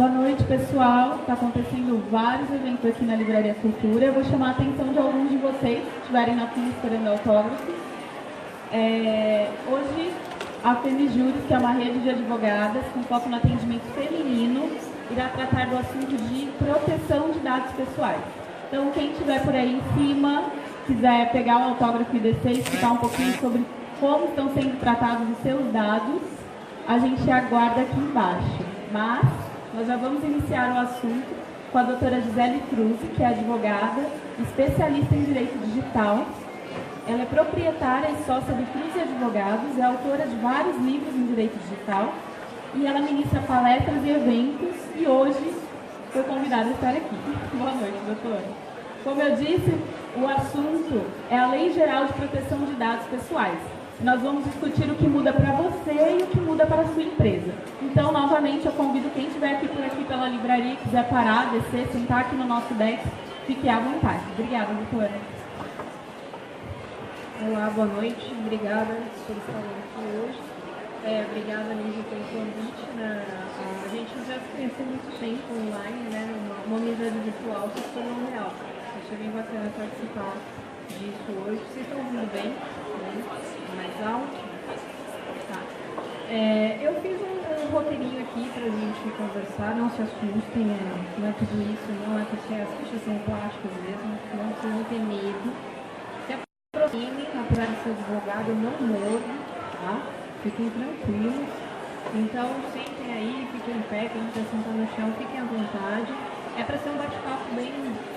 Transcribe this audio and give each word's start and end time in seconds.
Boa 0.00 0.12
noite, 0.12 0.42
pessoal. 0.44 1.16
Está 1.16 1.34
acontecendo 1.34 2.02
vários 2.10 2.50
eventos 2.50 2.86
aqui 2.88 3.04
na 3.04 3.14
Livraria 3.14 3.52
Cultura. 3.52 4.06
Eu 4.06 4.14
vou 4.14 4.24
chamar 4.24 4.46
a 4.46 4.50
atenção 4.52 4.94
de 4.94 4.98
alguns 4.98 5.28
de 5.28 5.36
vocês 5.36 5.84
que 5.84 5.98
estiverem 5.98 6.36
na 6.36 6.46
fila 6.46 6.68
esperando 6.68 7.06
autógrafo. 7.08 7.70
É, 8.72 9.50
hoje, 9.70 10.10
a 10.64 10.76
Femijuros, 10.76 11.44
que 11.46 11.52
é 11.52 11.58
uma 11.58 11.72
rede 11.72 11.98
de 11.98 12.08
advogadas 12.08 12.82
com 12.94 13.02
foco 13.02 13.28
no 13.28 13.36
atendimento 13.36 13.82
feminino, 13.94 14.70
irá 15.10 15.28
tratar 15.28 15.66
do 15.66 15.76
assunto 15.76 16.16
de 16.16 16.46
proteção 16.52 17.32
de 17.32 17.40
dados 17.40 17.70
pessoais. 17.72 18.22
Então, 18.68 18.90
quem 18.92 19.12
estiver 19.12 19.44
por 19.44 19.54
aí 19.54 19.76
em 19.76 19.98
cima, 19.98 20.44
quiser 20.86 21.30
pegar 21.30 21.58
o 21.58 21.64
autógrafo 21.72 22.16
e 22.16 22.20
descer 22.20 22.52
e 22.52 22.60
explicar 22.60 22.92
um 22.92 22.96
pouquinho 22.96 23.38
sobre 23.38 23.66
como 24.00 24.24
estão 24.28 24.48
sendo 24.54 24.80
tratados 24.80 25.28
os 25.28 25.42
seus 25.42 25.70
dados, 25.70 26.22
a 26.88 26.98
gente 26.98 27.30
aguarda 27.30 27.82
aqui 27.82 28.00
embaixo. 28.00 28.64
Mas 28.90 29.49
nós 29.74 29.86
já 29.86 29.96
vamos 29.96 30.22
iniciar 30.24 30.74
o 30.74 30.78
assunto 30.78 31.28
com 31.70 31.78
a 31.78 31.82
doutora 31.84 32.20
Gisele 32.20 32.60
Cruz, 32.68 32.96
que 33.14 33.22
é 33.22 33.26
advogada, 33.26 34.04
especialista 34.40 35.14
em 35.14 35.24
direito 35.24 35.56
digital. 35.64 36.26
Ela 37.06 37.22
é 37.22 37.26
proprietária 37.26 38.10
e 38.10 38.24
sócia 38.24 38.52
do 38.52 38.72
Cruz 38.72 38.94
e 38.96 39.00
Advogados, 39.00 39.78
é 39.78 39.82
autora 39.82 40.26
de 40.26 40.36
vários 40.36 40.76
livros 40.78 41.14
em 41.14 41.26
direito 41.26 41.56
digital 41.58 42.12
e 42.74 42.86
ela 42.86 43.00
ministra 43.00 43.40
palestras 43.40 44.04
e 44.04 44.10
eventos 44.10 44.76
e 44.96 45.06
hoje 45.06 45.54
foi 46.12 46.22
convidada 46.24 46.68
a 46.68 46.72
estar 46.72 46.90
aqui. 46.90 47.16
Boa 47.54 47.72
noite, 47.72 47.98
doutora. 48.06 48.44
Como 49.04 49.22
eu 49.22 49.36
disse, 49.36 49.74
o 50.16 50.26
assunto 50.26 51.06
é 51.30 51.38
a 51.38 51.46
Lei 51.46 51.72
Geral 51.72 52.06
de 52.06 52.12
Proteção 52.14 52.58
de 52.58 52.74
Dados 52.74 53.06
Pessoais. 53.06 53.79
Nós 54.02 54.22
vamos 54.22 54.44
discutir 54.44 54.90
o 54.90 54.94
que 54.94 55.06
muda 55.06 55.30
para 55.30 55.52
você 55.52 55.92
e 55.92 56.22
o 56.22 56.26
que 56.28 56.40
muda 56.40 56.64
para 56.64 56.80
a 56.80 56.88
sua 56.88 57.02
empresa. 57.02 57.52
Então, 57.82 58.10
novamente, 58.10 58.64
eu 58.64 58.72
convido 58.72 59.10
quem 59.10 59.26
estiver 59.26 59.56
aqui 59.56 59.68
por 59.68 59.84
aqui 59.84 60.02
pela 60.04 60.26
livraria, 60.26 60.76
quiser 60.76 61.06
parar, 61.10 61.50
descer, 61.50 61.86
sentar 61.92 62.20
aqui 62.20 62.34
no 62.34 62.46
nosso 62.46 62.72
deck, 62.74 62.98
fique 63.46 63.68
à 63.68 63.78
vontade. 63.78 64.22
Obrigada, 64.32 64.72
doutora. 64.72 65.12
Olá, 67.46 67.70
boa 67.74 67.86
noite. 67.88 68.34
Obrigada 68.40 68.96
por 69.26 69.36
estar 69.36 69.58
aqui 69.58 70.16
hoje. 70.16 70.40
É, 71.04 71.26
obrigada, 71.28 71.74
Lígia, 71.74 72.02
pelo 72.04 72.24
convite. 72.24 72.96
Né? 72.96 73.24
A 73.84 73.88
gente 73.88 74.12
já 74.26 74.34
se 74.34 74.48
conhece 74.56 74.76
há 74.80 74.84
muito 74.86 75.20
tempo 75.20 75.52
online, 75.52 76.08
né? 76.10 76.34
Uma, 76.40 76.56
uma 76.64 76.76
amizade 76.78 77.18
virtual 77.18 77.68
se 77.76 77.82
tornou 77.92 78.30
real. 78.30 78.52
Achei 78.96 79.16
bem 79.18 79.30
bacana 79.30 79.70
participar 79.76 80.36
disso 80.88 81.32
hoje. 81.44 81.60
Vocês 81.68 81.86
estão 81.86 81.98
ouvindo 81.98 82.32
bem? 82.32 82.48
Né? 82.48 83.49
Mais 83.80 83.96
alto. 84.06 84.36
Tá. 85.48 85.60
É, 86.28 86.78
eu 86.80 86.94
fiz 87.00 87.16
um, 87.20 87.40
um, 87.40 87.70
roteirinho 87.72 88.20
aqui 88.20 88.48
para 88.52 88.66
a 88.66 88.70
gente 88.70 89.16
conversar, 89.16 89.74
não 89.74 89.88
se 89.90 90.02
assustem, 90.02 90.68
é, 90.68 91.18
não 91.18 91.28
é 91.28 91.32
tudo 91.32 91.56
isso, 91.64 91.88
não 92.06 92.20
é 92.20 92.24
porque 92.24 92.54
as 92.54 92.68
fichas 92.76 93.02
são 93.04 93.18
plásticas 93.24 93.72
mesmo, 93.82 94.18
não 94.36 94.52
precisam 94.52 94.84
ter 94.84 95.00
medo. 95.00 95.48
Se 96.26 96.36
aproximem, 96.76 97.26
apesar 97.34 97.66
de 97.66 97.82
ser 97.82 97.90
advogado, 97.90 98.48
eu 98.48 98.56
não 98.56 98.76
morro, 98.86 99.20
tá? 99.80 100.02
Fiquem 100.42 100.70
tranquilos. 100.70 101.48
Então, 102.14 102.48
sentem 102.72 103.12
aí, 103.12 103.48
fiquem 103.52 103.76
em 103.76 103.82
pé, 103.82 104.10
quem 104.12 104.24
quiser 104.28 104.44
sentar 104.50 104.72
no 104.72 104.86
chão, 104.94 105.12
fiquem 105.18 105.40
à 105.40 105.44
vontade. 105.44 106.12
É 106.58 106.64
para 106.64 106.78
ser 106.78 106.90
um 106.90 106.96
bate-papo 106.96 107.54
bem 107.54 107.72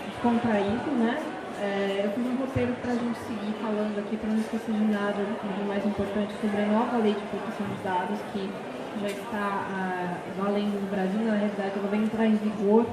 descontraído, 0.10 0.92
né? 0.92 1.22
É, 1.64 2.02
eu 2.04 2.12
fiz 2.12 2.26
um 2.28 2.36
roteiro 2.36 2.74
para 2.82 2.92
a 2.92 2.96
gente 2.96 3.18
seguir 3.20 3.56
falando 3.62 3.98
aqui, 3.98 4.18
para 4.18 4.30
não 4.30 4.40
esquecer 4.40 4.74
de 4.74 4.84
nada 4.84 5.24
de 5.24 5.64
mais 5.64 5.86
importante 5.86 6.34
sobre 6.42 6.62
a 6.62 6.66
nova 6.66 6.98
lei 6.98 7.14
de 7.14 7.22
proteção 7.32 7.66
de 7.66 7.82
dados, 7.82 8.20
que 8.34 8.50
já 9.00 9.08
está 9.08 9.64
ah, 9.72 10.18
valendo 10.38 10.76
no 10.76 10.92
Brasil, 10.92 11.22
na 11.24 11.36
realidade 11.40 11.72
ela 11.80 11.88
vai 11.88 12.00
entrar 12.04 12.28
em 12.28 12.36
vigor 12.36 12.86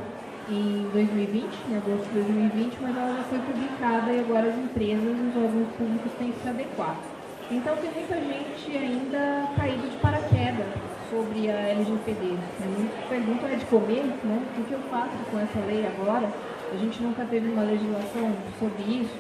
em 0.49 0.87
2020, 0.93 1.51
em 1.69 1.77
agosto 1.79 2.07
de 2.15 2.23
2020, 2.23 2.79
mas 2.81 2.97
ela 2.97 3.17
já 3.17 3.23
foi 3.25 3.39
publicada 3.41 4.13
e 4.13 4.21
agora 4.21 4.47
as 4.47 4.57
empresas 4.57 5.19
e 5.19 5.23
os 5.27 5.35
órgãos 5.35 5.69
públicos 5.77 6.13
têm 6.17 6.31
que 6.31 6.41
se 6.41 6.49
adequar. 6.49 6.95
Então 7.51 7.75
tem 7.75 7.91
muita 7.91 8.15
gente 8.23 8.77
ainda 8.79 9.51
caído 9.57 9.89
de 9.91 9.97
paraquedas 9.97 10.71
sobre 11.11 11.51
a 11.51 11.75
LGPD. 11.75 12.39
Né? 12.39 12.89
Pergunta 13.09 13.47
é 13.47 13.57
de 13.57 13.67
comer, 13.67 14.07
né? 14.23 14.43
O 14.57 14.63
que 14.63 14.73
eu 14.73 14.81
faço 14.89 15.19
com 15.29 15.41
essa 15.41 15.59
lei 15.67 15.85
agora? 15.85 16.31
A 16.73 16.77
gente 16.77 17.03
nunca 17.03 17.25
teve 17.25 17.49
uma 17.49 17.63
legislação 17.63 18.33
sobre 18.59 18.83
isso. 18.83 19.17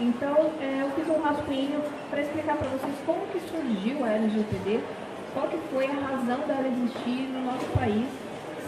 Então, 0.00 0.50
é, 0.58 0.80
eu 0.82 0.90
fiz 0.96 1.06
um 1.08 1.20
rascunho 1.20 1.82
para 2.08 2.22
explicar 2.22 2.56
para 2.56 2.68
vocês 2.68 2.94
como 3.04 3.26
que 3.26 3.40
surgiu 3.40 4.02
a 4.02 4.10
LGPD, 4.10 4.80
qual 5.34 5.46
que 5.48 5.58
foi 5.70 5.84
a 5.86 6.00
razão 6.00 6.38
dela 6.48 6.66
existir 6.66 7.28
no 7.28 7.44
nosso 7.44 7.66
país, 7.78 8.08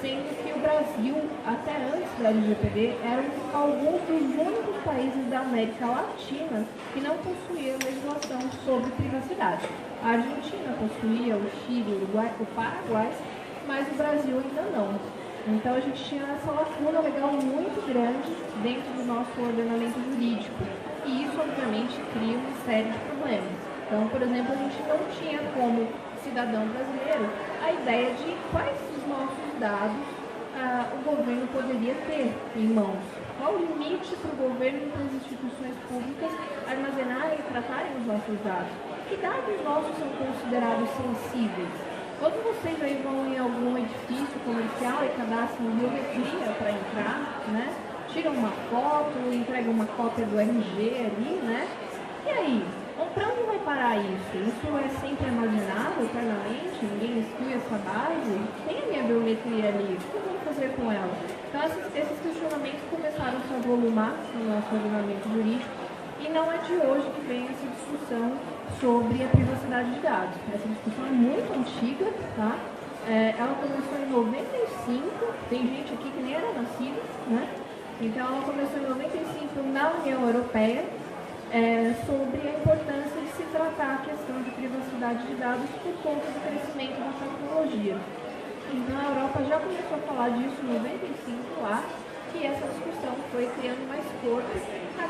sendo 0.03 0.29
que 0.45 0.53
o 0.53 0.61
Brasil, 0.61 1.17
até 1.47 1.77
antes 1.97 2.13
da 2.21 2.29
LGPD, 2.29 2.95
era 3.03 3.25
alguns 3.55 4.03
dos 4.03 4.23
únicos 4.37 4.85
países 4.85 5.31
da 5.31 5.41
América 5.41 5.87
Latina 5.87 6.65
que 6.93 7.01
não 7.01 7.17
possuía 7.17 7.73
legislação 7.83 8.41
sobre 8.65 8.91
privacidade. 8.93 9.67
A 10.05 10.11
Argentina 10.11 10.77
possuía, 10.79 11.37
o 11.37 11.51
Chile, 11.65 11.91
o 11.91 11.97
Uruguai, 12.05 12.31
o 12.39 12.47
Paraguai, 12.55 13.11
mas 13.67 13.89
o 13.89 13.95
Brasil 13.95 14.37
ainda 14.45 14.63
não. 14.77 15.16
Então 15.49 15.75
a 15.75 15.81
gente 15.81 16.03
tinha 16.03 16.25
essa 16.25 16.51
lacuna 16.51 16.99
legal 17.01 17.31
muito 17.31 17.79
grande 17.87 18.35
dentro 18.63 18.93
do 18.95 19.05
nosso 19.07 19.31
ordenamento 19.41 19.95
jurídico. 20.11 20.59
E 21.07 21.23
isso, 21.23 21.39
obviamente, 21.39 21.95
cria 22.13 22.37
uma 22.37 22.51
série 22.67 22.91
de 22.91 22.99
problemas. 22.99 23.55
Então, 23.87 24.09
por 24.09 24.21
exemplo, 24.23 24.53
a 24.53 24.57
gente 24.57 24.83
não 24.91 24.99
tinha 25.15 25.39
como 25.55 25.87
cidadão 26.19 26.67
brasileiro 26.67 27.31
a 27.63 27.73
ideia 27.73 28.11
de 28.15 28.35
quais 28.51 28.77
os 28.91 29.07
nossos 29.07 29.61
dados 29.61 30.03
ah, 30.59 30.91
o 30.99 31.15
governo 31.15 31.47
poderia 31.47 31.95
ter 32.11 32.35
em 32.57 32.67
mãos. 32.67 33.07
Qual 33.39 33.55
o 33.55 33.59
limite 33.59 34.17
para 34.17 34.33
o 34.33 34.49
governo 34.51 34.83
e 34.83 34.91
para 34.91 35.05
as 35.05 35.15
instituições 35.15 35.77
públicas 35.87 36.33
armazenarem 36.67 37.39
e 37.39 37.43
tratarem 37.53 37.93
os 38.01 38.07
nossos 38.07 38.35
dados? 38.43 38.75
Que 39.09 39.17
dados 39.19 39.63
nossos 39.63 39.95
são 39.95 40.09
considerados 40.19 40.91
sensíveis? 40.91 41.96
Quando 42.19 42.43
vocês 42.45 42.83
aí 42.83 43.01
vão 43.05 43.27
em 43.27 43.39
algum 43.39 43.77
edifício 43.77 44.41
comercial 44.45 45.05
e 45.05 45.09
cadastram 45.21 45.71
biometria 45.71 46.49
para 46.59 46.71
entrar, 46.71 47.45
né? 47.53 47.75
Tiram 48.09 48.33
uma 48.33 48.51
foto, 48.71 49.13
entregam 49.31 49.73
uma 49.73 49.85
cópia 49.85 50.25
do 50.25 50.41
RG 50.41 51.13
ali, 51.13 51.41
né? 51.45 51.69
E 52.25 52.31
aí? 52.31 52.65
Para 53.13 53.29
onde 53.29 53.43
vai 53.45 53.59
parar 53.59 53.97
isso? 53.99 54.37
Isso 54.37 54.77
é 54.77 54.89
sempre 55.01 55.27
armazenado 55.27 56.05
eternamente? 56.05 56.85
Ninguém 56.85 57.21
exclui 57.21 57.53
essa 57.53 57.77
base? 57.85 58.41
Tem 58.67 58.83
a 58.83 58.87
minha 58.87 59.03
biometria 59.05 59.69
ali? 59.69 59.95
O 59.95 59.97
que 59.97 60.15
eu 60.17 60.23
vou 60.23 60.39
fazer 60.45 60.69
com 60.77 60.91
ela? 60.93 61.13
Então, 61.49 61.63
esses, 61.65 61.97
esses 61.97 62.21
questionamentos 62.21 62.81
começaram 62.91 63.39
a 63.39 63.41
se 63.41 63.55
avolumar 63.55 64.17
no 64.35 64.55
nosso 64.55 64.75
ordenamento 64.75 65.29
jurídico 65.29 65.71
e 66.21 66.29
não 66.31 66.51
é 66.51 66.59
de 66.59 66.73
hoje 66.73 67.09
que 67.11 67.21
vem 67.27 67.45
essa 67.45 67.67
discussão 67.69 68.33
sobre 68.81 69.25
a 69.25 69.29
privacidade 69.29 69.91
de 69.95 70.01
dados. 70.01 70.37
Essa 70.53 70.69
discussão 70.69 71.07
é 71.07 71.11
muito 71.11 71.53
antiga, 71.53 72.13
tá? 72.37 72.57
É, 73.09 73.35
ela 73.39 73.55
começou 73.55 73.99
em 74.03 74.11
95, 74.11 75.09
tem 75.49 75.63
gente 75.63 75.95
aqui 75.95 76.11
que 76.11 76.23
nem 76.23 76.35
era 76.35 76.53
nascida, 76.53 77.01
né? 77.29 77.49
Então 78.01 78.27
ela 78.27 78.43
começou 78.43 78.79
em 78.79 78.89
95 78.89 79.63
na 79.73 79.93
União 79.93 80.27
Europeia 80.27 80.85
é, 81.53 81.95
sobre 82.05 82.43
a 82.43 82.59
importância 82.59 83.21
de 83.21 83.29
se 83.37 83.45
tratar 83.53 83.95
a 83.95 84.11
questão 84.11 84.43
de 84.43 84.51
privacidade 84.51 85.27
de 85.27 85.35
dados 85.37 85.71
por 85.83 85.95
conta 86.03 86.27
do 86.27 86.41
crescimento 86.45 86.99
da 86.99 87.13
tecnologia. 87.17 87.97
Então 88.73 88.99
a 88.99 89.09
Europa 89.15 89.45
já 89.49 89.59
começou 89.61 89.97
a 89.97 90.01
falar 90.13 90.29
disso 90.31 90.57
em 90.63 90.73
95 90.75 91.63
lá, 91.63 91.85
e 92.35 92.45
essa 92.45 92.67
discussão 92.67 93.15
foi 93.33 93.47
criando 93.59 93.89
mais 93.89 94.05
corpo, 94.21 94.51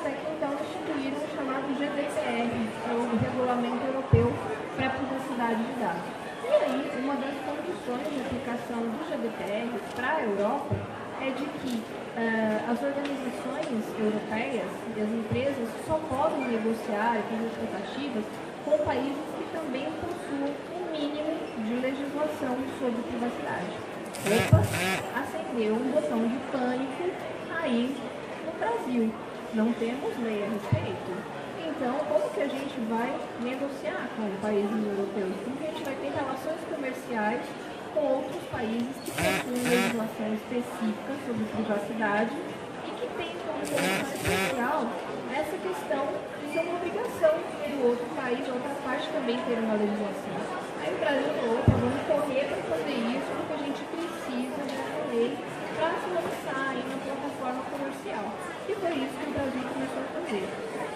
até 0.06 0.14
que 0.14 0.30
então 0.30 0.54
instituíram 0.54 1.18
o 1.18 1.28
chamado 1.34 1.66
GDPR, 1.74 2.54
o 2.94 3.18
Regulamento 3.18 3.84
Europeu 3.86 4.32
para 4.76 4.86
a 4.86 4.90
Privacidade 4.90 5.64
de 5.64 5.72
Dados. 5.80 6.06
E 6.44 6.48
aí, 6.48 7.02
uma 7.02 7.14
das 7.16 7.34
condições 7.42 8.06
de 8.14 8.20
aplicação 8.22 8.86
do 8.86 9.02
GDPR 9.10 9.66
para 9.96 10.14
a 10.14 10.22
Europa 10.22 10.76
é 11.20 11.30
de 11.30 11.44
que 11.44 11.74
uh, 11.74 12.70
as 12.70 12.78
organizações 12.82 13.82
europeias 13.98 14.70
e 14.94 15.00
as 15.00 15.10
empresas 15.10 15.68
só 15.86 15.98
podem 16.08 16.54
negociar 16.54 17.18
e 17.18 17.22
fazer 17.26 17.50
tratativas 17.58 18.24
com 18.64 18.78
países 18.78 19.26
que 19.36 19.44
também 19.50 19.90
possuem 19.98 20.54
um 20.70 20.92
mínimo 20.92 21.34
de 21.66 21.74
legislação 21.82 22.54
sobre 22.78 23.02
privacidade. 23.10 23.74
Opa, 24.22 24.62
acendeu 25.18 25.74
um 25.74 25.90
botão 25.90 26.28
de 26.28 26.38
pânico 26.52 27.10
aí 27.60 27.96
no 28.46 28.52
Brasil. 28.58 29.12
Não 29.54 29.72
temos 29.72 30.16
lei 30.18 30.44
a 30.44 30.48
respeito. 30.48 31.36
Então, 31.66 31.94
como 32.08 32.30
que 32.30 32.40
a 32.40 32.48
gente 32.48 32.78
vai 32.88 33.12
negociar 33.40 34.08
com 34.16 34.28
países 34.40 34.70
europeus? 34.70 35.34
Como 35.44 35.56
que 35.56 35.64
a 35.64 35.70
gente 35.70 35.84
vai 35.84 35.94
ter 35.96 36.10
relações 36.12 36.60
comerciais 36.68 37.42
com 37.94 38.00
outros 38.00 38.42
países 38.52 38.96
que 39.04 39.10
possuem 39.12 39.62
legislação 39.64 40.28
específica 40.34 41.12
sobre 41.24 41.44
privacidade 41.52 42.36
e 42.84 42.90
que 42.96 43.06
têm 43.16 43.32
como 43.44 43.60
condição 43.60 44.08
especial 44.12 44.80
essa 45.32 45.56
questão 45.56 46.04
de 46.40 46.52
ser 46.52 46.60
uma 46.60 46.76
obrigação 46.76 47.34
do 47.36 47.88
outro 47.88 48.06
país, 48.16 48.40
outra 48.48 48.74
parte 48.84 49.08
também 49.12 49.36
ter 49.44 49.58
uma 49.60 49.74
legislação. 49.74 50.36
Aí 50.80 50.92
o 50.92 50.98
Brasil 50.98 51.32
falou, 51.40 51.60
vamos 51.66 52.02
correr 52.08 52.44
para 52.48 52.62
fazer 52.76 52.96
isso, 53.14 53.28
porque 53.36 53.52
a 53.52 53.62
gente 53.64 53.82
precisa 53.88 54.60
dessa 54.64 55.00
lei 55.12 55.36
para 55.76 55.92
se 56.00 56.08
lançar 56.12 56.72
aí 56.72 56.84
na 56.88 56.96
plataforma 57.04 57.62
comercial. 57.68 58.55
E 58.68 58.74
foi 58.74 58.90
isso 58.98 59.14
que 59.14 59.30
o 59.30 59.32
Brasil 59.32 59.62
começou 59.62 60.02
a 60.02 60.08
fazer. 60.18 60.46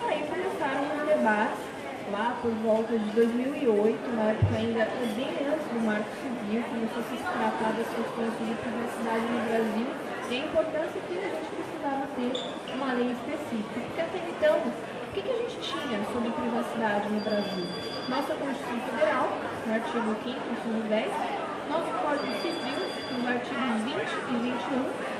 Aí 0.09 0.27
começaram 0.27 0.83
os 0.91 1.07
debates 1.07 1.71
lá 2.11 2.37
por 2.43 2.51
volta 2.67 2.99
de 2.99 3.11
2008, 3.15 4.17
na 4.17 4.35
época 4.35 4.57
ainda 4.57 4.89
bem 5.15 5.31
antes 5.47 5.67
do 5.71 5.81
Marco 5.87 6.11
Civil, 6.19 6.63
começou 6.67 6.99
a 6.99 7.07
se 7.07 7.17
tratar 7.23 7.71
das 7.79 7.87
questões 7.87 8.33
de 8.35 8.55
privacidade 8.59 9.25
no 9.31 9.41
Brasil 9.47 9.87
e 10.31 10.35
a 10.35 10.39
importância 10.39 10.99
que 11.07 11.15
a 11.15 11.29
gente 11.31 11.51
precisava 11.55 12.07
ter 12.19 12.33
uma 12.75 12.93
lei 12.95 13.11
específica. 13.15 13.79
Porque 13.79 14.01
até 14.01 14.19
então, 14.19 14.57
o 14.59 15.13
que, 15.15 15.23
que 15.23 15.31
a 15.31 15.39
gente 15.47 15.57
tinha 15.63 15.99
sobre 16.11 16.31
privacidade 16.35 17.07
no 17.09 17.21
Brasil? 17.23 17.67
Nossa 18.11 18.35
Constituição 18.35 18.83
Federal, 18.91 19.31
no 19.67 19.75
artigo 19.75 20.11
5 20.27 20.27
inciso 20.27 20.83
10, 20.91 21.07
nosso 21.71 21.91
Código 22.03 22.35
Civil, 22.43 22.83
nos 23.15 23.27
artigos 23.27 23.79
20 23.87 24.11
e 24.27 24.37
21, 24.43 25.11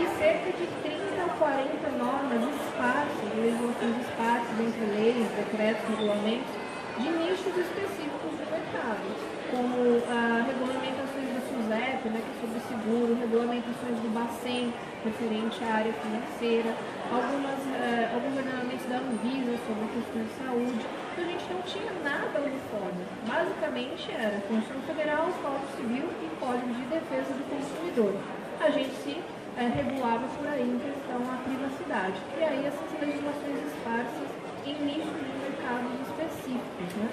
e 0.00 0.06
cerca 0.18 0.50
de 0.50 0.66
30 0.82 1.02
ou 1.02 1.09
40 1.40 1.88
normas 1.96 2.44
esparsas, 2.52 3.32
legislações 3.34 3.96
esparsas 4.04 4.60
entre 4.60 4.84
leis, 4.92 5.24
decretos, 5.40 5.88
regulamentos, 5.88 6.52
de 7.00 7.08
nichos 7.16 7.56
específicos 7.56 8.36
do 8.36 8.44
mercado, 8.44 9.08
como 9.48 10.04
ah, 10.04 10.44
regulamentações 10.44 11.32
da 11.32 11.40
SUSEP, 11.48 12.12
né, 12.12 12.20
que 12.20 12.28
é 12.28 12.36
sobre 12.44 12.60
seguro, 12.68 13.16
regulamentações 13.16 13.96
do 14.04 14.12
Bacen, 14.12 14.68
referente 15.02 15.64
à 15.64 15.80
área 15.80 15.94
financeira, 16.04 16.76
algumas, 17.08 17.56
uh, 17.56 18.14
alguns 18.20 18.36
ordenamentos 18.36 18.84
da 18.84 19.00
Anvisa 19.00 19.56
sobre 19.64 19.88
questões 19.96 20.28
de 20.28 20.36
saúde. 20.44 20.84
Então 20.84 21.24
a 21.24 21.28
gente 21.32 21.46
não 21.48 21.62
tinha 21.64 21.92
nada 22.04 22.36
uniforme. 22.36 23.00
Basicamente 23.24 24.12
era 24.12 24.44
Constituição 24.44 24.82
Federal, 24.84 25.24
Código 25.40 25.72
Civil 25.72 26.04
e 26.04 26.28
Código 26.36 26.68
de 26.68 26.84
Defesa 26.84 27.32
do 27.32 27.44
Consumidor. 27.48 28.12
A 28.60 28.68
gente 28.68 28.92
se 29.00 29.16
uh, 29.60 29.76
regulava 29.76 30.26
por 30.26 30.46
aí 30.48 30.62
em 30.62 30.78
questão 30.78 31.20
à 31.28 31.36
privacidade. 31.44 32.16
E 32.38 32.42
aí 32.42 32.66
essas 32.66 33.00
legislações 33.00 33.60
esparsas 33.68 34.28
em 34.64 34.74
nichos 34.84 35.20
de 35.20 35.32
mercados 35.44 35.92
específicos. 36.08 36.94
Né? 36.96 37.08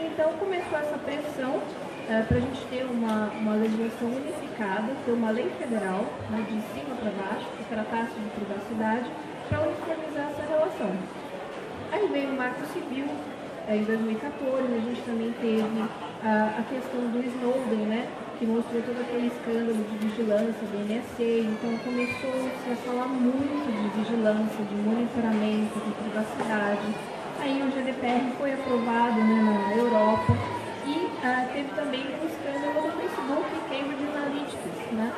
Então 0.00 0.32
começou 0.34 0.78
essa 0.78 0.98
pressão 0.98 1.62
é, 2.08 2.22
para 2.22 2.36
a 2.36 2.40
gente 2.40 2.60
ter 2.66 2.84
uma, 2.84 3.30
uma 3.40 3.54
legislação 3.54 4.08
unificada, 4.08 4.92
ter 5.04 5.12
uma 5.12 5.30
lei 5.30 5.48
federal, 5.58 6.04
né, 6.30 6.44
de 6.48 6.60
cima 6.74 6.94
para 6.96 7.10
baixo, 7.10 7.46
que 7.56 7.64
tratasse 7.64 8.12
de 8.12 8.30
privacidade, 8.36 9.10
para 9.48 9.60
uniformizar 9.60 10.30
essa 10.30 10.42
relação. 10.42 10.92
Aí 11.92 12.06
veio 12.08 12.30
o 12.30 12.36
Marco 12.36 12.66
Civil, 12.66 13.06
é, 13.68 13.76
em 13.76 13.84
2014, 13.84 14.74
a 14.74 14.80
gente 14.80 15.00
também 15.02 15.32
teve 15.40 15.64
a, 16.22 16.58
a 16.58 16.62
questão 16.68 17.00
do 17.08 17.24
Snowden, 17.24 17.86
né, 17.86 18.08
que 18.38 18.46
mostrou 18.46 18.82
todo 18.82 19.00
aquele 19.00 19.28
escândalo 19.28 19.84
de 19.84 19.96
vigilância 20.08 20.66
do 20.66 20.78
NSA, 20.84 21.46
então 21.46 21.70
começou-se 21.84 22.70
a 22.72 22.76
falar 22.86 23.06
muito 23.06 23.66
de 23.70 23.88
vigilância, 24.00 24.64
de 24.64 24.74
monitoramento, 24.74 25.78
de 25.78 25.92
privacidade. 26.02 26.86
Aí 27.40 27.62
o 27.62 27.70
GDPR 27.70 28.32
foi 28.38 28.54
aprovado 28.54 29.20
né, 29.20 29.38
na 29.42 29.76
Europa 29.76 30.32
e 30.86 31.08
ah, 31.22 31.46
teve 31.52 31.68
também 31.74 32.02
o 32.02 32.26
escândalo 32.26 32.90
do 32.90 32.98
Facebook 32.98 33.44
Cambridge 33.68 34.06
Analytica, 34.16 34.68
né, 34.92 35.12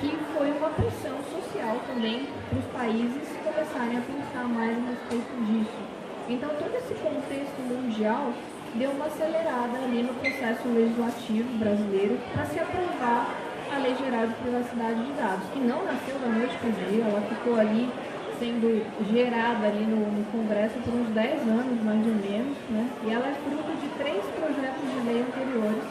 que 0.00 0.16
foi 0.36 0.50
uma 0.52 0.70
pressão 0.70 1.16
social 1.28 1.76
também 1.86 2.28
para 2.48 2.58
os 2.58 2.66
países 2.66 3.28
começarem 3.44 3.98
a 3.98 4.00
pensar 4.00 4.48
mais 4.48 4.78
a 4.78 4.90
respeito 4.90 5.44
disso. 5.46 6.02
Então, 6.28 6.48
todo 6.50 6.74
esse 6.76 6.94
contexto 6.94 7.60
mundial 7.62 8.32
deu 8.74 8.90
uma 8.90 9.06
acelerada 9.06 9.78
ali 9.84 10.02
no 10.02 10.14
processo 10.14 10.68
legislativo 10.68 11.58
brasileiro 11.58 12.18
para 12.32 12.46
se 12.46 12.58
aprovar 12.58 13.34
a 13.72 13.78
Lei 13.78 13.94
Geral 13.96 14.26
de 14.26 14.34
Privacidade 14.34 15.04
de 15.04 15.12
Dados, 15.12 15.48
que 15.52 15.60
não 15.60 15.84
nasceu 15.84 16.18
da 16.18 16.28
noite 16.28 16.56
para 16.58 16.68
o 16.68 16.72
dia, 16.72 17.04
ela 17.04 17.20
ficou 17.22 17.58
ali 17.58 17.90
sendo 18.38 18.84
gerada 19.12 19.66
ali 19.66 19.84
no, 19.86 20.02
no, 20.10 20.24
Congresso 20.32 20.74
por 20.84 20.92
uns 20.92 21.08
10 21.08 21.42
anos, 21.48 21.82
mais 21.82 22.04
ou 22.06 22.14
menos, 22.14 22.56
né? 22.70 22.90
e 23.04 23.10
ela 23.10 23.28
é 23.28 23.34
fruto 23.34 23.72
de 23.80 23.88
três 23.96 24.24
projetos 24.34 24.82
de 24.82 25.06
lei 25.06 25.22
anteriores 25.22 25.84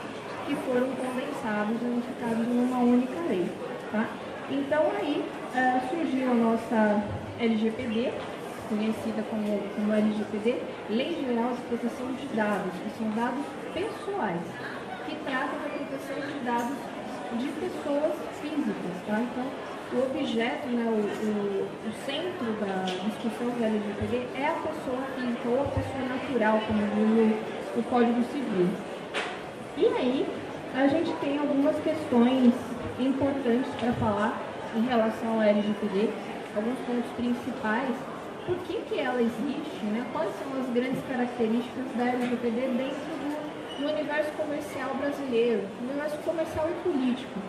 que 0.45 0.55
foram 0.55 0.89
condensados 0.91 1.81
e 1.81 1.85
unificados 1.85 2.47
numa 2.47 2.79
única 2.79 3.19
lei. 3.27 3.45
Tá? 3.91 4.05
Então 4.50 4.83
aí 5.00 5.23
uh, 5.55 5.89
surgiu 5.89 6.31
a 6.31 6.33
nossa 6.33 7.03
LGPD, 7.39 8.11
conhecida 8.71 9.21
como, 9.29 9.59
como 9.75 9.93
LGPD, 9.93 10.61
Lei 10.89 11.25
Geral 11.27 11.51
de 11.51 11.61
Proteção 11.63 12.07
de 12.13 12.25
Dados, 12.33 12.71
que 12.71 12.97
são 12.97 13.11
dados 13.11 13.45
pessoais, 13.73 14.41
que 15.05 15.15
trata 15.27 15.51
da 15.59 15.69
proteção 15.75 16.15
de 16.15 16.39
dados 16.45 16.77
de 17.35 17.47
pessoas 17.59 18.13
físicas. 18.39 18.95
Tá? 19.05 19.19
Então, 19.19 19.45
o 19.91 20.05
objeto, 20.07 20.67
né, 20.69 20.87
o, 20.87 21.03
o, 21.03 21.67
o, 21.67 21.91
centro 22.05 22.47
da 22.63 22.83
discussão 22.87 23.49
do 23.51 23.61
LGPD 23.61 24.27
é 24.39 24.47
a 24.47 24.53
pessoa 24.53 25.03
física 25.15 25.49
ou 25.49 25.61
a 25.61 25.67
pessoa 25.67 26.05
natural, 26.07 26.61
como 26.65 26.79
diz 26.95 27.75
o, 27.75 27.79
o 27.79 27.83
Código 27.83 28.23
Civil. 28.31 28.69
E 29.75 29.85
aí, 29.85 30.27
a 30.75 30.87
gente 30.87 31.11
tem 31.19 31.37
algumas 31.37 31.75
questões 31.83 32.53
importantes 32.97 33.69
para 33.79 33.91
falar 33.93 34.41
em 34.77 34.81
relação 34.81 35.33
ao 35.33 35.41
LGPD, 35.41 36.09
alguns 36.55 36.79
pontos 36.79 37.11
principais. 37.17 38.11
Por 38.45 38.57
que, 38.65 38.81
que 38.89 39.00
ela 39.00 39.21
existe? 39.21 39.86
Né? 39.86 40.05
Quais 40.12 40.31
são 40.39 40.60
as 40.60 40.69
grandes 40.69 41.03
características 41.05 41.86
da 41.95 42.05
LGPD 42.10 42.62
dentro 42.74 43.12
do, 43.21 43.81
do 43.81 43.93
universo 43.93 44.31
comercial 44.31 44.95
brasileiro, 44.95 45.63
no 45.81 45.89
universo 45.89 46.17
comercial 46.25 46.67
e 46.69 46.74
político? 46.81 47.39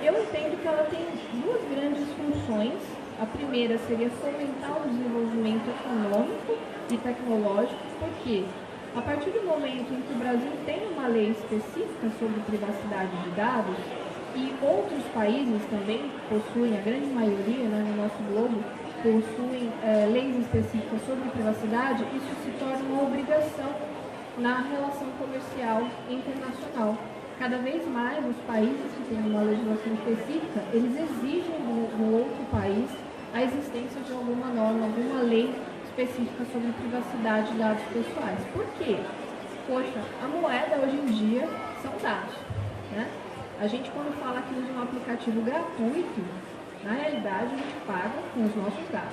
Eu 0.00 0.22
entendo 0.22 0.60
que 0.62 0.66
ela 0.66 0.84
tem 0.84 1.04
duas 1.42 1.60
grandes 1.68 2.06
funções. 2.14 2.78
A 3.20 3.26
primeira 3.26 3.76
seria 3.78 4.08
fomentar 4.10 4.80
o 4.80 4.88
desenvolvimento 4.88 5.68
econômico 5.68 6.56
e 6.88 6.96
tecnológico, 6.96 7.82
porque 7.98 8.44
a 8.96 9.02
partir 9.02 9.30
do 9.30 9.44
momento 9.44 9.92
em 9.92 10.00
que 10.00 10.12
o 10.14 10.18
Brasil 10.18 10.52
tem 10.64 10.86
uma 10.92 11.08
lei 11.08 11.30
específica 11.30 12.08
sobre 12.18 12.40
privacidade 12.46 13.10
de 13.24 13.30
dados, 13.30 13.76
e 14.38 14.54
outros 14.62 15.02
países 15.12 15.62
também 15.70 16.10
possuem, 16.28 16.78
a 16.78 16.80
grande 16.80 17.06
maioria 17.06 17.64
né, 17.64 17.84
no 17.88 18.02
nosso 18.02 18.22
globo, 18.30 18.62
possuem 19.02 19.72
é, 19.82 20.06
leis 20.06 20.36
específicas 20.36 21.00
sobre 21.06 21.30
privacidade, 21.30 22.04
isso 22.14 22.34
se 22.44 22.50
torna 22.58 22.82
uma 22.84 23.02
obrigação 23.02 23.70
na 24.38 24.60
relação 24.62 25.08
comercial 25.18 25.82
internacional. 26.08 26.96
Cada 27.38 27.58
vez 27.58 27.86
mais 27.86 28.24
os 28.26 28.36
países 28.46 28.90
que 28.96 29.14
têm 29.14 29.30
uma 29.30 29.42
legislação 29.42 29.92
específica, 29.94 30.60
eles 30.72 30.94
exigem 30.96 31.54
do 31.96 32.16
outro 32.16 32.44
país 32.50 32.90
a 33.32 33.42
existência 33.42 34.00
de 34.00 34.12
alguma 34.12 34.46
norma, 34.48 34.86
alguma 34.86 35.22
lei 35.22 35.54
específica 35.84 36.44
sobre 36.52 36.72
privacidade 36.72 37.52
de 37.52 37.58
dados 37.58 37.82
pessoais. 37.92 38.40
Por 38.52 38.66
quê? 38.78 38.98
Poxa, 39.66 40.02
a 40.22 40.28
moeda 40.28 40.82
hoje 40.82 40.96
em 40.96 41.06
dia 41.06 41.48
são 41.82 41.92
dados. 42.02 42.34
Né? 42.92 43.06
A 43.60 43.66
gente 43.66 43.90
quando 43.90 44.16
fala 44.18 44.40
que 44.42 44.54
usa 44.54 44.72
um 44.72 44.82
aplicativo 44.82 45.40
gratuito, 45.42 46.22
na 46.88 46.94
realidade 46.94 47.52
a 47.52 47.56
gente 47.56 47.80
paga 47.86 48.16
com 48.32 48.44
os 48.46 48.56
nossos 48.56 48.88
dados. 48.90 49.12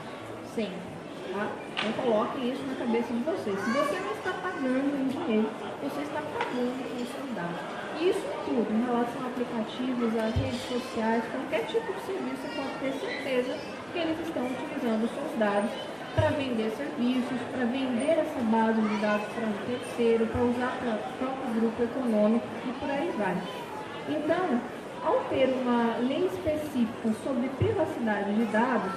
Sempre. 0.55 0.95
Tá? 1.33 1.51
Então 1.75 1.91
coloquem 2.03 2.53
isso 2.53 2.63
na 2.63 2.75
cabeça 2.75 3.11
de 3.11 3.19
vocês. 3.19 3.59
Se 3.59 3.71
você 3.71 3.99
não 3.99 4.11
está 4.15 4.31
pagando 4.31 4.95
em 4.95 5.07
dinheiro, 5.11 5.49
você 5.83 6.01
está 6.01 6.21
pagando 6.21 6.71
com 6.71 7.03
os 7.03 7.09
seus 7.11 7.35
dados. 7.35 7.59
Isso 7.99 8.23
tudo, 8.45 8.71
em 8.71 8.85
relação 8.85 9.19
a 9.23 9.27
aplicativos, 9.27 10.15
a 10.15 10.31
redes 10.31 10.61
sociais, 10.71 11.23
qualquer 11.27 11.67
tipo 11.67 11.91
de 11.91 11.99
serviço, 12.07 12.39
você 12.39 12.55
pode 12.55 12.73
ter 12.79 12.93
certeza 12.95 13.59
que 13.91 13.99
eles 13.99 14.19
estão 14.23 14.45
utilizando 14.45 15.09
seus 15.11 15.37
dados 15.37 15.71
para 16.15 16.29
vender 16.29 16.71
serviços, 16.71 17.39
para 17.51 17.65
vender 17.65 18.23
essa 18.23 18.39
base 18.47 18.79
de 18.79 18.95
dados 19.03 19.27
para 19.35 19.47
um 19.47 19.57
terceiro, 19.67 20.27
para 20.27 20.41
usar 20.43 20.71
para 20.79 20.95
o 20.95 21.17
próprio 21.19 21.53
grupo 21.59 21.83
econômico 21.83 22.47
e 22.63 22.71
por 22.79 22.89
aí 22.89 23.11
vai. 23.17 23.35
Então, 24.07 24.61
ao 25.05 25.23
ter 25.29 25.53
uma 25.61 25.97
lei 25.99 26.25
específica 26.25 27.13
sobre 27.23 27.47
privacidade 27.49 28.33
de 28.33 28.45
dados, 28.45 28.91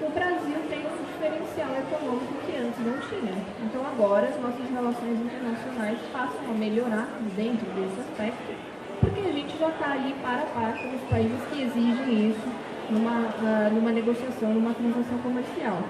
o 0.00 0.10
Brasil 0.10 0.60
tem 0.68 0.84
um 0.86 1.04
diferencial 1.08 1.70
econômico 1.74 2.34
que 2.46 2.56
antes 2.56 2.78
não 2.84 2.98
tinha. 3.08 3.32
Então 3.64 3.80
agora 3.86 4.28
as 4.28 4.38
nossas 4.40 4.68
relações 4.70 5.18
internacionais 5.18 5.98
passam 6.12 6.50
a 6.50 6.54
melhorar 6.54 7.08
dentro 7.34 7.66
desse 7.72 8.00
aspecto, 8.00 8.54
porque 9.00 9.20
a 9.20 9.32
gente 9.32 9.58
já 9.58 9.70
está 9.70 9.92
ali 9.92 10.14
para 10.22 10.42
a 10.42 10.46
par 10.46 10.78
com 10.78 10.94
os 10.94 11.02
países 11.08 11.40
que 11.50 11.62
exigem 11.62 12.30
isso 12.30 12.48
numa, 12.90 13.20
uh, 13.20 13.74
numa 13.74 13.90
negociação, 13.90 14.52
numa 14.52 14.74
transação 14.74 15.18
comercial. 15.18 15.82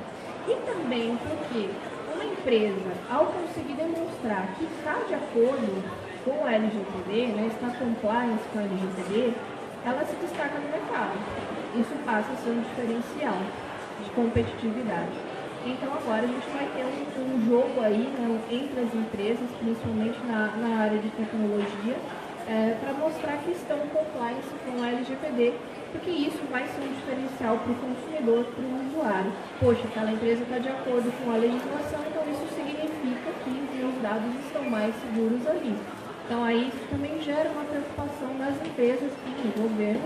E 0.46 0.54
também 0.64 1.18
porque 1.18 1.68
uma 2.14 2.24
empresa, 2.24 2.92
ao 3.10 3.26
conseguir 3.26 3.74
demonstrar 3.74 4.54
que 4.56 4.64
está 4.64 4.94
de 5.06 5.14
acordo 5.14 6.07
com 6.28 6.44
a 6.44 6.52
LGPD, 6.52 7.26
né, 7.32 7.48
está 7.48 7.70
compliance 7.78 8.44
com 8.52 8.58
a 8.58 8.62
LGPD, 8.62 9.32
ela 9.84 10.04
se 10.04 10.16
destaca 10.16 10.58
no 10.58 10.68
mercado. 10.68 11.16
Isso 11.74 11.94
passa 12.04 12.32
a 12.32 12.36
ser 12.36 12.50
um 12.50 12.60
diferencial 12.60 13.38
de 14.04 14.10
competitividade. 14.10 15.16
Então 15.64 15.92
agora 15.92 16.22
a 16.22 16.26
gente 16.26 16.48
vai 16.50 16.66
ter 16.74 16.84
um, 16.84 17.34
um 17.34 17.46
jogo 17.48 17.80
aí 17.80 18.08
né, 18.18 18.40
entre 18.50 18.80
as 18.80 18.94
empresas, 18.94 19.48
principalmente 19.60 20.18
na, 20.26 20.54
na 20.56 20.82
área 20.82 20.98
de 20.98 21.10
tecnologia, 21.10 21.96
é, 22.48 22.76
para 22.80 22.92
mostrar 22.94 23.36
que 23.44 23.50
estão 23.52 23.78
compliance 23.92 24.48
com 24.64 24.82
a 24.82 24.88
LGPD, 24.88 25.52
porque 25.92 26.10
isso 26.10 26.40
vai 26.50 26.66
ser 26.66 26.80
um 26.80 26.92
diferencial 26.94 27.58
para 27.58 27.72
o 27.72 27.76
consumidor, 27.76 28.44
para 28.44 28.64
o 28.64 28.88
usuário. 28.88 29.32
Poxa, 29.60 29.82
aquela 29.84 30.12
empresa 30.12 30.42
está 30.42 30.58
de 30.58 30.68
acordo 30.68 31.12
com 31.22 31.30
a 31.30 31.36
legislação, 31.36 32.00
então 32.08 32.22
isso 32.30 32.46
significa 32.54 33.30
que 33.44 33.50
os 33.50 33.76
meus 33.76 34.02
dados 34.02 34.34
estão 34.46 34.64
mais 34.64 34.94
seguros 34.96 35.46
ali. 35.46 35.76
Então 36.28 36.44
aí 36.44 36.68
isso 36.68 36.84
também 36.90 37.18
gera 37.22 37.48
uma 37.48 37.64
preocupação 37.64 38.36
das 38.36 38.52
empresas 38.60 39.08
e 39.24 39.48
do 39.48 39.62
governo 39.64 40.04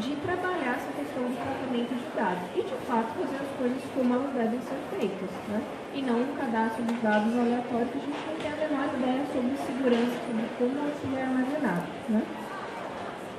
de 0.00 0.16
trabalhar 0.24 0.80
essa 0.80 0.88
questão 0.96 1.28
do 1.28 1.36
tratamento 1.36 1.92
de 1.92 2.08
dados 2.16 2.48
e 2.56 2.62
de 2.64 2.76
fato 2.88 3.12
fazer 3.20 3.36
as 3.36 3.52
coisas 3.60 3.82
como 3.92 4.14
elas 4.16 4.32
devem 4.32 4.60
ser 4.64 4.80
feitas, 4.96 5.28
né? 5.52 5.60
E 5.92 6.00
não 6.00 6.24
um 6.24 6.32
cadastro 6.40 6.80
de 6.88 6.94
dados 7.04 7.36
aleatório 7.36 7.84
que 7.92 8.00
a 8.00 8.04
gente 8.08 8.16
não 8.16 8.36
tem 8.40 8.48
a 8.48 8.56
menor 8.64 8.88
ideia 8.96 9.20
sobre 9.28 9.52
segurança, 9.60 10.16
sobre 10.24 10.48
como 10.56 10.88
aquilo 10.88 11.16
é 11.20 11.22
armazenado, 11.28 11.86
né? 12.08 12.22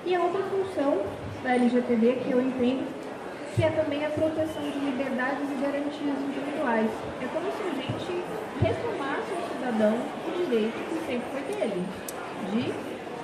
E 0.06 0.14
a 0.14 0.22
outra 0.22 0.44
função 0.54 1.02
da 1.42 1.50
LGPD 1.58 2.14
que 2.14 2.30
eu 2.30 2.42
entendo 2.46 2.86
que 3.56 3.64
é 3.64 3.74
também 3.74 4.06
a 4.06 4.10
proteção 4.14 4.62
de 4.70 4.78
liberdades 4.78 5.50
e 5.50 5.58
garantias 5.66 6.18
individuais. 6.22 6.92
É 7.18 7.28
como 7.34 7.50
se 7.58 7.64
a 7.66 7.74
gente 7.74 8.22
retomasse 8.62 9.34
ao 9.34 9.50
cidadão 9.50 9.98
o 9.98 10.46
direito 10.46 10.78
que 10.78 11.06
sempre 11.10 11.26
foi 11.34 11.42
dele 11.58 12.09
de 12.52 12.74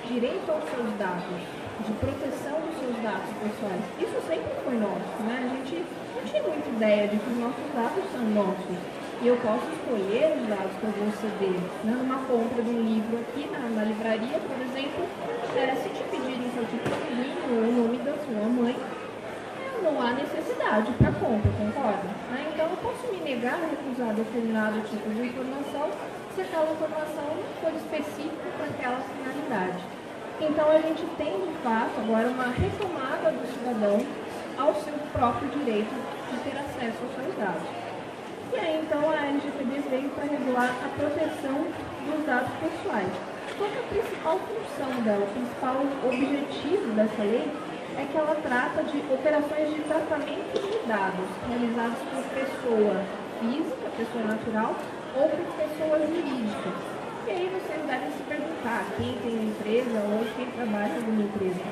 direito 0.06 0.50
aos 0.50 0.64
seus 0.70 0.90
dados, 0.98 1.42
de 1.84 1.92
proteção 1.98 2.60
dos 2.62 2.78
seus 2.78 2.96
dados 3.02 3.30
pessoais. 3.42 3.82
Isso 3.98 4.18
sempre 4.26 4.52
foi 4.64 4.74
nosso, 4.78 5.14
né? 5.26 5.42
A 5.42 5.48
gente 5.56 5.84
não 6.14 6.22
tinha 6.24 6.42
muita 6.42 6.68
ideia 6.68 7.08
de 7.08 7.16
que 7.18 7.30
os 7.30 7.38
nossos 7.38 7.66
dados 7.74 8.04
são 8.12 8.22
nossos. 8.30 8.78
E 9.22 9.26
eu 9.26 9.36
posso 9.38 9.64
escolher 9.72 10.36
os 10.36 10.46
dados 10.46 10.72
que 10.78 10.84
eu 10.84 10.92
vou 10.92 11.10
ceder. 11.16 11.58
Né? 11.84 11.92
Numa 11.96 12.20
compra 12.28 12.62
de 12.62 12.70
um 12.70 12.82
livro 12.84 13.16
aqui 13.16 13.48
na, 13.50 13.60
na 13.72 13.84
livraria, 13.84 14.38
por 14.38 14.58
exemplo, 14.60 15.08
é, 15.56 15.74
se 15.74 15.88
te 15.88 16.04
pedirem 16.12 16.52
seu 16.52 16.64
tipo 16.68 16.84
de 16.84 17.14
livro 17.16 17.48
ou 17.48 17.64
o 17.64 17.72
nome 17.72 17.98
da 18.04 18.12
sua 18.12 18.44
mãe, 18.44 18.76
não 19.82 20.02
há 20.02 20.12
necessidade 20.12 20.92
para 20.92 21.12
compra, 21.12 21.50
concorda? 21.56 22.08
Né? 22.30 22.52
Então 22.52 22.68
eu 22.68 22.76
posso 22.76 23.10
me 23.12 23.20
negar 23.20 23.54
a 23.54 23.66
recusar 23.72 24.14
determinado 24.14 24.80
tipo 24.82 25.08
de 25.08 25.28
informação 25.28 25.90
se 26.36 26.42
aquela 26.42 26.70
informação 26.70 27.24
não 27.24 27.48
for 27.64 27.72
específica 27.72 28.44
para 28.58 28.66
aquela 28.66 29.00
finalidade. 29.00 29.80
Então 30.38 30.70
a 30.70 30.78
gente 30.84 31.02
tem, 31.16 31.32
de 31.32 31.54
fato, 31.64 31.96
agora 31.96 32.28
uma 32.28 32.52
retomada 32.52 33.32
do 33.32 33.44
cidadão 33.48 34.04
ao 34.58 34.74
seu 34.84 34.92
próprio 35.16 35.48
direito 35.48 35.88
de 36.28 36.36
ter 36.44 36.58
acesso 36.60 37.00
aos 37.00 37.14
seus 37.16 37.34
dados. 37.40 37.64
E 38.52 38.56
aí 38.58 38.84
então 38.84 39.08
a 39.08 39.32
LGPD 39.32 39.80
veio 39.88 40.10
para 40.10 40.24
regular 40.28 40.76
a 40.84 40.88
proteção 41.00 41.56
dos 42.04 42.26
dados 42.26 42.52
pessoais. 42.60 43.12
Qual 43.56 43.70
é 43.72 43.78
a 43.80 43.88
principal 43.88 44.38
função 44.38 44.92
dela, 45.02 45.24
o 45.24 45.32
principal 45.32 45.80
objetivo 46.04 46.92
dessa 46.92 47.22
lei 47.22 47.48
é 47.96 48.04
que 48.04 48.16
ela 48.18 48.36
trata 48.44 48.84
de 48.84 48.98
operações 49.08 49.72
de 49.72 49.80
tratamento 49.88 50.52
de 50.52 50.86
dados 50.86 51.28
realizados 51.48 51.96
por 52.12 52.22
pessoa 52.36 53.00
física, 53.40 53.88
pessoa 53.96 54.24
natural, 54.24 54.76
ou 55.16 55.28
por 55.28 55.46
pessoas 55.56 56.02
jurídicas. 56.08 56.76
E 57.26 57.30
aí 57.30 57.48
vocês 57.48 57.82
devem 57.86 58.10
se 58.12 58.22
perguntar 58.28 58.84
quem 58.96 59.14
tem 59.18 59.48
empresa 59.48 59.98
ou 60.12 60.24
quem 60.36 60.46
trabalha 60.52 61.00
numa 61.00 61.24
empresa. 61.24 61.64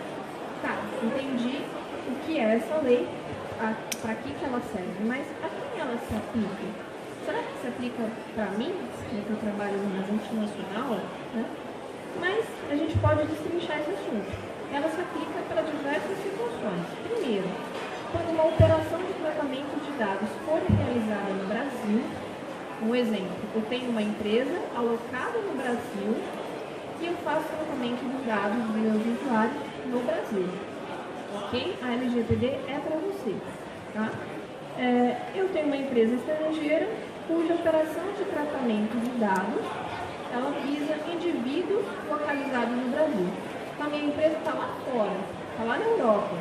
Tá, 0.62 0.80
entendi 1.02 1.60
o 2.08 2.14
que 2.24 2.40
é 2.40 2.56
essa 2.56 2.76
lei, 2.80 3.06
para 4.00 4.14
que, 4.14 4.32
que 4.32 4.44
ela 4.44 4.60
serve, 4.72 5.04
mas 5.04 5.26
a 5.44 5.48
quem 5.48 5.80
ela 5.80 5.96
se 5.96 6.16
aplica? 6.16 6.94
Será 7.24 7.38
que 7.38 7.60
se 7.60 7.68
aplica 7.68 8.02
para 8.34 8.50
mim, 8.58 8.72
que 9.08 9.30
eu 9.30 9.36
trabalho 9.36 9.76
numa 9.78 10.04
multinacional? 10.06 11.00
Né? 11.32 11.44
Mas 12.20 12.44
a 12.70 12.76
gente 12.76 12.98
pode 12.98 13.26
destrinchar 13.26 13.80
esse 13.80 13.90
assunto. 13.90 14.28
Ela 14.72 14.88
se 14.88 15.00
aplica 15.00 15.38
para 15.48 15.62
diversas 15.62 16.16
situações. 16.18 16.84
Primeiro, 17.08 17.48
quando 18.12 18.30
uma 18.34 18.46
operação 18.46 18.98
de 18.98 19.12
tratamento 19.14 19.74
de 19.84 19.92
dados 19.98 20.28
for 20.44 20.60
realizada 20.60 21.32
no 21.32 21.46
Brasil, 21.48 22.02
um 22.82 22.94
exemplo, 22.94 23.36
eu 23.54 23.62
tenho 23.62 23.90
uma 23.90 24.02
empresa 24.02 24.60
alocada 24.74 25.38
no 25.38 25.54
Brasil 25.56 26.16
e 27.00 27.06
eu 27.06 27.14
faço 27.24 27.44
tratamento 27.48 28.02
dos 28.02 28.26
dados 28.26 28.56
dos 28.56 28.76
meus 28.76 29.20
usuários 29.20 29.62
no 29.86 30.00
Brasil. 30.00 30.48
Ok? 31.34 31.76
A 31.82 31.92
LGPD 31.92 32.46
é 32.46 32.80
para 32.82 32.96
você. 32.96 33.34
Tá? 33.92 34.10
É, 34.78 35.16
eu 35.34 35.48
tenho 35.50 35.66
uma 35.66 35.76
empresa 35.76 36.14
estrangeira 36.14 36.88
cuja 37.28 37.54
operação 37.54 38.04
de 38.18 38.24
tratamento 38.24 38.98
de 39.00 39.18
dados 39.18 39.64
ela 40.34 40.50
visa 40.66 40.96
indivíduos 41.12 41.84
localizados 42.08 42.76
no 42.76 42.90
Brasil. 42.90 43.28
Então, 43.72 43.86
a 43.86 43.88
minha 43.88 44.06
empresa 44.06 44.36
está 44.36 44.52
lá 44.52 44.74
fora, 44.90 45.16
está 45.52 45.64
lá 45.64 45.78
na 45.78 45.84
Europa. 45.84 46.36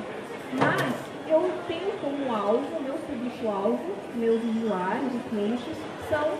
Mas 0.53 1.13
eu 1.27 1.51
tenho 1.67 1.91
como 1.99 2.35
alvo, 2.35 2.81
meu 2.81 2.95
público-alvo, 2.95 3.95
meus 4.15 4.43
usuários 4.43 5.13
e 5.13 5.29
clientes, 5.29 5.77
são 6.09 6.37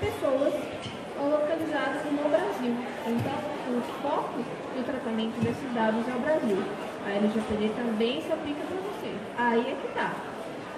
pessoas 0.00 0.54
localizadas 1.16 2.04
no 2.12 2.28
Brasil. 2.28 2.74
Então, 3.06 3.38
o 3.72 3.80
foco 4.02 4.38
do 4.38 4.84
tratamento 4.84 5.40
desses 5.40 5.72
dados 5.72 6.06
é 6.08 6.14
o 6.14 6.20
Brasil. 6.20 6.58
A 7.06 7.10
LGPD 7.10 7.70
também 7.74 8.20
se 8.20 8.32
aplica 8.32 8.60
para 8.66 8.76
você. 8.76 9.12
Aí 9.38 9.60
é 9.60 9.76
que 9.80 9.86
está. 9.88 10.12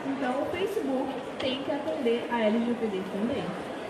Então, 0.07 0.43
o 0.43 0.47
Facebook 0.47 1.13
tem 1.39 1.63
que 1.63 1.73
atender 1.73 2.27
a 2.31 2.41
LGPD 2.41 3.03
também. 3.13 3.45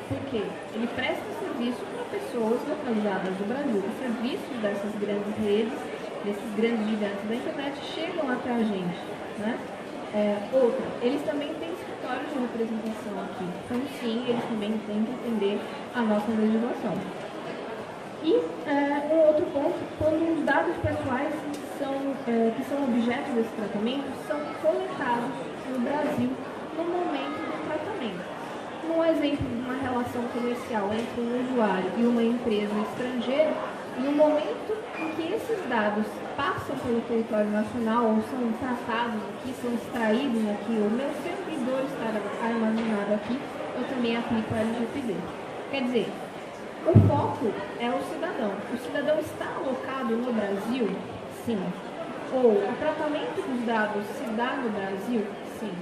Porque 0.09 0.43
ele 0.75 0.89
presta 0.97 1.23
serviço 1.39 1.85
para 1.93 2.19
pessoas 2.19 2.61
localizadas 2.67 3.39
no 3.39 3.47
Brasil. 3.47 3.83
Os 3.85 3.99
serviços 4.01 4.57
dessas 4.63 4.95
grandes 4.97 5.37
redes, 5.37 5.79
desses 6.25 6.55
grandes 6.57 6.89
gigantes 6.89 7.29
da 7.29 7.35
internet, 7.35 7.77
chegam 7.95 8.31
até 8.31 8.51
a 8.51 8.59
gente. 8.59 8.99
Né? 9.39 9.59
É, 10.15 10.39
outra, 10.53 10.87
eles 11.03 11.21
também 11.23 11.53
têm 11.61 11.68
escritórios 12.09 12.33
de 12.33 12.39
representação 12.39 13.21
aqui. 13.23 13.45
Então, 13.65 13.81
sim, 14.01 14.25
eles 14.29 14.45
também 14.45 14.73
têm 14.87 15.05
que 15.05 15.13
atender 15.13 15.61
a 15.95 16.01
nossa 16.03 16.31
legislação. 16.31 16.95
E 18.23 18.35
é, 18.67 19.15
um 19.15 19.27
outro 19.27 19.47
ponto, 19.47 19.79
quando 19.99 20.39
os 20.39 20.45
dados 20.45 20.75
pessoais 20.77 21.35
são, 21.79 21.95
é, 22.27 22.51
que 22.57 22.65
são 22.65 22.85
objeto 22.85 23.31
desse 23.33 23.51
tratamento 23.51 24.09
são 24.27 24.41
coletados 24.61 25.31
no 25.71 25.79
Brasil 25.81 26.31
no 26.77 26.85
momento 26.85 27.39
do 27.45 27.67
tratamento. 27.69 28.39
Um 28.89 29.05
exemplo 29.05 29.47
de 29.47 29.61
uma 29.61 29.75
relação 29.75 30.23
comercial 30.33 30.91
entre 30.93 31.21
um 31.21 31.45
usuário 31.45 31.91
e 31.99 32.07
uma 32.07 32.23
empresa 32.23 32.73
estrangeira, 32.91 33.53
no 33.99 34.13
momento 34.13 34.77
em 34.99 35.13
que 35.13 35.35
esses 35.35 35.69
dados 35.69 36.07
passam 36.39 36.77
pelo 36.79 37.01
território 37.01 37.51
nacional 37.51 38.15
ou 38.15 38.23
são 38.31 38.53
tratados 38.63 39.21
aqui, 39.27 39.53
são 39.61 39.75
extraídos 39.75 40.49
aqui, 40.55 40.71
o 40.71 40.89
meu 40.89 41.11
servidor 41.19 41.83
está 41.83 42.15
armazenado 42.47 43.15
aqui, 43.15 43.41
eu 43.75 43.85
também 43.89 44.17
aplico 44.17 44.55
a 44.55 44.59
LGPD. 44.59 45.17
Quer 45.73 45.83
dizer, 45.83 46.09
o 46.87 46.93
foco 47.09 47.53
é 47.81 47.91
o 47.91 48.01
cidadão. 48.07 48.53
O 48.73 48.79
cidadão 48.79 49.19
está 49.19 49.47
alocado 49.47 50.17
no 50.17 50.33
Brasil? 50.33 50.89
Sim. 51.45 51.61
Ou 52.33 52.53
o 52.53 52.77
tratamento 52.79 53.43
dos 53.43 53.67
dados 53.67 54.07
se 54.07 54.25
dá 54.37 54.63
no 54.63 54.71
Brasil? 54.71 55.27
Sim. 55.59 55.73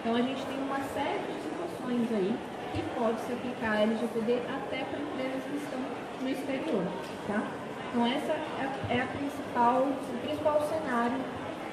Então 0.00 0.14
a 0.14 0.20
gente 0.20 0.44
tem 0.44 0.58
uma 0.58 0.80
série 0.92 1.24
de 1.24 1.40
situações 1.40 2.12
aí 2.12 2.36
que 2.74 2.82
pode 2.98 3.18
se 3.22 3.32
aplicar 3.32 3.72
a 3.72 3.82
LGPD 3.82 4.42
até 4.44 4.84
para 4.84 5.00
empresas 5.00 5.42
que 5.44 5.56
estão 5.56 5.80
no 6.20 6.28
exterior, 6.28 6.84
tá? 7.26 7.61
Então 7.92 8.06
essa 8.06 8.32
é, 8.32 8.96
é 8.96 9.02
a 9.02 9.06
principal, 9.06 9.82
o 9.82 10.18
principal 10.24 10.62
cenário 10.62 11.18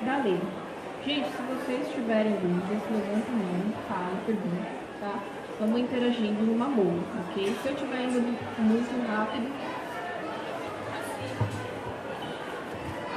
da 0.02 0.18
lei. 0.18 0.38
Gente, 1.06 1.30
se 1.30 1.42
vocês 1.44 1.88
tiverem 1.96 2.34
dúvidas, 2.34 2.84
levantem 2.92 3.24
a 3.30 3.38
mão, 3.38 3.74
falem, 3.88 4.18
perguntem, 4.26 4.72
tá? 5.00 5.20
Vamos 5.62 5.80
interagindo 5.80 6.44
numa 6.44 6.66
boa, 6.66 7.00
ok? 7.22 7.56
Se 7.64 7.70
eu 7.70 7.74
estiver 7.74 8.04
indo 8.04 8.20
muito 8.58 9.08
rápido, 9.08 9.50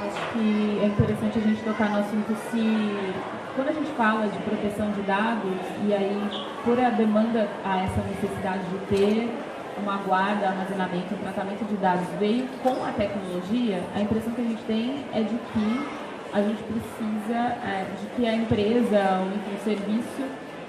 acho 0.07 0.31
que 0.31 0.79
é 0.81 0.85
interessante 0.85 1.39
a 1.39 1.41
gente 1.41 1.61
tocar 1.61 1.89
no 1.89 1.99
assunto 1.99 2.35
se 2.51 3.23
quando 3.53 3.67
a 3.67 3.73
gente 3.73 3.91
fala 3.91 4.27
de 4.27 4.37
proteção 4.39 4.91
de 4.91 5.01
dados 5.01 5.59
e 5.85 5.93
aí 5.93 6.29
por 6.63 6.79
a 6.79 6.89
demanda 6.89 7.49
a 7.65 7.83
essa 7.83 8.01
necessidade 8.01 8.63
de 8.63 8.77
ter 8.85 9.29
uma 9.77 9.97
guarda, 9.97 10.49
armazenamento, 10.49 11.15
tratamento 11.15 11.65
de 11.65 11.75
dados 11.77 12.07
veio 12.19 12.47
com 12.61 12.83
a 12.85 12.91
tecnologia, 12.91 13.81
a 13.95 14.01
impressão 14.01 14.33
que 14.33 14.41
a 14.41 14.45
gente 14.45 14.63
tem 14.63 15.05
é 15.13 15.21
de 15.21 15.35
que 15.35 15.87
a 16.33 16.41
gente 16.41 16.63
precisa 16.63 17.37
é, 17.37 17.85
de 17.99 18.07
que 18.15 18.27
a 18.27 18.33
empresa 18.33 19.21
ou 19.21 19.55
o 19.55 19.63
serviço 19.63 20.23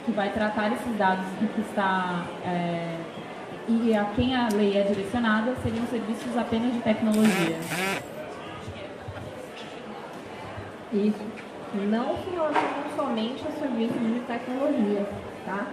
que 0.05 0.13
vai 0.13 0.31
tratar 0.31 0.73
esses 0.73 0.97
dados 0.97 1.25
e 1.41 1.47
que 1.47 1.61
está 1.63 2.27
é, 2.45 2.99
e 3.67 3.97
a 3.97 4.05
quem 4.15 4.37
a 4.37 4.49
lei 4.53 4.77
é 4.77 4.83
direcionada 4.83 5.55
seriam 5.63 5.87
serviços 5.87 6.37
apenas 6.37 6.73
de 6.73 6.81
tecnologia. 6.81 7.57
Isso. 10.93 11.25
Não 11.91 12.17
se 12.19 12.31
relacionam 12.31 12.85
somente 12.95 13.43
a 13.49 13.51
serviços 13.53 14.01
de 14.01 14.21
tecnologia, 14.27 15.09
tá? 15.45 15.67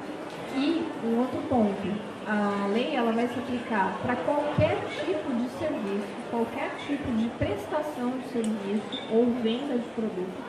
E 0.56 0.88
um 1.04 1.20
outro 1.20 1.40
ponto, 1.48 2.11
a 2.28 2.68
lei 2.68 2.96
ela 2.96 3.12
vai 3.12 3.28
se 3.28 3.40
aplicar 3.40 3.98
para 4.02 4.16
qualquer 4.16 4.78
tipo 5.06 5.34
de 5.34 5.50
serviço, 5.58 6.08
qualquer 6.30 6.72
tipo 6.86 7.12
de 7.12 7.28
prestação 7.30 8.12
de 8.20 8.28
serviço 8.30 9.04
ou 9.12 9.26
venda 9.42 9.78
de 9.78 9.90
produto, 9.90 10.44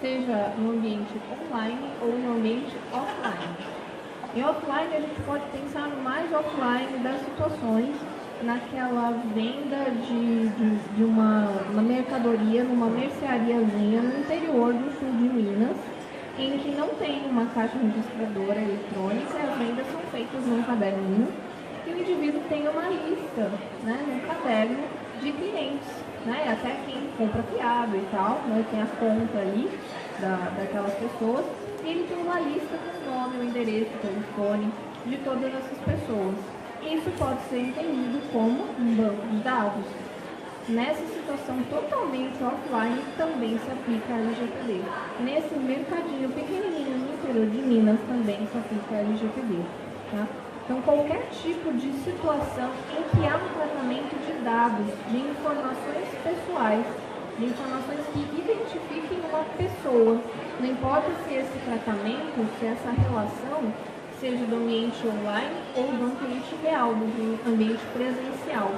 seja 0.00 0.54
no 0.58 0.70
ambiente 0.70 1.14
online 1.32 1.90
ou 2.00 2.12
no 2.12 2.36
ambiente 2.36 2.76
offline. 2.92 3.76
Em 4.36 4.44
offline 4.44 4.94
a 4.94 5.00
gente 5.00 5.20
pode 5.22 5.44
pensar 5.46 5.88
no 5.88 6.02
mais 6.02 6.30
offline 6.32 7.02
das 7.02 7.20
situações, 7.20 7.96
naquela 8.42 9.12
venda 9.34 9.90
de, 10.06 10.48
de, 10.50 10.76
de 10.94 11.04
uma, 11.04 11.48
uma 11.70 11.82
mercadoria 11.82 12.62
numa 12.62 12.86
merceariazinha 12.86 14.02
no 14.02 14.20
interior 14.20 14.74
do 14.74 14.92
sul 14.98 15.10
de 15.10 15.28
Minas, 15.28 15.76
em 16.38 16.58
que 16.58 16.70
não 16.70 16.88
tem 16.88 17.26
uma 17.26 17.46
caixa 17.46 17.78
registradora 17.78 18.60
eletrônica, 18.60 19.38
as 19.38 19.58
vendas 19.58 19.86
são 19.90 20.00
feitas 20.12 20.44
num 20.46 20.62
caderninho 20.62 21.28
e 21.86 21.90
o 21.90 22.00
indivíduo 22.00 22.42
tem 22.48 22.68
uma 22.68 22.88
lista, 22.88 23.50
né, 23.82 24.04
num 24.06 24.20
caderno 24.26 24.84
de 25.20 25.32
clientes, 25.32 25.88
né, 26.26 26.52
até 26.52 26.76
quem 26.84 27.08
compra 27.16 27.42
fiado 27.44 27.96
e 27.96 28.06
tal, 28.10 28.40
né, 28.48 28.64
tem 28.70 28.82
a 28.82 28.86
conta 28.86 29.38
ali 29.38 29.70
da, 30.20 30.50
daquelas 30.58 30.94
pessoas, 30.94 31.46
e 31.84 31.88
ele 31.88 32.06
tem 32.08 32.18
uma 32.18 32.40
lista 32.40 32.76
com 32.76 33.10
o 33.10 33.14
nome, 33.14 33.38
o 33.38 33.44
endereço, 33.44 33.90
o 33.94 34.06
telefone 34.06 34.72
de 35.06 35.16
todas 35.18 35.54
essas 35.54 35.78
pessoas. 35.78 36.34
Isso 36.82 37.10
pode 37.18 37.40
ser 37.48 37.60
entendido 37.60 38.20
como 38.32 38.64
um 38.78 38.94
banco 38.94 39.26
de 39.28 39.36
dados. 39.38 39.84
Nessa 40.68 41.06
situação 41.06 41.62
totalmente 41.70 42.42
offline, 42.42 43.00
também 43.16 43.56
se 43.56 43.70
aplica 43.70 44.12
a 44.12 44.18
LGPD. 44.18 44.82
Nesse 45.20 45.54
mercadinho 45.54 46.28
pequenininho 46.30 46.98
no 46.98 47.14
interior 47.14 47.46
de 47.46 47.58
Minas, 47.58 48.00
também 48.08 48.44
se 48.50 48.58
aplica 48.58 48.96
a 48.96 48.98
LGPD. 48.98 49.62
Tá? 50.10 50.26
Então, 50.64 50.82
qualquer 50.82 51.28
tipo 51.30 51.72
de 51.72 51.92
situação 52.02 52.72
em 52.90 53.02
que 53.14 53.28
há 53.28 53.36
um 53.36 53.48
tratamento 53.54 54.16
de 54.26 54.42
dados, 54.42 54.86
de 55.08 55.18
informações 55.18 56.08
pessoais, 56.24 56.84
de 57.38 57.44
informações 57.44 58.00
que 58.12 58.18
identifiquem 58.18 59.20
uma 59.30 59.44
pessoa, 59.56 60.20
não 60.58 60.66
importa 60.66 61.12
se 61.28 61.34
esse 61.34 61.58
tratamento, 61.60 62.58
se 62.58 62.66
essa 62.66 62.90
relação 62.90 63.72
seja 64.18 64.44
do 64.46 64.56
ambiente 64.56 65.06
online 65.06 65.54
ou 65.76 65.84
do 65.92 66.06
ambiente 66.06 66.56
real, 66.60 66.92
do 66.92 67.48
ambiente 67.48 67.82
presencial. 67.94 68.72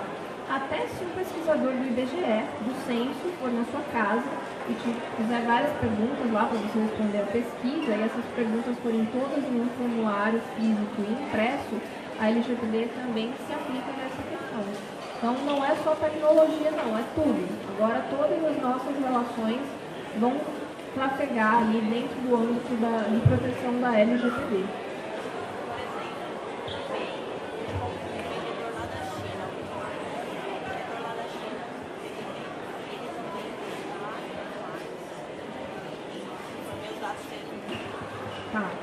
Até 0.49 0.87
se 0.87 1.05
um 1.05 1.11
pesquisador 1.11 1.73
do 1.73 1.87
IBGE, 1.89 2.41
do 2.65 2.73
censo, 2.87 3.37
for 3.39 3.53
na 3.53 3.65
sua 3.65 3.83
casa 3.93 4.25
e 4.67 4.73
te 4.73 4.97
fizer 5.17 5.45
várias 5.45 5.73
perguntas 5.77 6.33
lá 6.33 6.47
para 6.47 6.57
você 6.57 6.79
responder 6.89 7.19
a 7.19 7.27
pesquisa, 7.27 7.93
e 7.93 8.03
essas 8.03 8.25
perguntas 8.35 8.75
forem 8.79 9.05
todas 9.13 9.45
em 9.45 9.61
um 9.61 9.69
formulário 9.77 10.41
físico 10.57 11.05
e 11.05 11.13
impresso, 11.13 11.77
a 12.19 12.31
LGPD 12.31 12.89
também 12.97 13.31
se 13.47 13.53
aplica 13.53 13.93
nessa 13.93 14.23
questão. 14.25 14.65
Então 15.19 15.35
não 15.45 15.63
é 15.63 15.77
só 15.85 15.95
tecnologia 15.95 16.71
não, 16.71 16.97
é 16.97 17.05
tudo. 17.15 17.45
Agora 17.77 18.07
todas 18.09 18.43
as 18.43 18.63
nossas 18.63 18.97
relações 18.97 19.61
vão 20.19 20.33
trafegar 20.95 21.59
ali 21.59 21.81
dentro 21.83 22.17
do 22.23 22.35
âmbito 22.35 22.75
da, 22.77 23.05
de 23.05 23.21
proteção 23.21 23.81
da 23.83 24.01
LGPD. 24.01 24.65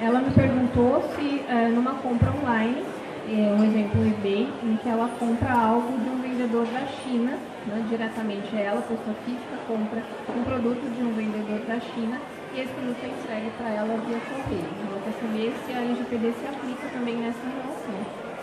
Ela 0.06 0.20
me 0.20 0.30
perguntou 0.32 1.02
se 1.16 1.44
é, 1.50 1.68
numa 1.70 1.96
compra 1.96 2.32
online, 2.32 2.84
é, 3.28 3.54
um 3.54 3.64
exemplo 3.64 4.06
eBay, 4.06 4.48
em 4.64 4.78
que 4.78 4.88
ela 4.88 5.10
compra 5.18 5.52
algo 5.52 5.98
de 5.98 6.10
um 6.10 6.22
vendedor 6.22 6.66
da 6.68 6.86
China, 7.02 7.40
né, 7.66 7.86
diretamente 7.90 8.56
ela, 8.56 8.82
pessoa 8.82 9.16
física, 9.26 9.58
compra 9.68 10.04
um 10.30 10.44
produto 10.44 10.86
de 10.96 11.02
um 11.02 11.12
vendedor 11.14 11.60
da 11.66 11.80
China 11.80 12.22
e 12.54 12.60
esse 12.62 12.72
produto 12.74 13.02
é 13.04 13.08
entregue 13.08 13.50
para 13.58 13.70
ela 13.70 13.98
via 14.06 14.20
correio. 14.30 14.70
Ela 14.86 15.02
quer 15.04 15.14
saber 15.20 15.54
se 15.66 15.74
a 15.74 15.82
LGPD 15.82 16.34
se 16.34 16.46
aplica 16.46 16.88
também 16.94 17.16
nessa 17.18 17.42
relação. 17.42 17.98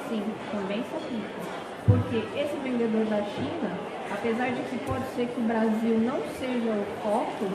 Sim, 0.08 0.22
também 0.50 0.82
se 0.82 0.94
aplica. 0.96 1.62
Porque 1.86 2.16
esse 2.38 2.56
vendedor 2.62 3.06
da 3.06 3.22
China, 3.22 3.70
apesar 4.10 4.50
de 4.50 4.62
que 4.62 4.78
pode 4.84 5.06
ser 5.14 5.26
que 5.28 5.40
o 5.40 5.44
Brasil 5.44 5.98
não 5.98 6.20
seja 6.38 6.70
o 6.74 6.84
foco 7.02 7.46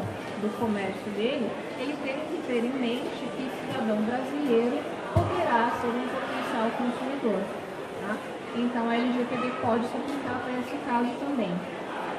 do 0.42 0.50
comércio 0.60 1.12
dele, 1.12 1.50
ele 1.80 1.96
tem 2.04 2.16
que 2.32 2.42
ter 2.48 2.64
em 2.64 2.74
mente 2.74 3.22
que 3.36 3.52
cidadão 3.68 4.02
brasileiro 4.02 4.80
poderá 5.14 5.72
ser 5.80 5.88
um 5.88 6.27
potencial 6.58 6.72
consumidor. 6.72 7.42
Tá? 8.02 8.18
Então 8.56 8.90
a 8.90 8.96
LGPD 8.96 9.52
pode 9.62 9.86
se 9.88 9.96
aplicar 9.96 10.42
para 10.42 10.54
esse 10.60 10.78
caso 10.86 11.10
também. 11.20 11.52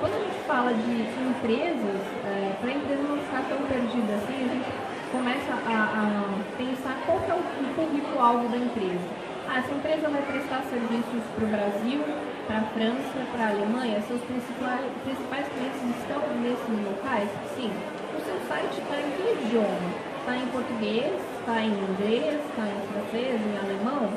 Quando 0.01 0.15
a 0.15 0.19
gente 0.19 0.39
fala 0.47 0.73
de 0.73 1.03
empresas, 1.03 2.01
é, 2.25 2.55
para 2.61 2.71
a 2.71 2.75
empresa 2.75 3.03
não 3.03 3.19
ficar 3.19 3.43
tão 3.49 3.59
perdida 3.67 4.15
assim, 4.15 4.45
a 4.45 4.55
gente 4.55 4.71
começa 5.11 5.53
a, 5.67 5.75
a 5.75 6.57
pensar 6.57 6.95
qual 7.05 7.19
é 7.19 7.35
o 7.35 7.75
público-alvo 7.75 8.49
da 8.49 8.59
empresa. 8.59 9.09
Ah, 9.49 9.59
essa 9.59 9.75
empresa 9.75 10.09
vai 10.09 10.23
prestar 10.23 10.63
serviços 10.71 11.25
para 11.35 11.45
o 11.45 11.49
Brasil, 11.49 12.05
para 12.47 12.59
a 12.59 12.63
França, 12.77 13.19
para 13.33 13.47
a 13.47 13.49
Alemanha, 13.49 14.01
seus 14.03 14.21
principais, 14.23 14.85
principais 15.03 15.49
clientes 15.49 15.83
estão 15.99 16.21
nesses 16.39 16.85
locais? 16.85 17.29
Sim. 17.57 17.73
O 18.15 18.21
seu 18.23 18.39
site 18.47 18.79
está 18.79 19.01
em 19.01 19.11
que 19.17 19.47
idioma? 19.47 19.91
Está 20.21 20.37
em 20.37 20.47
português, 20.49 21.19
está 21.49 21.63
em 21.63 21.73
inglês, 21.73 22.35
está 22.45 22.69
em 22.69 22.81
francês, 22.93 23.41
em 23.41 23.57
alemão? 23.57 24.13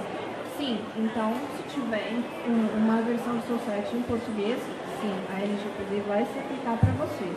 Sim, 0.58 0.80
então 0.98 1.34
se 1.56 1.64
tiver 1.74 2.12
uma 2.76 3.02
versão 3.04 3.38
do 3.38 3.48
seu 3.48 3.58
site 3.60 3.96
em 3.96 4.02
português, 4.02 4.60
sim, 5.00 5.14
a 5.34 5.40
LGPD 5.40 6.02
vai 6.10 6.26
se 6.26 6.38
aplicar 6.38 6.76
para 6.76 6.92
você. 7.00 7.32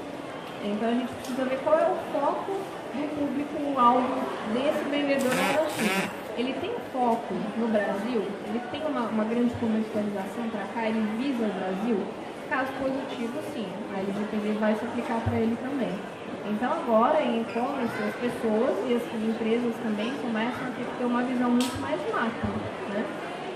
Então 0.65 0.89
a 0.89 0.93
gente 0.95 1.13
precisa 1.15 1.45
ver 1.45 1.59
qual 1.63 1.79
é 1.79 1.87
o 1.87 1.97
foco 2.11 2.53
do 2.93 3.07
público-alvo 3.15 4.19
desse 4.53 4.83
vendedor 4.91 5.31
China. 5.31 6.11
Ele 6.37 6.53
tem 6.55 6.73
foco 6.93 7.33
no 7.57 7.69
Brasil? 7.69 8.23
Ele 8.49 8.61
tem 8.73 8.83
uma, 8.85 9.03
uma 9.03 9.25
grande 9.25 9.55
comercialização 9.55 10.51
para 10.51 10.65
cá? 10.75 10.89
Ele 10.89 11.07
visa 11.19 11.45
o 11.45 11.53
Brasil? 11.55 11.99
Caso 12.51 12.73
positivo, 12.83 13.39
sim, 13.55 13.69
a 13.95 14.01
LGPD 14.01 14.59
vai 14.59 14.75
se 14.75 14.85
aplicar 14.85 15.21
para 15.21 15.39
ele 15.39 15.57
também. 15.63 15.95
Então 16.47 16.71
agora 16.73 17.23
em 17.23 17.41
e-commerce 17.41 17.95
as 18.03 18.15
pessoas 18.17 18.77
e 18.87 18.95
as 18.95 19.03
empresas 19.23 19.75
também 19.83 20.13
começam 20.21 20.69
a 20.69 20.71
ter 20.77 20.85
ter 20.99 21.05
uma 21.05 21.23
visão 21.23 21.51
muito 21.51 21.81
mais 21.81 22.01
macro, 22.13 22.49
né? 22.93 23.05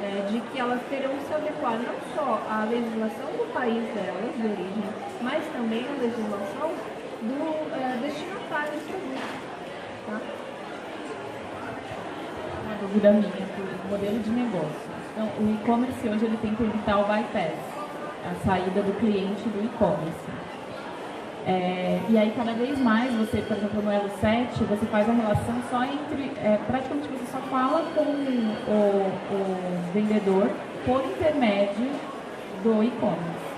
É, 0.01 0.31
de 0.31 0.41
que 0.41 0.59
elas 0.59 0.81
terão 0.89 1.11
que 1.17 1.27
se 1.27 1.35
adequar 1.35 1.75
não 1.75 1.95
só 2.15 2.41
à 2.49 2.65
legislação 2.65 3.27
do 3.37 3.53
país 3.53 3.83
delas, 3.95 4.35
de 4.37 4.47
origem, 4.47 4.85
mas 5.21 5.45
também 5.53 5.85
à 5.85 5.93
legislação 6.01 6.71
do 7.21 7.75
é, 7.75 7.99
destinatário 8.01 8.73
dos 8.73 8.83
produtos. 8.85 9.21
Tá? 10.07 10.21
Uma 12.65 12.75
dúvida 12.81 13.13
minha, 13.13 13.49
o 13.85 13.91
modelo 13.91 14.19
de 14.21 14.31
negócio. 14.31 14.89
Então, 15.13 15.27
o 15.41 15.55
e-commerce 15.55 16.09
hoje 16.09 16.25
ele 16.25 16.37
tem 16.37 16.55
que 16.55 16.63
evitar 16.63 16.99
o 16.99 17.05
bypass, 17.05 17.59
a 18.25 18.47
saída 18.47 18.83
do 18.83 18.99
cliente 19.01 19.49
do 19.49 19.65
e-commerce. 19.65 20.48
É, 21.49 21.99
e 22.11 22.19
aí, 22.19 22.31
cada 22.37 22.53
vez 22.53 22.79
mais, 22.79 23.11
você, 23.15 23.41
por 23.41 23.57
exemplo, 23.57 23.81
no 23.81 23.91
Elo 23.91 24.11
7, 24.21 24.65
você 24.65 24.85
faz 24.85 25.09
a 25.09 25.13
relação 25.13 25.55
só 25.71 25.83
entre. 25.83 26.31
É, 26.45 26.59
praticamente 26.67 27.09
você 27.09 27.33
só 27.33 27.39
fala 27.49 27.83
com 27.95 28.03
o, 28.03 29.11
o 29.33 29.93
vendedor 29.95 30.51
por 30.85 31.03
intermédio 31.07 31.91
do 32.63 32.85
e-commerce. 32.85 33.49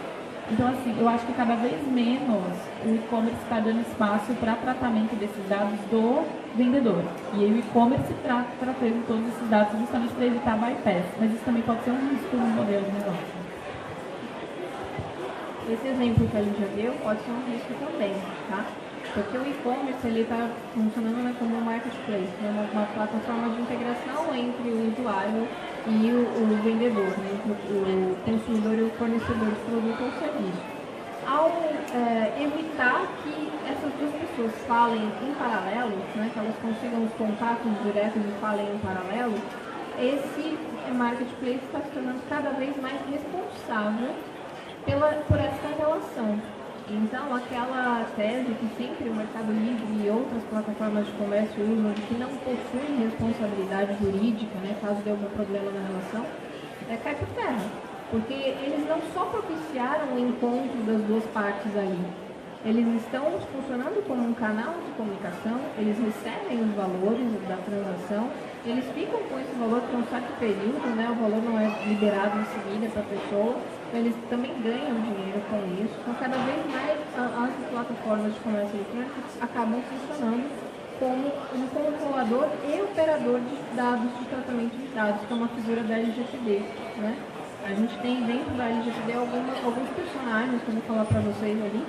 Então, 0.52 0.68
assim, 0.68 0.94
eu 1.00 1.08
acho 1.08 1.26
que 1.26 1.32
cada 1.32 1.56
vez 1.56 1.84
menos 1.88 2.44
o 2.84 2.94
e-commerce 2.94 3.38
está 3.42 3.58
dando 3.58 3.80
espaço 3.80 4.34
para 4.34 4.54
tratamento 4.54 5.16
desses 5.16 5.48
dados 5.48 5.78
do 5.90 6.24
vendedor. 6.56 7.02
E 7.34 7.44
aí 7.44 7.52
o 7.52 7.58
e-commerce 7.58 8.12
está 8.12 8.46
tratando 8.60 9.04
todos 9.08 9.26
esses 9.34 9.48
dados 9.50 9.76
justamente 9.78 10.14
para 10.14 10.26
evitar 10.26 10.56
bypass. 10.56 11.04
Mas 11.18 11.32
isso 11.32 11.44
também 11.44 11.62
pode 11.62 11.82
ser 11.82 11.90
um 11.90 12.08
risco 12.08 12.36
no 12.36 12.46
modelo 12.46 12.84
de 12.84 12.92
negócio. 12.92 13.39
Esse 15.70 15.86
exemplo 15.86 16.26
que 16.26 16.36
a 16.36 16.42
gente 16.42 16.58
já 16.58 16.66
deu 16.74 16.92
pode 17.00 17.20
ser 17.22 17.30
um 17.30 17.46
risco 17.46 17.72
também, 17.78 18.12
tá? 18.50 18.66
Porque 19.14 19.38
o 19.38 19.46
e-commerce 19.46 20.04
ele 20.04 20.22
está 20.22 20.50
funcionando 20.74 21.22
né, 21.22 21.32
como 21.38 21.56
um 21.56 21.60
marketplace, 21.60 22.34
né, 22.42 22.50
uma, 22.50 22.66
uma, 22.74 22.86
plataforma 22.90 23.54
de 23.54 23.62
integração 23.62 24.34
entre 24.34 24.68
o 24.68 24.90
usuário 24.90 25.46
e 25.86 26.10
o, 26.10 26.26
o 26.42 26.62
vendedor, 26.64 27.10
né, 27.22 27.30
entre 27.38 27.52
o 27.70 28.16
consumidor 28.24 28.78
e 28.78 28.82
o 28.82 28.90
fornecedor 28.98 29.46
de 29.46 29.60
produto 29.62 30.02
ou 30.02 30.12
serviço. 30.18 30.62
Ao 31.24 31.46
é, 31.94 32.42
evitar 32.42 33.06
que 33.22 33.52
essas 33.70 33.92
duas 33.94 34.10
pessoas 34.10 34.52
falem 34.66 35.06
em 35.22 35.34
paralelo, 35.34 35.96
né, 36.16 36.30
que 36.32 36.38
elas 36.38 36.56
consigam 36.58 37.04
os 37.04 37.12
contatos 37.14 37.70
diretos 37.84 38.22
e 38.26 38.40
falem 38.40 38.66
em 38.66 38.78
paralelo, 38.78 39.38
esse 40.00 40.58
marketplace 40.94 41.62
está 41.62 41.78
se 41.80 41.90
tornando 41.90 42.20
cada 42.28 42.50
vez 42.50 42.76
mais 42.82 42.98
responsável 43.08 44.10
pela, 44.84 45.08
por 45.28 45.38
essa 45.38 45.68
relação. 45.78 46.38
Então, 46.88 47.34
aquela 47.34 48.04
tese 48.16 48.52
que 48.54 48.68
sempre 48.76 49.08
o 49.08 49.14
Mercado 49.14 49.52
Livre 49.52 50.04
e 50.04 50.10
outras 50.10 50.42
plataformas 50.50 51.06
de 51.06 51.12
comércio 51.12 51.62
usam 51.62 51.92
de 51.92 52.02
que 52.02 52.14
não 52.14 52.28
possuem 52.28 52.98
responsabilidade 52.98 53.96
jurídica, 54.02 54.58
né, 54.58 54.76
caso 54.80 55.00
dê 55.02 55.10
algum 55.10 55.30
problema 55.30 55.70
na 55.70 55.86
relação, 55.86 56.26
é, 56.88 56.96
cai 56.96 57.14
por 57.14 57.28
terra. 57.28 57.64
Porque 58.10 58.34
eles 58.34 58.88
não 58.88 59.00
só 59.14 59.26
propiciaram 59.26 60.14
o 60.14 60.18
encontro 60.18 60.82
das 60.84 61.00
duas 61.02 61.24
partes 61.26 61.76
ali, 61.76 62.04
eles 62.62 62.86
estão 63.02 63.24
funcionando 63.54 64.04
como 64.06 64.22
um 64.22 64.34
canal 64.34 64.74
de 64.84 64.92
comunicação, 64.92 65.58
eles 65.78 65.96
recebem 65.96 66.60
os 66.60 66.74
valores 66.74 67.32
da 67.48 67.56
transação, 67.56 68.28
eles 68.64 68.84
ficam 68.92 69.20
com 69.24 69.40
esse 69.40 69.52
valor 69.58 69.80
por 69.80 70.00
um 70.00 70.06
certo 70.06 70.38
período, 70.38 70.84
né? 70.94 71.08
o 71.10 71.14
valor 71.14 71.42
não 71.42 71.58
é 71.58 71.66
liberado 71.86 72.40
em 72.40 72.44
seguida 72.44 72.92
para 72.92 73.02
a 73.02 73.06
pessoa, 73.06 73.56
eles 73.94 74.14
também 74.28 74.52
ganham 74.62 75.00
dinheiro 75.00 75.40
com 75.48 75.64
isso. 75.82 75.94
Então, 76.02 76.14
cada 76.14 76.36
vez 76.44 76.60
mais 76.68 76.98
as 77.16 77.70
plataformas 77.70 78.34
de 78.34 78.40
comércio 78.40 78.76
eletrônico 78.76 79.20
acabam 79.40 79.80
funcionando 79.82 80.44
como 81.00 81.32
um 81.56 81.66
controlador 81.72 82.48
e 82.68 82.82
operador 82.82 83.40
de 83.40 83.56
dados, 83.74 84.12
de 84.18 84.24
tratamento 84.26 84.76
de 84.76 84.88
dados, 84.94 85.22
que 85.26 85.32
é 85.32 85.36
uma 85.36 85.48
figura 85.48 85.82
da 85.82 85.94
LGPD. 85.94 86.58
Né? 86.98 87.16
A 87.64 87.74
gente 87.74 87.96
tem 87.98 88.22
dentro 88.24 88.52
da 88.54 88.68
LGPD 88.68 89.12
alguns 89.14 89.88
personagens, 89.96 90.62
que 90.62 90.68
eu 90.68 90.74
vou 90.74 90.82
falar 90.82 91.04
para 91.06 91.20
vocês 91.20 91.56
ali, 91.56 91.86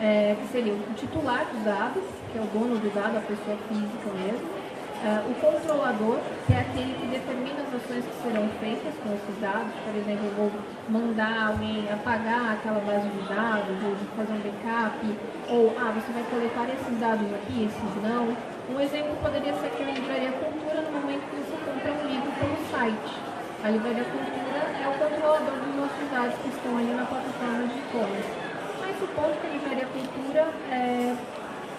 é, 0.00 0.36
que 0.38 0.48
seriam 0.48 0.76
o 0.76 0.94
titular 0.94 1.46
dos 1.46 1.64
dados, 1.64 2.04
que 2.30 2.38
é 2.38 2.42
o 2.42 2.46
dono 2.52 2.76
do 2.76 2.94
dado, 2.94 3.16
a 3.16 3.20
pessoa 3.20 3.56
física 3.68 4.10
mesmo, 4.20 4.61
Uh, 5.02 5.18
o 5.26 5.34
controlador, 5.34 6.22
que 6.46 6.54
é 6.54 6.60
aquele 6.62 6.94
que 6.94 7.06
determina 7.10 7.58
as 7.66 7.74
ações 7.74 8.06
que 8.06 8.22
serão 8.22 8.46
feitas 8.62 8.94
com 9.02 9.10
esses 9.10 9.34
dados, 9.42 9.74
por 9.82 9.98
exemplo, 9.98 10.30
eu 10.30 10.34
vou 10.38 10.50
mandar 10.86 11.50
alguém 11.50 11.90
apagar 11.90 12.54
aquela 12.54 12.78
base 12.86 13.10
de 13.10 13.22
dados, 13.26 13.82
ou 13.82 13.98
fazer 14.14 14.30
um 14.30 14.42
backup, 14.46 15.02
ou 15.50 15.74
ah, 15.74 15.90
você 15.90 16.06
vai 16.14 16.22
coletar 16.30 16.70
esses 16.70 16.94
dados 17.02 17.26
aqui, 17.34 17.66
esses 17.66 17.94
não. 17.98 18.30
Um 18.70 18.78
exemplo 18.78 19.10
poderia 19.18 19.50
ser 19.58 19.74
que 19.74 19.82
a 19.82 19.90
Livraria 19.90 20.32
Cultura, 20.38 20.78
no 20.86 20.92
momento 20.94 21.26
que 21.34 21.36
você 21.42 21.56
compra 21.66 21.90
um 21.98 22.06
livro 22.06 22.30
pelo 22.38 22.56
site. 22.70 23.14
A 23.58 23.68
Livraria 23.74 24.06
Cultura 24.06 24.62
é 24.70 24.86
o 24.86 24.94
controlador 25.02 25.56
dos 25.66 25.74
nossos 25.82 26.06
dados 26.14 26.34
que 26.38 26.48
estão 26.54 26.78
ali 26.78 26.94
na 26.94 27.06
plataforma 27.10 27.66
de 27.66 27.74
e-commerce. 27.74 28.30
Mas 28.78 28.94
supondo 29.02 29.34
que 29.34 29.46
a 29.46 29.50
Livraria 29.50 29.88
Cultura 29.90 30.46
é, 30.70 31.16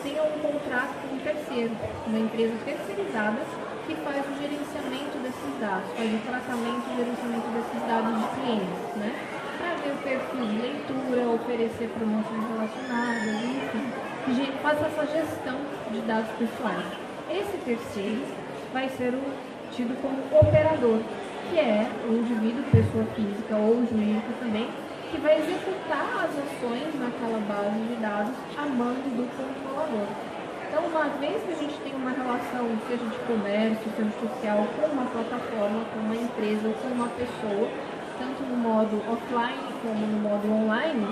tenha 0.03 0.21
um 0.21 0.37
contrato 0.39 0.93
com 1.01 1.15
um 1.15 1.19
terceiro, 1.19 1.71
uma 2.05 2.19
empresa 2.19 2.53
terceirizada 2.65 3.39
que 3.87 3.95
faz 3.95 4.19
o 4.27 4.35
gerenciamento 4.35 5.17
desses 5.23 5.59
dados, 5.59 5.89
faz 5.95 6.13
o 6.13 6.19
tratamento 6.19 6.83
e 6.91 6.95
gerenciamento 6.99 7.47
desses 7.55 7.81
dados 7.87 8.13
de 8.19 8.27
clientes, 8.35 8.95
né? 8.95 9.11
Para 9.57 9.75
ver 9.79 9.91
o 9.91 9.97
perfil 10.03 10.45
de 10.45 10.57
leitura, 10.59 11.29
oferecer 11.29 11.89
promoções 11.97 12.43
relacionadas, 12.51 13.43
enfim, 14.27 14.51
faz 14.61 14.79
essa 14.81 15.05
gestão 15.07 15.59
de 15.91 15.99
dados 16.01 16.31
pessoais. 16.37 16.85
Esse 17.29 17.57
terceiro 17.57 18.23
vai 18.71 18.89
ser 18.89 19.13
o 19.13 19.23
tido 19.71 19.99
como 20.01 20.19
operador, 20.39 20.99
que 21.49 21.59
é 21.59 21.87
o 22.07 22.13
indivíduo, 22.13 22.63
pessoa 22.71 23.05
física 23.15 23.55
ou 23.55 23.85
jurídica 23.85 24.31
também, 24.39 24.67
que 25.13 25.21
vai 25.21 25.37
executar 25.37 26.25
as 26.25 26.33
ações 26.33 26.89
naquela 26.97 27.37
base 27.45 27.77
de 27.85 27.95
dados 28.01 28.33
a 28.57 28.65
mando 28.65 29.05
do 29.13 29.29
controlador. 29.37 30.09
Então, 30.65 30.89
uma 30.89 31.05
vez 31.21 31.37
que 31.43 31.53
a 31.53 31.55
gente 31.55 31.77
tem 31.85 31.93
uma 31.93 32.09
relação, 32.09 32.65
seja 32.89 33.05
de 33.05 33.19
comércio, 33.29 33.93
seja 33.93 34.09
social, 34.17 34.65
com 34.73 34.89
uma 34.89 35.05
plataforma, 35.05 35.85
com 35.93 35.99
uma 36.01 36.15
empresa 36.17 36.67
ou 36.67 36.73
com 36.73 36.87
uma 36.97 37.09
pessoa, 37.13 37.69
tanto 38.17 38.41
no 38.41 38.57
modo 38.57 38.97
offline 39.05 39.69
como 39.85 40.01
no 40.01 40.17
modo 40.17 40.49
online, 40.49 41.05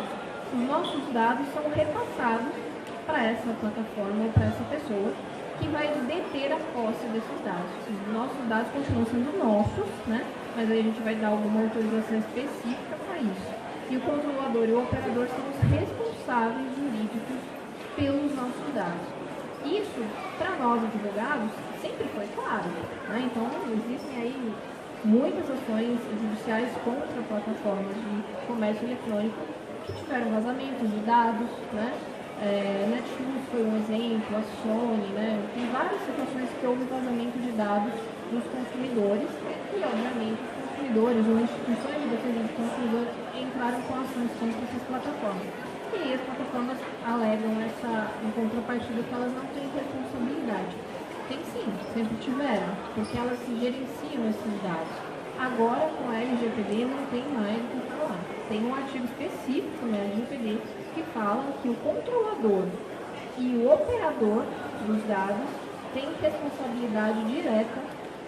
os 0.51 0.61
nossos 0.65 1.05
dados 1.13 1.45
são 1.53 1.61
repassados 1.69 2.57
para 3.05 3.21
essa 3.21 3.53
plataforma 3.61 4.25
ou 4.25 4.31
para 4.33 4.49
essa 4.49 4.65
pessoa 4.65 5.13
que 5.61 5.67
vai 5.67 5.93
deter 6.09 6.49
a 6.49 6.57
posse 6.73 7.05
desses 7.13 7.39
dados. 7.45 7.69
Os 7.85 8.13
nossos 8.13 8.49
dados 8.49 8.71
continuam 8.73 9.05
sendo 9.05 9.29
nossos, 9.37 9.85
né? 10.07 10.25
mas 10.57 10.71
aí 10.71 10.79
a 10.79 10.83
gente 10.89 11.01
vai 11.03 11.13
dar 11.13 11.27
alguma 11.27 11.61
autorização 11.61 12.17
específica 12.17 12.97
para 13.05 13.21
isso 13.21 13.50
e 13.91 13.97
o 13.97 14.01
controlador 14.01 14.69
e 14.69 14.71
o 14.71 14.83
operador 14.83 15.27
são 15.27 15.43
os 15.51 15.59
responsáveis 15.69 16.67
jurídicos 16.79 17.37
pelos 17.95 18.33
nossos 18.33 18.73
dados. 18.73 19.07
Isso, 19.65 20.01
para 20.39 20.55
nós 20.55 20.81
advogados, 20.81 21.51
sempre 21.81 22.07
foi 22.15 22.25
claro. 22.33 22.71
Né? 23.09 23.27
Então, 23.27 23.45
existem 23.67 24.15
aí 24.15 24.53
muitas 25.03 25.43
ações 25.43 25.99
judiciais 26.07 26.71
contra 26.85 27.21
plataformas 27.27 27.93
de 27.93 28.47
comércio 28.47 28.87
eletrônico 28.87 29.35
que 29.85 29.91
tiveram 29.91 30.31
vazamentos 30.31 30.89
de 30.89 30.99
dados, 31.01 31.49
né? 31.73 31.93
É, 32.41 33.03
foi 33.51 33.61
um 33.61 33.77
exemplo, 33.77 34.37
a 34.37 34.41
Sony, 34.63 35.13
né? 35.13 35.37
Tem 35.53 35.65
várias 35.67 36.01
situações 36.01 36.49
que 36.59 36.65
houve 36.65 36.85
vazamento 36.85 37.37
de 37.37 37.51
dados 37.51 37.93
dos 38.31 38.43
consumidores 38.45 39.29
e, 39.75 39.83
obviamente, 39.83 40.41
os 40.91 40.99
consumidores 40.99 41.25
ou 41.25 41.39
instituições 41.39 42.03
de 42.03 42.09
defesa 42.09 42.39
do 42.43 42.51
consumidor 42.51 43.07
entraram 43.31 43.81
com 43.83 43.93
ações 43.95 44.31
contra 44.39 44.59
essas 44.59 44.83
plataformas. 44.83 45.47
E 45.93 46.13
as 46.13 46.21
plataformas 46.21 46.77
alegam 47.05 47.51
essa, 47.63 48.11
em 48.23 48.31
contrapartida, 48.31 49.03
que 49.03 49.13
elas 49.13 49.31
não 49.31 49.45
têm 49.55 49.71
responsabilidade. 49.71 50.75
Tem 51.29 51.39
sim, 51.53 51.67
sempre 51.93 52.15
tiveram, 52.19 52.75
porque 52.93 53.17
elas 53.17 53.39
gerenciam 53.47 54.27
esses 54.27 54.55
dados. 54.63 54.95
Agora, 55.39 55.87
com 55.95 56.11
a 56.11 56.15
LGPD, 56.15 56.85
não 56.85 57.05
tem 57.07 57.23
mais 57.31 57.55
o 57.55 57.67
que 57.71 57.91
falar. 57.95 58.19
Tem 58.49 58.65
um 58.65 58.75
artigo 58.75 59.05
específico 59.05 59.85
na 59.85 59.97
LGPD 59.97 60.59
que 60.93 61.03
fala 61.13 61.55
que 61.61 61.69
o 61.69 61.75
controlador 61.75 62.67
e 63.37 63.55
o 63.55 63.71
operador 63.71 64.43
dos 64.85 65.01
dados 65.07 65.47
têm 65.93 66.11
responsabilidade 66.21 67.23
direta 67.31 67.79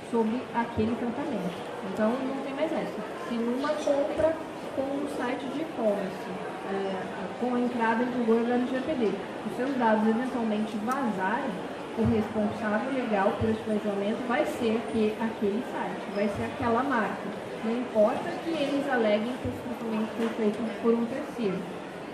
sobre 0.10 0.42
aquele 0.56 0.96
tratamento. 0.96 1.73
Então, 1.92 2.12
não 2.12 2.44
tem 2.44 2.54
mais 2.54 2.72
essa. 2.72 3.02
Se 3.28 3.36
numa 3.36 3.70
compra 3.70 4.36
com 4.76 4.82
o 4.82 5.08
site 5.18 5.46
de 5.54 5.62
e-commerce, 5.62 6.54
é, 6.70 7.02
com 7.40 7.56
a 7.56 7.60
entrada 7.60 8.04
em 8.04 8.12
vigor 8.12 8.44
da 8.44 8.56
LGPD. 8.56 9.12
Os 9.46 9.56
seus 9.56 9.76
dados 9.78 10.08
eventualmente 10.08 10.76
vazarem, 10.78 11.52
o 11.98 12.04
responsável 12.06 12.92
legal 12.92 13.34
por 13.40 13.50
esse 13.50 13.62
vazamento 13.68 14.28
vai 14.28 14.46
ser 14.46 14.82
que 14.92 15.14
aquele 15.22 15.64
site, 15.72 16.16
vai 16.16 16.28
ser 16.30 16.46
aquela 16.46 16.84
marca. 16.84 17.30
Não 17.64 17.72
importa 17.72 18.32
que 18.44 18.50
eles 18.50 18.90
aleguem 18.90 19.32
que 19.42 19.48
esse 19.48 19.62
tratamento 19.62 20.10
foi 20.18 20.30
feito 20.30 20.82
por 20.82 20.94
um 20.94 21.06
terceiro. 21.06 21.60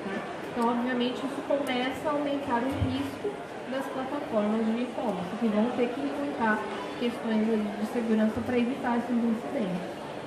Tá? 0.04 0.40
Então, 0.52 0.70
obviamente, 0.70 1.18
isso 1.18 1.42
começa 1.48 2.10
a 2.10 2.12
aumentar 2.12 2.62
o 2.62 2.72
risco 2.90 3.30
das 3.72 3.86
plataformas 3.86 4.66
de 4.66 4.82
e-commerce, 4.82 5.38
que 5.40 5.48
vão 5.48 5.66
ter 5.78 5.88
que 5.90 6.02
implantar 6.02 6.60
questões 7.00 7.48
de 7.48 7.86
segurança 7.88 8.40
para 8.46 8.58
evitar 8.58 8.98
esses 8.98 9.16
incidentes. 9.16 9.82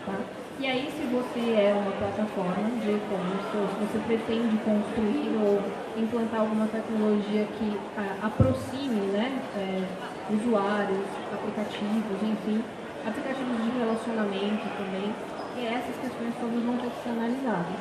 Tá? 0.07 0.19
E 0.61 0.67
aí, 0.67 0.89
se 0.91 1.05
você 1.07 1.41
é 1.59 1.75
uma 1.75 1.93
plataforma 1.93 2.71
de 2.81 2.91
e-commerce, 2.91 3.57
ou 3.57 3.67
se 3.69 3.77
você 3.83 3.99
pretende 4.07 4.57
construir 4.65 5.35
ou 5.43 5.61
implantar 5.97 6.41
alguma 6.41 6.67
tecnologia 6.67 7.47
que 7.59 7.79
a, 7.97 8.27
aproxime 8.27 9.11
né, 9.13 9.43
é, 9.57 9.85
usuários, 10.33 11.07
aplicativos, 11.33 12.17
enfim, 12.23 12.63
aplicativos 13.05 13.57
de 13.65 13.79
relacionamento 13.79 14.65
também, 14.77 15.11
e 15.57 15.67
essas 15.67 15.97
questões 15.97 16.35
todas 16.41 16.63
vão 16.63 16.77
ter 16.79 16.91
que 16.91 17.03
ser 17.03 17.11
analisadas. 17.11 17.81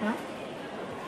Tá? 0.00 0.14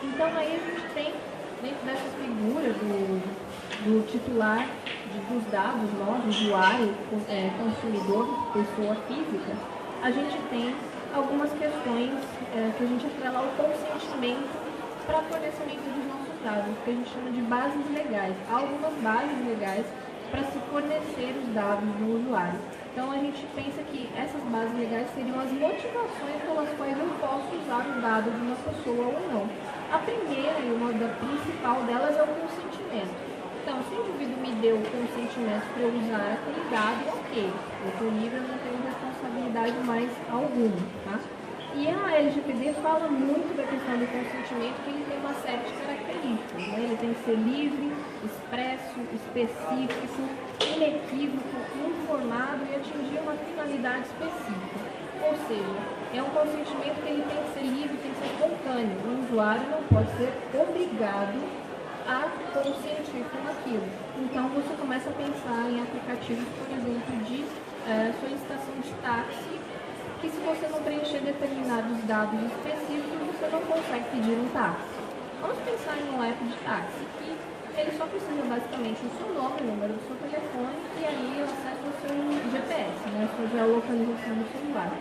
Então, 0.02 0.26
aí 0.36 0.60
a 0.60 0.60
gente 0.60 0.94
tem, 0.94 1.14
dentro 1.62 1.86
dessa 1.86 2.08
figura 2.20 2.68
do, 2.68 3.43
do 3.82 4.06
titular 4.06 4.66
de, 5.12 5.18
dos 5.34 5.44
dados, 5.50 5.90
nós, 5.98 6.24
usuário, 6.26 6.94
é, 7.28 7.50
consumidor, 7.58 8.52
pessoa 8.52 8.94
física, 9.08 9.56
a 10.02 10.10
gente 10.10 10.36
tem 10.50 10.74
algumas 11.14 11.50
questões 11.52 12.12
é, 12.54 12.70
que 12.76 12.84
a 12.84 12.86
gente 12.86 13.06
atrela 13.06 13.38
ao 13.38 13.48
consentimento 13.56 14.48
para 15.06 15.22
fornecimento 15.22 15.82
dos 15.82 16.06
nossos 16.06 16.34
dados, 16.42 16.74
que 16.84 16.90
a 16.90 16.94
gente 16.94 17.10
chama 17.10 17.30
de 17.30 17.40
bases 17.42 17.90
legais. 17.92 18.34
Há 18.50 18.56
algumas 18.56 18.94
bases 19.02 19.46
legais 19.46 19.86
para 20.30 20.42
se 20.44 20.58
fornecer 20.70 21.34
os 21.38 21.54
dados 21.54 21.88
do 21.96 22.20
usuário. 22.20 22.58
Então 22.92 23.10
a 23.10 23.16
gente 23.16 23.46
pensa 23.54 23.82
que 23.90 24.08
essas 24.16 24.40
bases 24.50 24.76
legais 24.78 25.08
seriam 25.14 25.38
as 25.40 25.50
motivações 25.52 26.42
pelas 26.46 26.68
quais 26.76 26.98
eu 26.98 27.10
posso 27.20 27.48
usar 27.62 27.86
o 27.86 28.00
dado 28.00 28.30
de 28.30 28.40
uma 28.40 28.56
pessoa 28.56 29.06
ou 29.06 29.32
não. 29.32 29.48
A 29.92 29.98
primeira 29.98 30.58
e 30.60 30.72
uma 30.72 30.92
da 30.92 31.08
principal 31.16 31.82
delas 31.84 32.16
é 32.16 32.22
o 32.22 32.26
consentimento. 32.26 33.23
Então, 33.64 33.80
se 33.88 33.94
o 33.96 34.04
indivíduo 34.04 34.44
me 34.44 34.52
deu 34.60 34.76
o 34.76 34.84
consentimento 34.92 35.64
para 35.72 35.82
eu 35.84 35.88
usar 35.88 36.36
aquele 36.36 36.68
dado, 36.68 37.16
ok. 37.16 37.48
Eu 37.48 37.88
estou 37.88 38.08
livre, 38.12 38.36
eu 38.36 38.44
não 38.44 38.58
tenho 38.60 38.76
responsabilidade 38.84 39.72
mais 39.88 40.10
alguma, 40.28 40.76
tá? 41.08 41.18
E 41.72 41.88
a 41.88 42.12
LGPD 42.12 42.74
fala 42.84 43.08
muito 43.08 43.56
da 43.56 43.64
questão 43.64 43.96
do 43.96 44.04
consentimento, 44.04 44.76
que 44.84 44.90
ele 44.90 45.04
tem 45.08 45.16
uma 45.16 45.32
série 45.40 45.64
de 45.64 45.72
características. 45.80 46.60
Né? 46.60 46.76
Ele 46.76 46.96
tem 47.00 47.14
que 47.14 47.24
ser 47.24 47.36
livre, 47.40 47.88
expresso, 48.20 49.00
específico, 49.16 50.28
inequívoco, 50.60 51.56
informado 51.88 52.68
e 52.68 52.76
atingir 52.76 53.16
uma 53.24 53.32
finalidade 53.32 54.04
específica. 54.12 54.76
Ou 55.24 55.34
seja, 55.48 55.80
é 56.12 56.20
um 56.20 56.28
consentimento 56.36 57.00
que 57.00 57.08
ele 57.08 57.24
tem 57.24 57.40
que 57.40 57.52
ser 57.56 57.64
livre, 57.64 57.96
tem 57.96 58.12
que 58.12 58.20
ser 58.20 58.28
espontâneo. 58.28 58.96
O 59.08 59.24
usuário 59.24 59.64
não 59.72 59.80
pode 59.88 60.12
ser 60.20 60.28
obrigado 60.52 61.63
a 62.06 62.28
consentir 62.52 63.24
com 63.32 63.48
aquilo. 63.48 63.88
Então 64.20 64.48
você 64.50 64.74
começa 64.76 65.08
a 65.08 65.12
pensar 65.12 65.70
em 65.70 65.80
aplicativos, 65.80 66.44
por 66.58 66.68
exemplo, 66.68 67.16
de 67.24 67.42
uh, 67.42 68.20
solicitação 68.20 68.74
de 68.80 68.92
táxi 69.00 69.60
que 70.20 70.28
se 70.30 70.40
você 70.40 70.68
não 70.68 70.82
preencher 70.82 71.20
determinados 71.20 71.98
dados 72.04 72.40
específicos, 72.40 73.28
você 73.28 73.48
não 73.52 73.60
consegue 73.60 74.04
pedir 74.10 74.36
um 74.36 74.48
táxi. 74.52 74.96
Vamos 75.40 75.58
pensar 75.60 75.96
em 76.00 76.08
um 76.16 76.22
app 76.22 76.44
de 76.44 76.56
táxi 76.64 77.04
que 77.18 77.80
ele 77.80 77.92
só 77.98 78.06
precisa 78.06 78.42
basicamente 78.48 79.02
do 79.02 79.10
seu 79.18 79.34
nome, 79.34 79.60
o 79.60 79.64
número 79.64 79.92
do 79.92 80.02
seu 80.06 80.16
telefone 80.16 80.78
e 80.96 81.04
aí 81.04 81.42
o 81.42 81.44
acesso 81.44 81.82
ao 81.84 81.94
seu 82.00 82.16
GPS, 82.52 82.96
né, 83.10 83.26
a 83.26 83.36
sua 83.36 83.46
geolocalização 83.50 84.34
do 84.38 84.46
celular. 84.52 84.92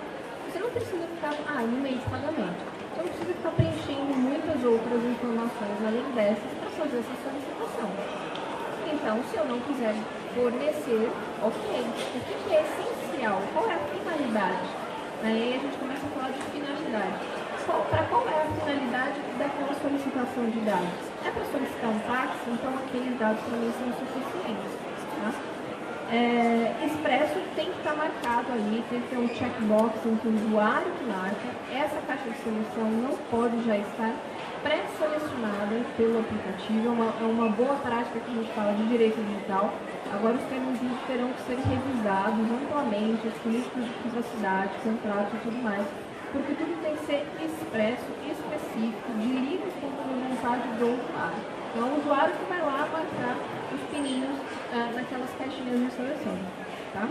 Você 0.50 0.60
não 0.60 0.70
precisa 0.72 1.06
ficar, 1.08 1.34
ah, 1.48 1.62
no 1.62 1.78
meio 1.80 1.98
de 1.98 2.06
pagamento. 2.10 2.62
Você 2.94 2.98
não 2.98 3.10
precisa 3.10 3.34
ficar 3.34 3.52
preenchendo 3.52 4.14
muitas 4.18 4.60
outras 4.66 5.02
informações 5.06 5.78
além 5.86 6.08
dessas 6.18 6.63
fazer 6.74 7.00
essa 7.00 7.16
solicitação. 7.24 7.90
Então, 8.92 9.24
se 9.30 9.38
eu 9.38 9.46
não 9.46 9.60
quiser 9.62 9.96
fornecer, 10.36 11.12
ok. 11.42 11.86
O 11.86 12.20
que 12.20 12.54
é 12.54 12.62
essencial? 12.62 13.42
Qual 13.54 13.70
é 13.70 13.74
a 13.74 13.80
finalidade? 13.80 14.66
Aí 15.24 15.56
a 15.56 15.60
gente 15.60 15.78
começa 15.78 16.06
a 16.06 16.10
falar 16.10 16.32
de 16.32 16.42
finalidade. 16.52 17.44
Para 17.90 18.04
qual 18.04 18.28
é 18.28 18.42
a 18.42 18.46
finalidade 18.60 19.20
daquela 19.40 19.74
solicitação 19.80 20.50
de 20.50 20.60
dados? 20.62 21.04
É 21.26 21.32
para 21.32 21.46
solicitar 21.46 21.90
um 21.90 22.00
táxi, 22.00 22.50
então 22.52 22.74
aqueles 22.76 23.18
dados 23.18 23.42
para 23.42 23.58
mim 23.58 23.72
são 23.80 23.88
suficientes. 23.94 24.72
Tá? 25.24 25.53
É, 26.14 26.86
expresso 26.86 27.42
tem 27.56 27.72
que 27.72 27.78
estar 27.80 27.96
marcado 27.96 28.52
ali, 28.52 28.84
tem 28.88 29.02
que 29.02 29.08
ter 29.10 29.18
um 29.18 29.28
checkbox 29.30 30.00
que 30.00 30.28
o 30.28 30.36
usuário 30.36 30.92
que 30.92 31.06
marca. 31.06 31.50
Essa 31.74 32.00
caixa 32.06 32.30
de 32.30 32.38
seleção 32.38 32.86
não 33.02 33.18
pode 33.32 33.66
já 33.66 33.76
estar 33.78 34.14
pré-selecionada 34.62 35.82
pelo 35.98 36.20
aplicativo. 36.20 36.88
É 36.88 36.92
uma, 36.92 37.14
é 37.20 37.26
uma 37.26 37.50
boa 37.50 37.76
prática 37.78 38.20
que 38.20 38.32
a 38.32 38.36
gente 38.36 38.52
fala 38.54 38.74
de 38.74 38.88
direito 38.90 39.18
digital 39.26 39.74
Agora 40.14 40.36
os 40.36 40.44
termos 40.44 40.78
terão 41.08 41.34
que 41.34 41.42
ser 41.42 41.58
revisados 41.58 42.46
amplamente, 42.46 43.28
as 43.28 43.34
políticas 43.42 43.84
de 43.84 43.94
privacidade, 43.94 44.70
contratos 44.84 45.34
e 45.34 45.38
tudo 45.38 45.64
mais, 45.64 45.88
porque 46.32 46.54
tudo 46.54 46.84
tem 46.84 46.96
que 46.96 47.06
ser 47.06 47.26
expresso 47.42 48.06
e 48.22 48.30
específico, 48.30 49.12
de 49.18 49.28
livre 49.28 49.68
espontânea 49.70 50.30
vontade 50.30 50.68
do 50.78 50.86
usuário. 50.86 51.63
Então, 51.74 51.88
é 51.88 51.92
o 51.92 52.00
usuário 52.00 52.36
que 52.36 52.46
vai 52.46 52.62
lá 52.62 52.88
marcar 52.92 53.36
os 53.74 53.82
pininhos 53.90 54.38
ah, 54.72 54.92
naquelas 54.94 55.30
caixinhas 55.38 55.80
de 55.80 55.92
seleção. 55.92 56.38
Tá? 56.94 57.10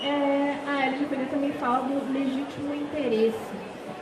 É, 0.00 0.56
a 0.66 0.86
LGPD 0.86 1.26
também 1.26 1.52
fala 1.52 1.80
do 1.80 2.12
legítimo 2.12 2.74
interesse, 2.74 3.52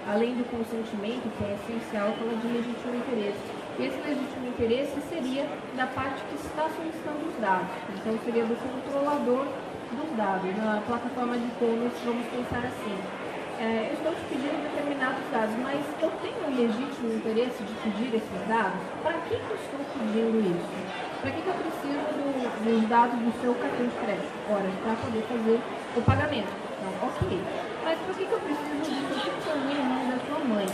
além 0.09 0.35
do 0.35 0.45
consentimento, 0.51 1.27
que 1.37 1.45
é 1.45 1.55
essencial, 1.55 2.13
fala 2.13 2.37
de 2.37 2.47
legítimo 2.47 2.95
interesse 2.95 3.67
esse 3.79 4.01
legítimo 4.01 4.49
interesse 4.49 4.99
seria 5.07 5.47
da 5.77 5.87
parte 5.87 6.23
que 6.31 6.37
está 6.37 6.67
solicitando 6.75 7.29
os 7.29 7.39
dados. 7.39 7.69
Então, 7.95 8.19
seria 8.25 8.45
do 8.47 8.57
controlador 8.57 9.45
dos 9.93 10.17
dados. 10.17 10.57
Na 10.57 10.81
plataforma 10.87 11.37
de 11.37 11.45
e-commerce, 11.45 11.97
vamos 12.03 12.27
pensar 12.29 12.65
assim. 12.65 13.26
É, 13.59 13.89
eu 13.89 13.95
estou 13.97 14.13
te 14.13 14.21
pedindo 14.29 14.69
determinados 14.69 15.25
dados, 15.33 15.57
mas 15.65 15.81
eu 16.03 16.13
tenho 16.21 16.45
um 16.45 16.53
legítimo 16.53 17.09
interesse 17.09 17.57
de 17.65 17.73
pedir 17.81 18.13
esses 18.13 18.41
dados? 18.47 18.77
Para 19.03 19.17
que, 19.25 19.33
eu 19.33 19.57
estou 19.57 19.81
pedindo 19.97 20.45
isso? 20.45 20.77
Para 21.25 21.31
que, 21.31 21.41
que 21.41 21.49
eu 21.49 21.57
preciso 21.65 22.05
do, 22.21 22.37
dos 22.37 22.89
dados 22.89 23.17
do 23.17 23.33
seu 23.41 23.55
cartão 23.57 23.87
de 23.89 23.97
crédito? 23.97 24.29
Ora, 24.53 24.69
para 24.85 24.95
poder 25.01 25.23
fazer 25.25 25.59
o 25.97 26.03
pagamento. 26.05 26.53
Então, 26.53 27.09
ok. 27.09 27.41
Mas 27.81 27.97
para 27.97 28.13
que, 28.13 28.25
que 28.29 28.35
eu 28.37 28.41
preciso 28.45 28.77
do 28.77 29.17
seu 29.25 29.33
telefone 29.41 30.05
da 30.05 30.19
sua 30.21 30.41
mãe? 30.45 30.67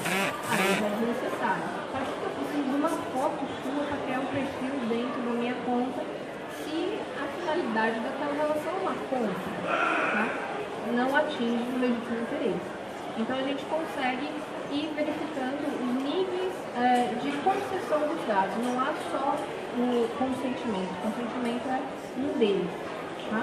Aí 0.50 0.70
já 0.74 0.86
é 0.90 1.06
necessário. 1.06 1.66
Para 1.86 2.02
que, 2.02 2.12
que 2.18 2.26
eu 2.26 2.32
preciso 2.34 2.66
de 2.66 2.76
uma 2.82 2.90
foto 3.14 3.40
sua 3.62 3.82
para 3.86 3.98
criar 4.02 4.20
um 4.26 4.30
perfil 4.34 4.74
dentro 4.90 5.22
da 5.22 5.32
minha 5.38 5.54
conta 5.62 6.02
se 6.66 6.98
a 7.14 7.24
finalidade 7.30 8.00
daquela 8.00 8.34
relação 8.34 8.72
é 8.74 8.80
uma 8.82 8.94
conta, 9.06 9.38
tá? 9.70 10.26
Não 10.94 11.14
atinge 11.16 11.64
o 11.74 11.78
legítimo 11.78 12.20
interesse. 12.20 12.70
Então 13.18 13.36
a 13.36 13.42
gente 13.42 13.64
consegue 13.64 14.28
ir 14.72 14.90
verificando 14.94 15.66
os 15.68 16.02
níveis 16.02 16.52
é, 16.76 17.14
de 17.20 17.30
concessão 17.38 18.00
dos 18.08 18.26
dados. 18.26 18.56
Não 18.64 18.80
há 18.80 18.92
só 19.10 19.36
o 19.76 20.08
consentimento. 20.18 20.90
O 20.90 21.10
consentimento 21.10 21.68
é 21.68 21.80
um 22.18 22.38
deles. 22.38 22.70
Tá? 23.30 23.42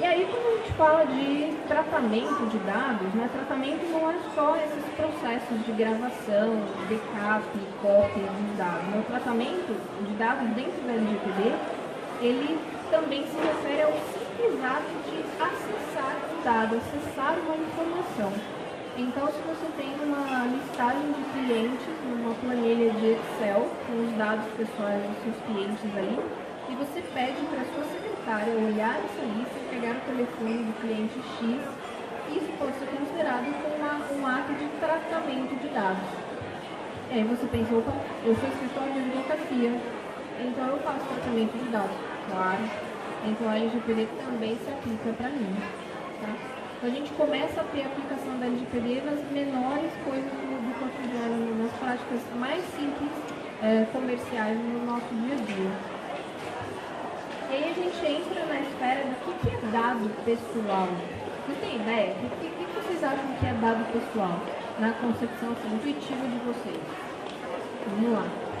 E 0.00 0.04
aí, 0.04 0.26
quando 0.28 0.46
a 0.46 0.56
gente 0.56 0.72
fala 0.72 1.04
de 1.04 1.54
tratamento 1.68 2.46
de 2.46 2.58
dados, 2.58 3.14
né, 3.14 3.28
tratamento 3.32 3.86
não 3.92 4.10
é 4.10 4.16
só 4.34 4.56
esses 4.56 4.84
processos 4.96 5.64
de 5.64 5.72
gravação, 5.72 6.58
backup, 6.88 7.46
cópia 7.80 8.26
dos 8.26 8.56
dados. 8.56 8.84
Né? 8.88 8.98
O 8.98 9.10
tratamento 9.10 9.76
de 10.02 10.14
dados 10.14 10.48
dentro 10.56 10.82
da 10.82 10.92
LGPD, 10.94 11.52
ele 12.20 12.58
também 12.90 13.24
se 13.26 13.36
refere 13.36 13.82
ao 13.82 13.92
simples 13.92 14.64
ato 14.64 14.90
de 15.01 15.01
acessar 15.40 16.16
o 16.32 16.44
dado, 16.44 16.76
acessar 16.76 17.36
uma 17.38 17.56
informação. 17.56 18.32
Então, 18.96 19.26
se 19.28 19.40
você 19.48 19.66
tem 19.76 19.94
uma 20.04 20.44
listagem 20.46 21.12
de 21.12 21.22
clientes, 21.32 21.94
uma 22.04 22.34
planilha 22.34 22.92
de 22.92 23.16
Excel 23.16 23.70
com 23.86 24.04
os 24.04 24.12
dados 24.18 24.44
pessoais 24.56 25.02
dos 25.02 25.16
seus 25.24 25.36
clientes 25.46 25.96
ali, 25.96 26.18
e 26.68 26.74
você 26.74 27.00
pede 27.14 27.40
para 27.46 27.62
a 27.62 27.68
sua 27.72 27.84
secretária 27.88 28.54
olhar 28.54 29.00
essa 29.00 29.24
lista 29.24 29.62
pegar 29.72 29.96
o 29.96 30.00
telefone 30.04 30.64
do 30.64 30.80
cliente 30.80 31.18
X, 31.40 31.58
isso 32.36 32.52
pode 32.58 32.78
ser 32.78 32.86
considerado 32.86 33.48
como 33.64 34.20
um 34.20 34.26
ato 34.26 34.52
de 34.52 34.68
tratamento 34.78 35.56
de 35.56 35.68
dados. 35.68 36.08
E 37.10 37.14
aí 37.14 37.24
você 37.24 37.46
pensa, 37.46 37.74
opa, 37.74 37.92
eu 38.24 38.36
sou 38.36 38.48
escritório 38.48 38.92
de 38.92 39.00
advocacia, 39.00 39.80
então 40.38 40.66
eu 40.68 40.78
faço 40.80 41.00
tratamento 41.06 41.58
de 41.58 41.70
dados. 41.70 41.96
Claro. 42.30 42.91
Então 43.24 43.48
a 43.48 43.56
LGPD 43.56 44.08
também 44.24 44.56
se 44.56 44.70
aplica 44.70 45.12
para 45.12 45.28
mim. 45.28 45.54
Tá? 46.20 46.34
Então 46.76 46.90
a 46.90 46.92
gente 46.92 47.10
começa 47.12 47.60
a 47.60 47.64
ter 47.64 47.82
a 47.82 47.86
aplicação 47.86 48.38
da 48.38 48.46
LGPD 48.46 49.02
nas 49.02 49.20
menores 49.30 49.92
coisas 50.04 50.32
do, 50.32 50.62
cotidiano, 50.80 51.62
nas 51.62 51.72
práticas 51.78 52.20
mais 52.36 52.64
simples 52.74 53.10
é, 53.62 53.86
comerciais 53.92 54.58
no 54.58 54.84
nosso 54.84 55.06
dia 55.14 55.34
a 55.34 55.46
dia. 55.46 55.70
E 57.50 57.54
aí 57.54 57.70
a 57.70 57.74
gente 57.74 58.04
entra 58.04 58.46
na 58.46 58.60
esfera 58.60 59.04
do 59.04 59.14
que, 59.24 59.46
que 59.46 59.54
é 59.54 59.70
dado 59.70 60.10
pessoal. 60.24 60.88
Você 61.46 61.60
tem 61.60 61.76
ideia? 61.76 62.16
O 62.24 62.30
que, 62.40 62.48
que 62.48 62.72
vocês 62.74 63.04
acham 63.04 63.34
que 63.38 63.46
é 63.46 63.52
dado 63.60 63.84
pessoal 63.92 64.40
na 64.80 64.90
concepção 64.94 65.52
assim, 65.52 65.74
intuitiva 65.74 66.26
de 66.26 66.38
vocês? 66.46 66.80
Vamos 67.86 68.12
lá. 68.12 68.51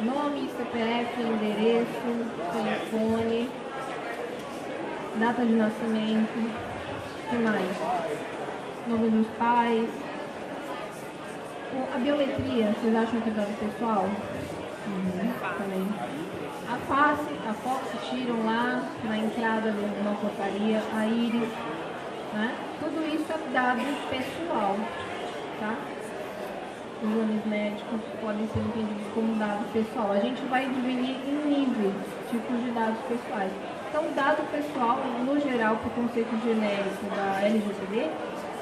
Nome, 0.00 0.48
CPF, 0.56 1.20
endereço, 1.20 1.88
telefone, 2.52 3.50
data 5.16 5.44
de 5.44 5.54
nascimento, 5.54 6.52
que 7.28 7.36
mais? 7.36 7.76
Nome 8.86 9.10
dos 9.10 9.26
pais, 9.36 9.88
a 11.94 11.98
biometria, 11.98 12.72
vocês 12.80 12.94
acham 12.94 13.20
que 13.20 13.28
é 13.28 13.32
dado 13.32 13.58
pessoal? 13.58 14.04
Uhum, 14.86 15.32
também. 15.58 15.88
A 16.68 16.76
face, 16.86 17.34
a 17.48 17.52
foto 17.54 18.08
tiram 18.08 18.44
lá 18.44 18.84
na 19.02 19.18
entrada 19.18 19.72
de 19.72 19.84
uma 20.00 20.14
portaria, 20.14 20.80
a 20.96 21.06
íris, 21.06 21.48
né? 22.34 22.54
Tudo 22.78 23.04
isso 23.14 23.26
é 23.32 23.52
dado 23.52 23.80
pessoal, 24.08 24.76
tá? 25.58 25.74
Exames 27.00 27.46
médicos 27.46 28.00
podem 28.20 28.48
ser 28.48 28.58
entendidos 28.58 29.06
como 29.14 29.34
dado 29.36 29.62
pessoal. 29.72 30.10
A 30.10 30.18
gente 30.18 30.42
vai 30.46 30.66
dividir 30.66 31.14
em 31.30 31.38
níveis, 31.46 31.94
tipos 32.28 32.58
de 32.58 32.72
dados 32.72 32.98
pessoais. 33.06 33.52
Então, 33.88 34.02
dado 34.16 34.42
pessoal, 34.50 34.98
no 35.24 35.38
geral, 35.38 35.76
para 35.76 35.86
o 35.86 35.90
conceito 35.90 36.34
genérico 36.42 37.06
da 37.14 37.46
LGPD, 37.46 38.10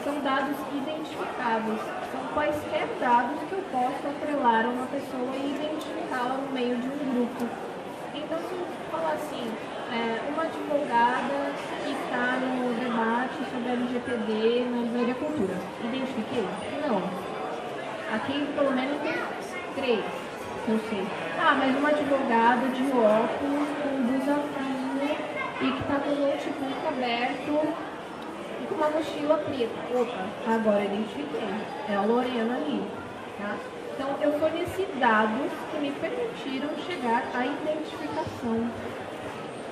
são 0.05 0.21
dados 0.21 0.57
identificáveis. 0.71 1.81
São 2.13 2.21
quaisquer 2.35 2.87
dados 3.01 3.41
que 3.49 3.55
eu 3.55 3.65
posso 3.73 4.05
atrelar 4.05 4.67
a 4.67 4.69
uma 4.69 4.87
pessoa 4.87 5.33
e 5.35 5.57
identificá-la 5.57 6.37
no 6.37 6.53
meio 6.53 6.77
de 6.77 6.89
um 6.89 6.99
grupo. 7.17 7.49
Então, 8.15 8.39
se 8.39 8.53
eu 8.53 8.67
falar 8.91 9.15
assim, 9.15 9.51
é, 9.91 10.21
uma 10.29 10.43
advogada 10.43 11.53
que 11.83 11.91
está 11.91 12.37
no 12.37 12.75
debate 12.85 13.39
sobre 13.51 13.71
a 13.71 13.73
LGPD 13.73 14.69
na 14.71 14.83
livraria 14.83 15.15
cultura, 15.15 15.57
identifiquei? 15.83 16.47
Não. 16.87 17.36
Aqui, 18.13 18.47
pelo 18.55 18.73
menos, 18.73 19.01
tem 19.03 19.15
três. 19.75 20.05
eu 20.69 20.79
sei. 20.89 21.07
Ah, 21.39 21.55
mas 21.59 21.77
uma 21.77 21.89
advogada 21.89 22.69
de 22.69 22.83
óculos 22.93 23.69
com 23.83 24.13
desafio 24.13 24.57
e 25.61 25.73
que 25.73 25.81
está 25.81 25.99
com 25.99 26.11
o 26.11 26.21
notebook 26.21 26.87
aberto 26.87 27.75
e 28.63 28.67
com 28.67 28.75
uma 28.75 28.91
mochila 28.91 29.39
preta. 29.39 29.75
Opa, 29.95 30.55
agora 30.55 30.85
identifiquei. 30.85 31.49
É 31.89 31.97
a 31.97 32.03
Lorena 32.03 32.57
ali, 32.57 32.83
tá? 33.39 33.57
Então, 33.95 34.11
eu 34.21 34.39
forneci 34.39 34.87
dados 35.01 35.51
que 35.71 35.79
me 35.79 35.91
permitiram 35.93 36.69
chegar 36.87 37.25
à 37.35 37.47
identificação. 37.47 38.71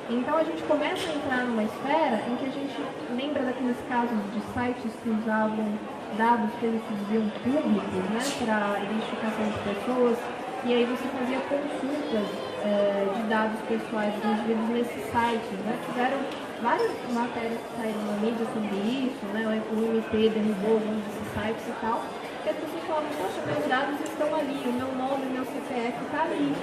Então, 0.09 0.37
a 0.37 0.45
gente 0.45 0.63
começa 0.63 1.11
a 1.11 1.15
entrar 1.15 1.45
numa 1.45 1.63
esfera 1.63 2.23
em 2.29 2.37
que 2.37 2.47
a 2.47 2.51
gente 2.51 2.77
lembra 3.15 3.43
daqueles 3.43 3.77
casos 3.89 4.19
de 4.33 4.41
sites 4.53 4.93
que 5.03 5.11
usavam 5.11 5.79
dados 6.17 6.51
que 6.59 6.67
eles 6.67 6.83
diziam 6.91 7.29
públicos, 7.43 8.05
né, 8.11 8.21
para 8.45 8.81
identificação 8.81 9.45
de 9.51 9.59
pessoas, 9.63 10.19
e 10.65 10.75
aí 10.75 10.85
você 10.85 11.07
fazia 11.13 11.41
consultas 11.45 12.27
é, 12.65 13.07
de 13.15 13.23
dados 13.29 13.61
pessoais 13.69 14.15
dos 14.15 14.25
indivíduos 14.25 14.69
nesses 14.71 15.05
sites, 15.13 15.59
né, 15.67 15.79
tiveram 15.87 16.19
várias 16.63 16.93
matérias 17.13 17.59
que 17.61 17.71
saíram 17.77 18.03
na 18.07 18.17
mídia 18.23 18.47
sobre 18.53 18.77
isso, 18.79 19.25
né, 19.35 19.43
o 19.45 19.79
MP 19.93 20.29
derrubou 20.31 20.81
alguns 20.81 21.03
desses 21.05 21.29
sites 21.35 21.65
e 21.69 21.75
tal, 21.81 22.01
e 22.45 22.49
as 22.49 22.57
pessoas 22.57 22.85
falavam, 22.87 23.11
poxa, 23.19 23.41
meus 23.47 23.67
dados 23.67 24.01
estão 24.01 24.29
ali, 24.35 24.61
o 24.65 24.73
meu 24.73 24.91
nome, 24.95 25.23
o 25.27 25.31
meu 25.31 25.45
CPF 25.45 25.97
está 26.05 26.23
ali, 26.23 26.55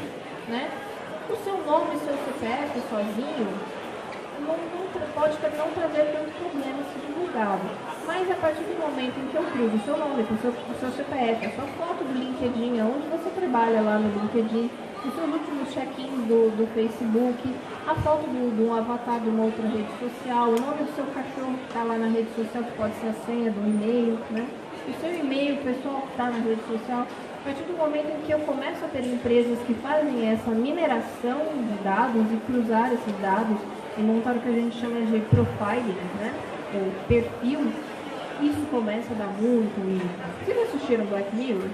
né, 0.48 0.72
o 1.30 1.36
seu 1.44 1.58
nome 1.64 1.96
e 1.96 2.00
seu 2.00 2.18
CPF 2.26 2.82
sozinho 2.90 3.82
não, 4.42 4.58
não, 4.58 5.12
pode 5.14 5.38
não 5.56 5.70
trazer 5.72 6.12
tanto 6.12 6.32
problema 6.34 6.84
divulgado. 7.32 7.62
Mas 8.06 8.30
a 8.30 8.36
partir 8.36 8.64
do 8.64 8.80
momento 8.80 9.18
em 9.18 9.28
que 9.28 9.36
eu 9.36 9.44
cruzo 9.44 9.76
o 9.76 9.86
seu 9.86 9.98
nome, 9.98 10.24
o 10.24 10.38
seu, 10.42 10.54
seu 10.80 10.92
CPF, 10.92 11.46
a 11.46 11.52
sua 11.52 11.66
foto 11.80 12.04
do 12.04 12.14
LinkedIn, 12.14 12.82
onde 12.82 13.08
você 13.08 13.30
trabalha 13.30 13.82
lá 13.82 13.98
no 13.98 14.10
LinkedIn, 14.22 14.70
os 15.06 15.14
seus 15.16 15.34
últimos 15.34 15.74
check-ins 15.74 16.28
do, 16.28 16.52
do 16.58 16.68
Facebook, 16.74 17.56
a 17.88 17.96
foto 17.96 18.28
do, 18.28 18.52
do 18.56 18.74
avatar 18.74 19.20
de 19.20 19.30
uma 19.30 19.46
outra 19.46 19.68
rede 19.68 19.90
social, 19.98 20.50
o 20.50 20.60
nome 20.60 20.84
do 20.84 20.96
seu 20.96 21.06
cachorro 21.06 21.58
que 21.58 21.68
está 21.68 21.84
lá 21.84 21.98
na 21.98 22.08
rede 22.08 22.30
social, 22.36 22.64
que 22.64 22.72
pode 22.74 22.94
ser 22.96 23.08
a 23.08 23.14
senha 23.26 23.50
do 23.50 23.62
e-mail, 23.68 24.20
né? 24.30 24.46
O 24.88 24.94
seu 25.00 25.14
e-mail 25.14 25.58
pessoal 25.58 26.02
que 26.02 26.12
está 26.12 26.26
na 26.26 26.40
rede 26.40 26.62
social, 26.68 27.08
a 27.08 27.44
partir 27.44 27.64
do 27.64 27.78
momento 27.78 28.12
em 28.12 28.22
que 28.22 28.32
eu 28.32 28.40
começo 28.40 28.86
a 28.86 28.88
ter 28.90 29.06
empresas 29.06 29.58
que 29.66 29.74
fazem 29.76 30.30
essa 30.30 30.52
mineração 30.52 31.40
de 31.56 31.84
dados 31.84 32.26
e 32.32 32.38
cruzar 32.46 32.94
esses 32.94 33.16
dados 33.22 33.58
e 33.98 34.02
montar 34.02 34.36
o 34.36 34.40
que 34.40 34.50
a 34.50 34.54
gente 34.54 34.78
chama 34.78 35.02
de 35.02 35.20
profiling, 35.22 35.98
né? 36.20 36.51
O 36.74 37.06
perfil, 37.06 37.70
isso 38.42 38.66
começa 38.72 39.14
a 39.14 39.18
dar 39.18 39.28
muito 39.28 39.78
medo. 39.86 40.08
Vocês 40.46 40.58
assistiram 40.70 41.06
Black 41.06 41.36
Mirror? 41.36 41.68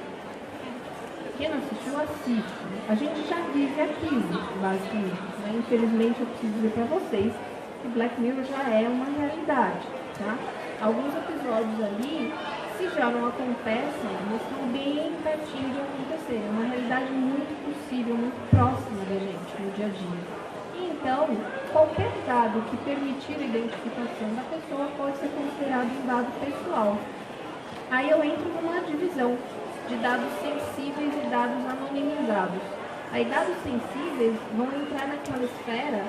Quem 1.38 1.49
não 1.49 1.57
assistiu, 1.60 1.99
assiste. 2.01 2.67
A 2.89 2.95
gente 2.95 3.29
já 3.29 3.36
vive 3.53 3.79
aquilo, 3.79 4.23
basicamente. 4.60 5.21
Né? 5.43 5.53
Infelizmente, 5.60 6.19
eu 6.19 6.25
preciso 6.25 6.53
dizer 6.53 6.71
para 6.71 6.86
vocês 6.86 7.33
que 7.81 7.88
Black 7.89 8.19
Mirror 8.19 8.43
já 8.43 8.63
é 8.73 8.89
uma 8.89 9.05
realidade. 9.05 9.86
Tá? 10.17 10.36
Alguns 10.81 11.13
episódios 11.13 11.79
ali, 11.83 12.33
se 12.75 12.89
já 12.89 13.12
não 13.12 13.27
acontecem, 13.27 14.10
eles 14.25 14.41
estão 14.41 14.67
bem 14.73 15.13
pertinho 15.23 15.73
de 15.73 15.79
acontecer. 15.79 16.41
É 16.43 16.49
uma 16.49 16.65
realidade 16.65 17.12
muito 17.12 17.53
possível, 17.65 18.15
muito 18.15 18.49
próxima 18.49 19.05
da 19.05 19.13
gente 19.13 19.62
no 19.62 19.71
dia 19.73 19.86
a 19.86 19.89
dia. 19.89 20.56
Então, 20.99 21.27
qualquer 21.71 22.12
dado 22.25 22.62
que 22.69 22.77
permitir 22.77 23.36
a 23.36 23.45
identificação 23.45 24.33
da 24.36 24.41
pessoa 24.49 24.89
pode 24.97 25.17
ser 25.17 25.29
considerado 25.29 25.86
um 25.86 26.07
dado 26.07 26.31
pessoal. 26.39 26.97
Aí 27.91 28.10
eu 28.10 28.23
entro 28.23 28.49
numa 28.49 28.81
divisão 28.81 29.38
de 29.88 29.95
dados 29.97 30.31
sensíveis 30.41 31.13
e 31.13 31.29
dados 31.29 31.63
anonimizados. 31.65 32.62
Aí 33.12 33.25
dados 33.25 33.55
sensíveis 33.63 34.36
vão 34.55 34.67
entrar 34.67 35.07
naquela 35.07 35.43
esfera 35.43 36.03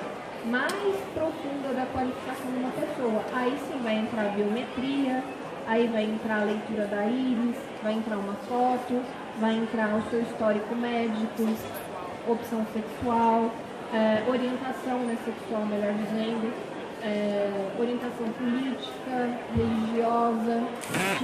mais 0.45 0.95
profunda 1.13 1.73
da 1.73 1.85
qualificação 1.93 2.51
de 2.51 2.57
uma 2.57 2.71
pessoa. 2.71 3.23
Aí 3.33 3.57
sim 3.67 3.79
vai 3.83 3.95
entrar 3.99 4.25
a 4.25 4.29
biometria, 4.29 5.23
aí 5.67 5.87
vai 5.87 6.03
entrar 6.03 6.41
a 6.41 6.45
leitura 6.45 6.85
da 6.87 7.05
íris, 7.05 7.55
vai 7.83 7.93
entrar 7.93 8.17
uma 8.17 8.33
foto, 8.47 9.01
vai 9.39 9.55
entrar 9.55 9.95
o 9.95 10.01
seu 10.09 10.21
histórico 10.21 10.75
médico, 10.75 11.47
opção 12.27 12.65
sexual, 12.73 13.51
é, 13.93 14.23
orientação 14.27 14.99
né, 14.99 15.17
sexual, 15.25 15.65
melhor 15.65 15.93
dizendo, 15.93 16.53
é, 17.01 17.71
orientação 17.79 18.27
política, 18.37 19.39
religiosa, 19.55 20.63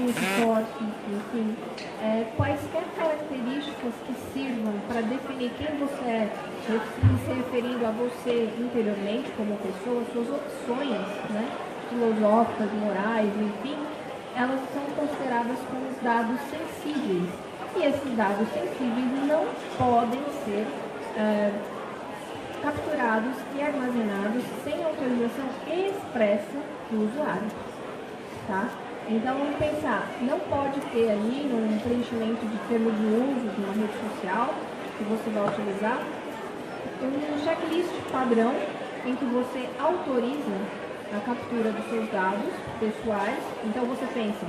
esporte, 0.08 0.84
enfim, 1.12 1.56
é, 2.02 2.26
quaisquer 2.38 2.84
características 2.96 3.94
que 4.08 4.14
sirvam 4.34 4.74
para 4.88 5.02
definir 5.02 5.52
quem 5.58 5.78
você 5.78 6.06
é, 6.06 6.30
se 6.66 7.32
referindo 7.32 7.86
a 7.86 7.92
você 7.92 8.50
interiormente 8.58 9.32
como 9.36 9.58
pessoa, 9.58 10.04
suas 10.14 10.30
opções 10.30 10.90
né, 11.30 11.52
filosóficas, 11.90 12.72
morais, 12.74 13.30
enfim, 13.40 13.78
elas 14.36 14.60
são 14.74 14.84
consideradas 14.96 15.58
como 15.70 15.86
dados 16.02 16.40
sensíveis. 16.50 17.30
E 17.78 17.84
esses 17.84 18.16
dados 18.16 18.48
sensíveis 18.54 19.28
não 19.28 19.46
podem 19.78 20.22
ser 20.46 20.66
é, 21.18 21.52
capturados 22.66 23.36
e 23.56 23.62
armazenados 23.62 24.44
sem 24.64 24.84
autorização 24.84 25.46
expressa 25.68 26.58
do 26.90 27.06
usuário. 27.06 27.48
Tá? 28.48 28.70
Então 29.08 29.38
vamos 29.38 29.56
pensar, 29.58 30.08
não 30.22 30.40
pode 30.40 30.82
ter 30.90 31.12
ali 31.12 31.46
um 31.54 31.78
preenchimento 31.78 32.44
de 32.44 32.58
termo 32.68 32.92
de 32.92 33.06
uso 33.06 33.54
de 33.54 33.62
uma 33.62 33.74
rede 33.74 33.94
social 34.02 34.56
que 34.98 35.04
você 35.04 35.30
vai 35.30 35.48
utilizar 35.48 36.00
um 37.04 37.44
checklist 37.44 37.94
padrão 38.12 38.56
em 39.06 39.16
que 39.16 39.26
você 39.26 39.70
autoriza 39.80 40.58
a 41.16 41.20
captura 41.20 41.72
dos 41.72 41.86
seus 41.88 42.10
dados 42.10 42.52
pessoais. 42.80 43.44
Então 43.64 43.86
você 43.86 44.08
pensa, 44.12 44.44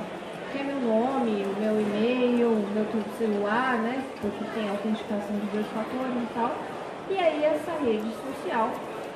que 0.53 0.59
é 0.59 0.65
meu 0.65 0.81
nome, 0.81 1.45
o 1.45 1.61
meu 1.61 1.79
e-mail, 1.79 2.49
o 2.49 2.67
meu 2.73 2.87
celular, 3.19 3.77
né? 3.77 4.03
Porque 4.23 4.43
tem 4.55 4.71
autenticação 4.71 5.37
de 5.37 5.47
dois 5.49 5.67
fatores 5.67 6.17
e 6.17 6.35
tal 6.35 6.76
e 7.09 7.19
aí 7.19 7.45
essa 7.45 7.73
rede 7.83 8.11
social 8.27 8.71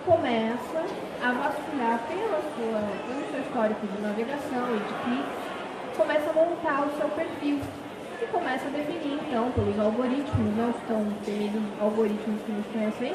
começa 0.04 0.84
a 1.22 1.32
vasculhar 1.32 2.00
pela 2.08 2.40
sua, 2.40 2.80
pelo 3.06 3.30
seu 3.30 3.40
histórico 3.40 3.86
de 3.86 4.00
navegação 4.00 4.64
e 4.74 4.78
de 4.78 4.94
cliques, 5.04 5.96
começa 5.96 6.30
a 6.30 6.32
montar 6.32 6.86
o 6.86 6.96
seu 6.96 7.08
perfil 7.10 7.60
e 8.22 8.26
começa 8.26 8.66
a 8.66 8.70
definir 8.70 9.20
então 9.26 9.50
pelos 9.52 9.78
algoritmos, 9.78 10.56
não 10.56 10.70
estão 10.70 11.04
temidos 11.24 11.62
algoritmos 11.80 12.40
que 12.42 12.52
nos 12.52 12.66
conhecem, 12.66 13.12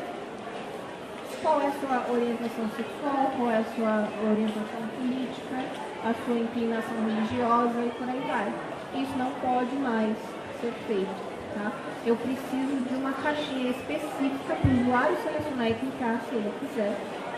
qual 1.42 1.62
é 1.62 1.68
a 1.68 1.72
sua 1.72 2.14
orientação 2.14 2.70
sexual, 2.76 3.32
qual 3.38 3.52
é 3.52 3.58
a 3.58 3.64
sua 3.76 4.10
orientação 4.30 4.82
política, 4.98 5.64
a 6.04 6.14
sua 6.26 6.38
inclinação 6.38 6.98
religiosa 7.06 7.80
e 7.80 7.90
por 7.98 8.10
aí 8.10 8.24
vai. 8.28 8.54
Isso 9.02 9.18
não 9.18 9.32
pode 9.42 9.76
mais 9.78 10.16
ser 10.60 10.74
feito. 10.88 11.35
Tá? 11.56 11.72
eu 12.06 12.16
preciso 12.18 12.86
de 12.88 12.96
uma 12.96 13.14
caixinha 13.14 13.72
específica 13.72 14.56
para 14.62 14.70
o 14.70 14.82
usuário 14.82 15.18
selecionar 15.24 15.72
e 15.72 15.74
clicar 15.74 16.22
se 16.30 16.36
ele 16.36 16.54
quiser, 16.60 16.94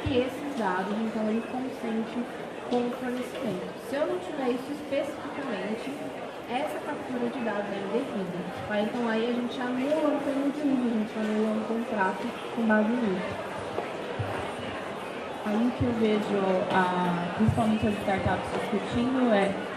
e 0.05 0.17
esses 0.17 0.59
dados, 0.59 0.93
então 1.05 1.23
ele 1.29 1.43
consente 1.51 2.17
com 2.69 2.77
o 2.77 2.91
fornecimento. 2.99 3.67
Se 3.89 3.95
eu 3.95 4.07
não 4.07 4.19
tiver 4.19 4.49
isso 4.49 4.71
especificamente, 4.73 5.93
essa 6.49 6.79
captura 6.79 7.29
de 7.29 7.39
dados 7.45 7.71
é 7.71 7.79
indevida. 7.79 8.39
Tá? 8.67 8.81
Então 8.81 9.07
aí 9.07 9.29
a 9.29 9.33
gente 9.33 9.61
anula 9.61 10.15
o 10.15 10.21
termo 10.25 10.51
de 10.51 10.61
uso, 10.61 10.87
a 10.87 10.99
gente 10.99 11.19
anula 11.19 11.49
um 11.55 11.63
contrato 11.63 12.27
com 12.55 12.61
base 12.63 12.89
nisso. 12.89 13.47
Aí 15.45 15.71
que 15.77 15.83
eu 15.85 15.93
vejo, 15.93 16.43
a, 16.73 17.35
principalmente 17.37 17.87
as 17.87 17.93
startups 17.99 18.49
discutindo, 18.51 19.33
é 19.33 19.76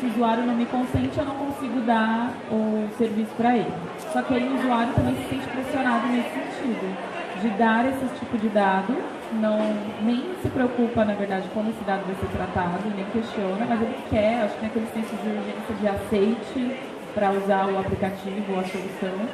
se 0.00 0.06
o 0.06 0.08
usuário 0.08 0.44
não 0.44 0.54
me 0.54 0.64
consente, 0.64 1.18
eu 1.18 1.24
não 1.26 1.34
consigo 1.34 1.80
dar 1.82 2.32
o 2.50 2.88
serviço 2.96 3.32
para 3.36 3.54
ele. 3.54 3.72
Só 4.12 4.22
que 4.22 4.34
aí 4.34 4.48
o 4.48 4.58
usuário 4.58 4.92
também 4.94 5.14
se 5.16 5.28
sente 5.28 5.46
pressionado 5.48 6.08
nesse 6.08 6.30
sentido, 6.30 6.96
de 7.42 7.48
dar 7.50 7.86
esse 7.86 8.06
tipo 8.18 8.38
de 8.38 8.48
dado, 8.48 8.96
não, 9.34 9.58
nem 10.02 10.24
se 10.42 10.48
preocupa, 10.48 11.04
na 11.04 11.14
verdade, 11.14 11.48
como 11.52 11.70
esse 11.70 11.84
dado 11.84 12.04
vai 12.06 12.14
ser 12.16 12.26
tratado, 12.36 12.90
nem 12.96 13.04
questiona, 13.06 13.66
mas 13.68 13.80
ele 13.82 13.96
quer, 14.08 14.42
acho 14.42 14.54
que 14.54 14.60
tem 14.60 14.68
aquele 14.70 14.86
senso 14.86 15.14
de 15.22 15.28
urgência 15.28 15.74
de 15.78 15.88
aceite 15.88 16.76
para 17.14 17.30
usar 17.32 17.66
o 17.66 17.78
aplicativo 17.78 18.52
ou 18.52 18.60
a 18.60 18.64
solução, 18.64 19.28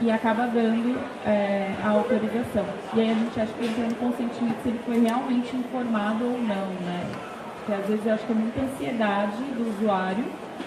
e 0.00 0.10
acaba 0.10 0.46
dando 0.46 0.98
é, 1.26 1.74
a 1.84 1.90
autorização. 1.90 2.64
E 2.94 3.00
aí 3.00 3.10
a 3.10 3.14
gente 3.14 3.40
acha 3.40 3.52
que 3.52 3.66
entra 3.66 3.84
no 3.84 3.94
consentimento 3.96 4.62
se 4.62 4.68
ele 4.68 4.80
foi 4.86 5.00
realmente 5.00 5.56
informado 5.56 6.24
ou 6.24 6.38
não, 6.38 6.66
né? 6.86 7.27
Porque 7.68 7.82
às 7.82 7.86
vezes 7.86 8.06
eu 8.06 8.14
acho 8.14 8.24
que 8.24 8.32
é 8.32 8.34
muita 8.34 8.60
ansiedade 8.62 9.42
do 9.52 9.68
usuário, 9.68 10.24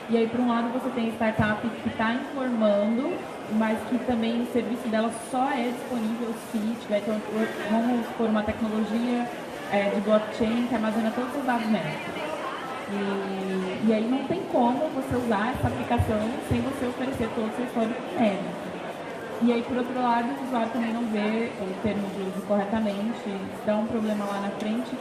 e 0.08 0.18
aí, 0.18 0.28
por 0.28 0.39
um 0.39 0.47
lado, 0.47 0.70
você 0.70 0.88
tem 0.91 1.10
startup 1.10 1.68
que 1.68 1.89
está 1.89 2.14
informando 2.14 3.18
mas 3.58 3.78
que 3.89 3.97
também 4.06 4.41
o 4.41 4.45
serviço 4.54 4.88
dela 4.88 5.12
só 5.30 5.49
é 5.52 5.72
disponível 5.72 6.34
se 6.52 6.60
tiver, 6.82 6.99
então, 6.99 7.20
vamos 7.70 8.08
por 8.18 8.28
uma 8.28 8.43
tecnologia 8.43 9.28
é, 9.72 9.89
de 9.89 10.02
blockchain 10.02 10.68
que 10.68 10.76
armazena 10.76 11.12
todos 11.12 11.36
os 11.36 11.43
dados 11.43 11.68
médicos. 11.68 12.14
E, 12.91 13.88
e 13.88 13.93
aí 13.93 14.08
não 14.10 14.24
tem 14.28 14.41
como 14.52 14.80
você 14.95 15.16
usar 15.16 15.54
essa 15.58 15.68
aplicação 15.68 16.30
sem 16.47 16.62
você 16.62 16.86
oferecer 16.86 17.30
todo 17.36 17.49
o 17.49 17.56
seu 17.56 17.66
histórico 17.66 18.02
médico. 18.18 18.45
e 19.41 19.52
aí, 19.52 19.64
por 19.64 19.78
outro 19.78 20.02
lado, 20.02 20.30
o 20.30 20.45
usuário 20.45 20.72
também 20.72 20.93
não 20.93 21.04
vê 21.08 21.52
o 21.60 21.82
termo 21.82 22.08
de 22.16 22.22
uso 22.22 22.45
corretamente, 22.47 23.36
dá 23.66 23.76
um 23.76 23.88
problema 23.88 24.24
lá 24.26 24.39
na 24.41 24.49
frente. 24.52 24.91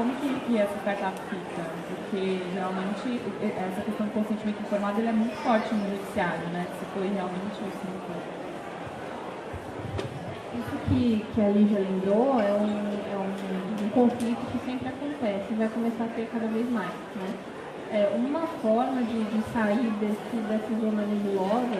Como 0.00 0.14
que, 0.14 0.32
que 0.46 0.56
essa 0.56 0.72
startup 0.78 1.12
fica? 1.28 1.62
Porque 1.92 2.40
geralmente 2.54 3.20
essa 3.44 3.82
questão 3.82 4.06
do 4.06 4.12
consentimento 4.14 4.62
informado 4.62 4.98
é 4.98 5.12
muito 5.12 5.36
forte 5.44 5.74
no 5.74 5.90
judiciário, 5.90 6.48
né? 6.54 6.66
Se 6.78 6.86
foi 6.94 7.06
realmente 7.08 7.52
se 7.52 7.84
não 7.84 8.00
foi. 8.08 8.16
Isso 10.56 10.76
que, 10.88 11.26
que 11.34 11.40
a 11.42 11.48
Lígia 11.50 11.80
lembrou 11.80 12.40
é 12.40 12.50
um, 12.50 12.80
é 13.12 13.16
um, 13.20 13.84
um 13.84 13.88
conflito 13.90 14.40
que 14.50 14.64
sempre 14.64 14.88
acontece 14.88 15.52
e 15.52 15.54
vai 15.54 15.68
começar 15.68 16.04
a 16.04 16.08
ter 16.08 16.30
cada 16.32 16.46
vez 16.46 16.70
mais. 16.70 16.94
Né? 17.16 17.34
É, 17.92 18.16
uma 18.16 18.46
forma 18.62 19.02
de, 19.02 19.22
de 19.22 19.52
sair 19.52 19.90
desse, 20.00 20.36
dessa 20.48 20.80
zona 20.80 21.02
nebulosa 21.04 21.76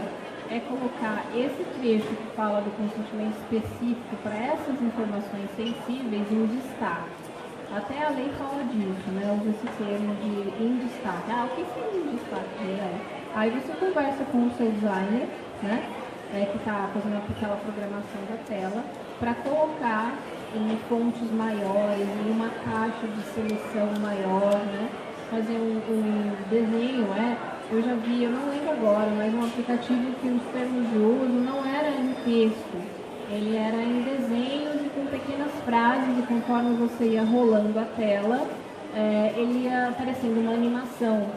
é 0.50 0.60
colocar 0.60 1.24
esse 1.34 1.64
trecho 1.80 2.04
que 2.04 2.36
fala 2.36 2.60
do 2.60 2.70
consentimento 2.76 3.38
específico 3.48 4.16
para 4.22 4.36
essas 4.36 4.76
informações 4.82 5.48
sensíveis 5.56 6.30
em 6.30 6.46
destaque. 6.48 7.29
Até 7.72 8.04
a 8.04 8.10
lei 8.10 8.28
fala 8.36 8.64
disso, 8.64 9.10
né? 9.12 9.30
Usa 9.40 9.50
esse 9.50 9.66
termo 9.78 10.14
de 10.16 10.64
em 10.64 10.76
destaque. 10.78 11.30
Ah, 11.30 11.46
o 11.46 11.54
que 11.54 11.64
seria 11.72 12.00
em 12.00 12.16
destaque? 12.16 12.64
É? 12.66 12.98
Aí 13.32 13.50
você 13.50 13.72
conversa 13.74 14.24
com 14.24 14.46
o 14.46 14.50
seu 14.56 14.72
designer, 14.72 15.28
né? 15.62 15.88
É, 16.34 16.46
que 16.46 16.58
está 16.58 16.88
fazendo 16.92 17.16
aquela 17.16 17.56
programação 17.56 18.20
da 18.28 18.36
tela, 18.46 18.84
para 19.18 19.34
colocar 19.34 20.14
em 20.54 20.76
fontes 20.88 21.30
maiores, 21.32 22.08
em 22.26 22.30
uma 22.30 22.48
caixa 22.48 23.06
de 23.06 23.22
seleção 23.34 23.88
maior, 24.00 24.58
né? 24.66 24.88
Fazer 25.30 25.54
um, 25.54 25.78
um 25.90 26.34
desenho, 26.50 27.06
é, 27.14 27.36
eu 27.70 27.82
já 27.82 27.94
vi, 27.94 28.24
eu 28.24 28.30
não 28.30 28.50
lembro 28.50 28.70
agora, 28.70 29.10
mas 29.16 29.32
um 29.32 29.44
aplicativo 29.44 30.12
que 30.20 30.28
os 30.28 30.42
termos 30.52 30.90
de 30.90 30.98
uso 30.98 31.38
não 31.38 31.64
era 31.64 31.88
em 31.88 32.14
texto, 32.24 32.99
ele 33.30 33.56
era 33.56 33.76
em 33.76 34.02
desenhos 34.02 34.84
e 34.84 34.88
com 34.90 35.06
pequenas 35.06 35.52
frases, 35.64 36.18
e 36.18 36.22
conforme 36.22 36.74
você 36.74 37.04
ia 37.10 37.22
rolando 37.22 37.78
a 37.78 37.84
tela, 37.84 38.46
é, 38.94 39.32
ele 39.36 39.64
ia 39.66 39.88
aparecendo 39.88 40.40
uma 40.40 40.52
animação. 40.52 41.28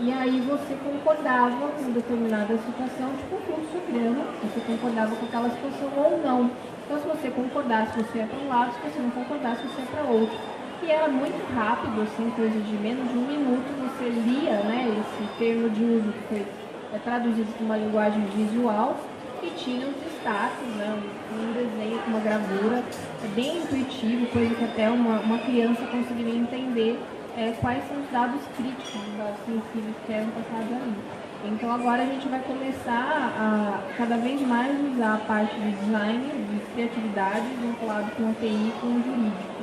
E 0.00 0.10
aí 0.12 0.40
você 0.40 0.74
concordava 0.82 1.68
com 1.68 1.92
determinada 1.92 2.56
situação, 2.56 3.12
tipo 3.18 3.36
um 3.36 3.40
fluxograma, 3.40 4.24
você 4.42 4.60
concordava 4.66 5.14
com 5.14 5.26
aquela 5.26 5.50
situação 5.50 5.90
ou 5.96 6.20
não. 6.24 6.50
Então 6.84 6.98
se 6.98 7.06
você 7.06 7.30
concordasse, 7.30 7.98
você 7.98 8.18
ia 8.18 8.26
para 8.26 8.38
um 8.38 8.48
lado, 8.48 8.72
se 8.72 8.80
você 8.80 8.98
não 8.98 9.10
concordasse, 9.10 9.62
você 9.62 9.80
ia 9.82 9.86
para 9.88 10.04
outro 10.04 10.38
que 10.80 10.90
era 10.90 11.08
muito 11.08 11.40
rápido, 11.54 12.02
assim, 12.02 12.30
coisa 12.36 12.60
de 12.60 12.72
menos 12.76 13.10
de 13.10 13.18
um 13.18 13.26
minuto, 13.26 13.64
você 13.80 14.10
lia 14.10 14.60
né, 14.60 14.94
esse 15.00 15.38
termo 15.38 15.70
de 15.70 15.82
uso 15.82 16.12
que 16.12 16.28
foi 16.28 16.46
é, 16.92 16.98
traduzido 16.98 17.50
para 17.52 17.64
uma 17.64 17.76
linguagem 17.76 18.22
visual 18.26 18.96
e 19.46 19.50
tinha 19.56 19.86
os 19.86 19.94
destaques, 19.96 20.66
né, 20.76 20.98
um 21.32 21.52
desenho 21.52 21.98
com 22.00 22.10
uma 22.10 22.20
gravura, 22.20 22.82
é 23.24 23.28
bem 23.34 23.58
intuitivo, 23.58 24.26
coisa 24.26 24.54
que 24.54 24.64
até 24.64 24.90
uma, 24.90 25.20
uma 25.20 25.38
criança 25.38 25.86
conseguiria 25.86 26.34
entender 26.34 26.98
é, 27.36 27.52
quais 27.60 27.86
são 27.86 27.96
os 28.00 28.10
dados 28.10 28.40
críticos, 28.56 28.94
os 28.94 29.16
dados 29.16 29.38
sensíveis 29.46 29.96
que 30.06 30.12
eram 30.12 30.28
passados 30.30 30.72
ali. 30.72 30.96
Então 31.44 31.72
agora 31.72 32.02
a 32.02 32.06
gente 32.06 32.26
vai 32.28 32.40
começar 32.40 33.32
a 33.38 33.96
cada 33.96 34.16
vez 34.16 34.40
mais 34.40 34.74
usar 34.92 35.14
a 35.14 35.18
parte 35.18 35.54
de 35.54 35.70
design, 35.72 36.24
de 36.50 36.60
criatividade, 36.72 37.46
vinculado 37.60 38.10
com 38.12 38.30
a 38.30 38.32
TI 38.40 38.72
com 38.80 38.86
o 38.86 39.02
jurídico 39.02 39.56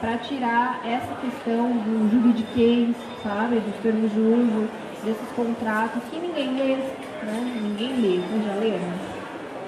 para 0.00 0.18
tirar 0.18 0.80
essa 0.84 1.14
questão 1.14 1.70
do 1.70 2.10
juridiquês, 2.10 2.96
sabe, 3.22 3.60
dos 3.60 3.76
termos 3.76 4.10
de 4.12 4.18
uso, 4.18 4.68
desses 5.04 5.28
contratos 5.36 6.02
que 6.10 6.18
ninguém 6.18 6.56
lê, 6.56 6.74
né? 6.74 7.60
Ninguém 7.62 8.00
lê, 8.00 8.18
vocês 8.18 8.44
já 8.44 8.54
leram? 8.54 9.11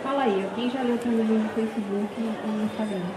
Fala 0.04 0.24
aí, 0.24 0.46
quem 0.54 0.68
já 0.68 0.82
leu 0.82 0.96
o 0.96 0.98
termo 0.98 1.24
de 1.24 1.32
uso 1.32 1.42
no 1.44 1.48
Facebook 1.48 2.12
e 2.18 2.46
no 2.46 2.64
Instagram? 2.64 3.08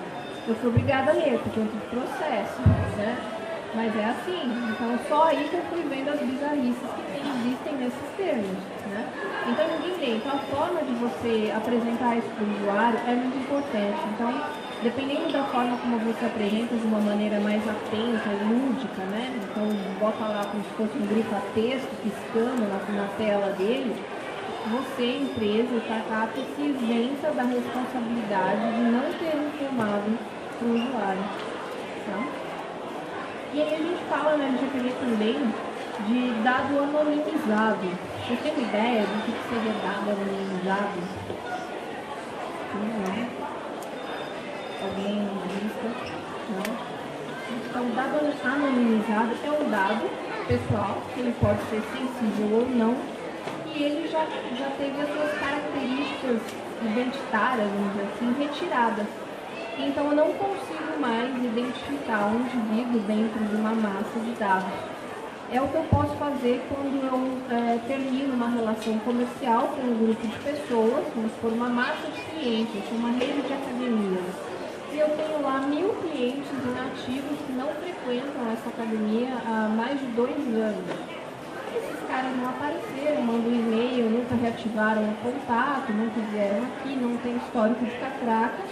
Eu 0.47 0.55
fui 0.55 0.69
obrigada 0.69 1.11
a 1.11 1.13
ler, 1.15 1.37
porque 1.43 1.59
eu 1.59 1.67
tive 1.67 1.85
processo, 1.91 2.61
né? 2.95 3.17
Mas 3.75 3.93
é 3.93 4.05
assim, 4.05 4.39
então 4.71 4.97
só 5.09 5.25
aí 5.25 5.49
que 5.49 5.55
eu 5.57 5.61
fui 5.63 5.83
vendo 5.83 6.09
as 6.09 6.21
bizarrices 6.21 6.79
que 6.79 7.27
existem 7.27 7.75
nesses 7.75 8.09
termos, 8.15 8.57
né? 8.87 9.03
Então 9.51 9.67
ninguém 9.67 9.99
lê. 9.99 10.15
Então 10.15 10.31
a 10.31 10.39
forma 10.47 10.79
de 10.79 10.93
você 10.93 11.51
apresentar 11.51 12.15
isso 12.15 12.29
para 12.29 12.45
o 12.45 12.55
usuário 12.55 12.99
é 13.05 13.15
muito 13.15 13.37
importante. 13.37 13.99
Então 14.15 14.31
dependendo 14.81 15.29
da 15.33 15.43
forma 15.43 15.75
como 15.79 15.99
você 15.99 16.25
apresenta 16.25 16.73
de 16.73 16.87
uma 16.87 17.01
maneira 17.01 17.37
mais 17.41 17.61
atenta 17.67 18.29
e 18.31 18.43
lúdica, 18.47 19.03
né? 19.11 19.35
Então 19.43 19.67
bota 19.99 20.23
lá 20.23 20.45
como 20.49 20.63
se 20.63 20.69
fosse 20.69 20.97
um 20.97 21.05
grifo 21.05 21.35
a 21.35 21.41
texto 21.53 21.91
piscando 22.01 22.61
na, 22.63 23.01
na 23.01 23.07
tela 23.17 23.51
dele, 23.57 23.93
você, 24.69 25.19
empresa, 25.19 25.77
startup, 25.85 26.33
se 26.33 26.61
isenta 26.61 27.31
da 27.31 27.43
responsabilidade 27.43 28.73
de 28.75 28.81
não 28.81 29.11
ter 29.13 29.35
informado 29.37 30.17
o 30.61 30.65
usuário. 30.65 31.23
Tá? 32.05 32.27
E 33.53 33.61
aí 33.61 33.73
a 33.73 33.77
gente 33.77 34.03
fala 34.09 34.37
né, 34.37 34.49
de 34.49 34.65
LGPD 34.65 34.93
também 34.99 35.53
de 36.07 36.43
dado 36.43 36.79
anonimizado. 36.79 37.87
Você 38.27 38.35
tem 38.43 38.63
ideia 38.63 39.01
do 39.01 39.23
que 39.25 39.31
seria 39.49 39.73
dado 39.81 40.11
anonimizado? 40.11 40.99
Não 42.73 43.47
alguém 44.83 45.29
lista, 45.61 45.87
não. 46.49 46.97
Então, 47.49 47.89
dado 47.95 48.15
anonimizado 48.43 49.31
é 49.43 49.51
um 49.51 49.69
dado 49.69 50.09
pessoal, 50.47 51.01
que 51.13 51.19
ele 51.19 51.35
pode 51.39 51.59
ser 51.69 51.81
sensível 51.81 52.59
ou 52.59 52.69
não, 52.69 52.95
e 53.75 53.83
ele 53.83 54.07
já, 54.07 54.25
já 54.57 54.69
teve 54.77 55.01
as 55.01 55.07
suas 55.09 55.31
características 55.39 56.41
identitárias, 56.81 57.67
vamos 57.69 57.93
assim, 58.01 58.35
retiradas. 58.39 59.07
Então, 59.77 60.05
eu 60.09 60.15
não 60.15 60.33
consigo 60.33 60.99
mais 60.99 61.29
identificar 61.43 62.27
um 62.27 62.41
indivíduo 62.41 62.99
dentro 63.01 63.39
de 63.45 63.55
uma 63.55 63.73
massa 63.75 64.19
de 64.19 64.31
dados. 64.39 64.73
É 65.51 65.61
o 65.61 65.67
que 65.67 65.75
eu 65.75 65.83
posso 65.83 66.13
fazer 66.15 66.61
quando 66.67 67.03
eu 67.05 67.55
é, 67.55 67.79
termino 67.87 68.33
uma 68.33 68.49
relação 68.49 68.97
comercial 68.99 69.69
com 69.69 69.81
um 69.81 69.97
grupo 69.97 70.27
de 70.27 70.37
pessoas, 70.39 71.05
vamos 71.15 71.31
por 71.41 71.53
uma 71.53 71.69
massa 71.69 72.07
de 72.07 72.21
clientes, 72.21 72.81
uma 72.91 73.11
rede 73.11 73.41
de 73.41 73.53
academias 73.53 74.47
e 74.97 74.99
eu 74.99 75.09
tenho 75.09 75.43
lá 75.43 75.59
mil 75.59 75.89
clientes 76.01 76.47
inativos 76.49 77.37
que 77.45 77.51
não 77.51 77.67
frequentam 77.67 78.51
essa 78.51 78.69
academia 78.69 79.29
há 79.45 79.69
mais 79.69 79.99
de 79.99 80.07
dois 80.07 80.35
anos. 80.35 81.16
Esses 81.75 81.99
caras 82.07 82.35
não 82.37 82.49
apareceram, 82.49 83.21
mandam 83.23 83.51
e-mail, 83.51 84.09
nunca 84.09 84.35
reativaram 84.35 85.03
o 85.03 85.15
contato, 85.21 85.91
nunca 85.91 86.19
vieram 86.31 86.63
aqui, 86.63 86.95
não 86.95 87.17
tem 87.17 87.35
histórico 87.37 87.83
de 87.83 87.91
catraca. 87.91 88.63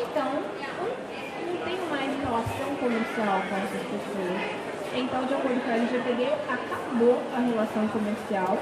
Então, 0.00 0.42
eu 0.58 1.46
não 1.46 1.56
tenho 1.64 1.90
mais 1.90 2.10
relação 2.18 2.74
comercial 2.76 3.42
com 3.48 3.56
essas 3.56 3.82
pessoas. 3.86 4.70
Então, 4.94 5.24
de 5.24 5.34
acordo 5.34 5.60
com 5.62 5.70
a 5.70 5.74
LGPD, 5.74 6.24
acabou 6.48 7.22
a 7.32 7.38
relação 7.38 7.86
comercial 7.88 8.58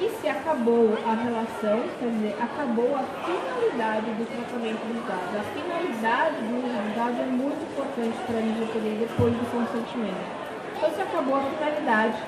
e 0.00 0.08
se 0.10 0.28
acabou 0.28 0.98
a 1.06 1.14
relação, 1.14 1.82
quer 1.98 2.10
dizer, 2.10 2.36
acabou 2.40 2.94
a 2.94 3.02
finalidade 3.26 4.06
do 4.18 4.26
tratamento 4.26 4.82
dos 4.86 5.06
dados. 5.06 5.34
A 5.34 5.44
finalidade 5.54 6.36
do 6.46 6.62
uso 6.62 6.78
dos 6.78 6.94
dados 6.94 7.18
é 7.18 7.26
muito 7.26 7.62
importante 7.62 8.16
para 8.26 8.36
a 8.36 8.40
LGPD 8.40 9.06
depois 9.06 9.34
do 9.34 9.46
consentimento. 9.50 10.44
Então, 10.76 10.90
se 10.90 11.00
acabou 11.02 11.36
a 11.36 11.42
finalidade, 11.42 12.18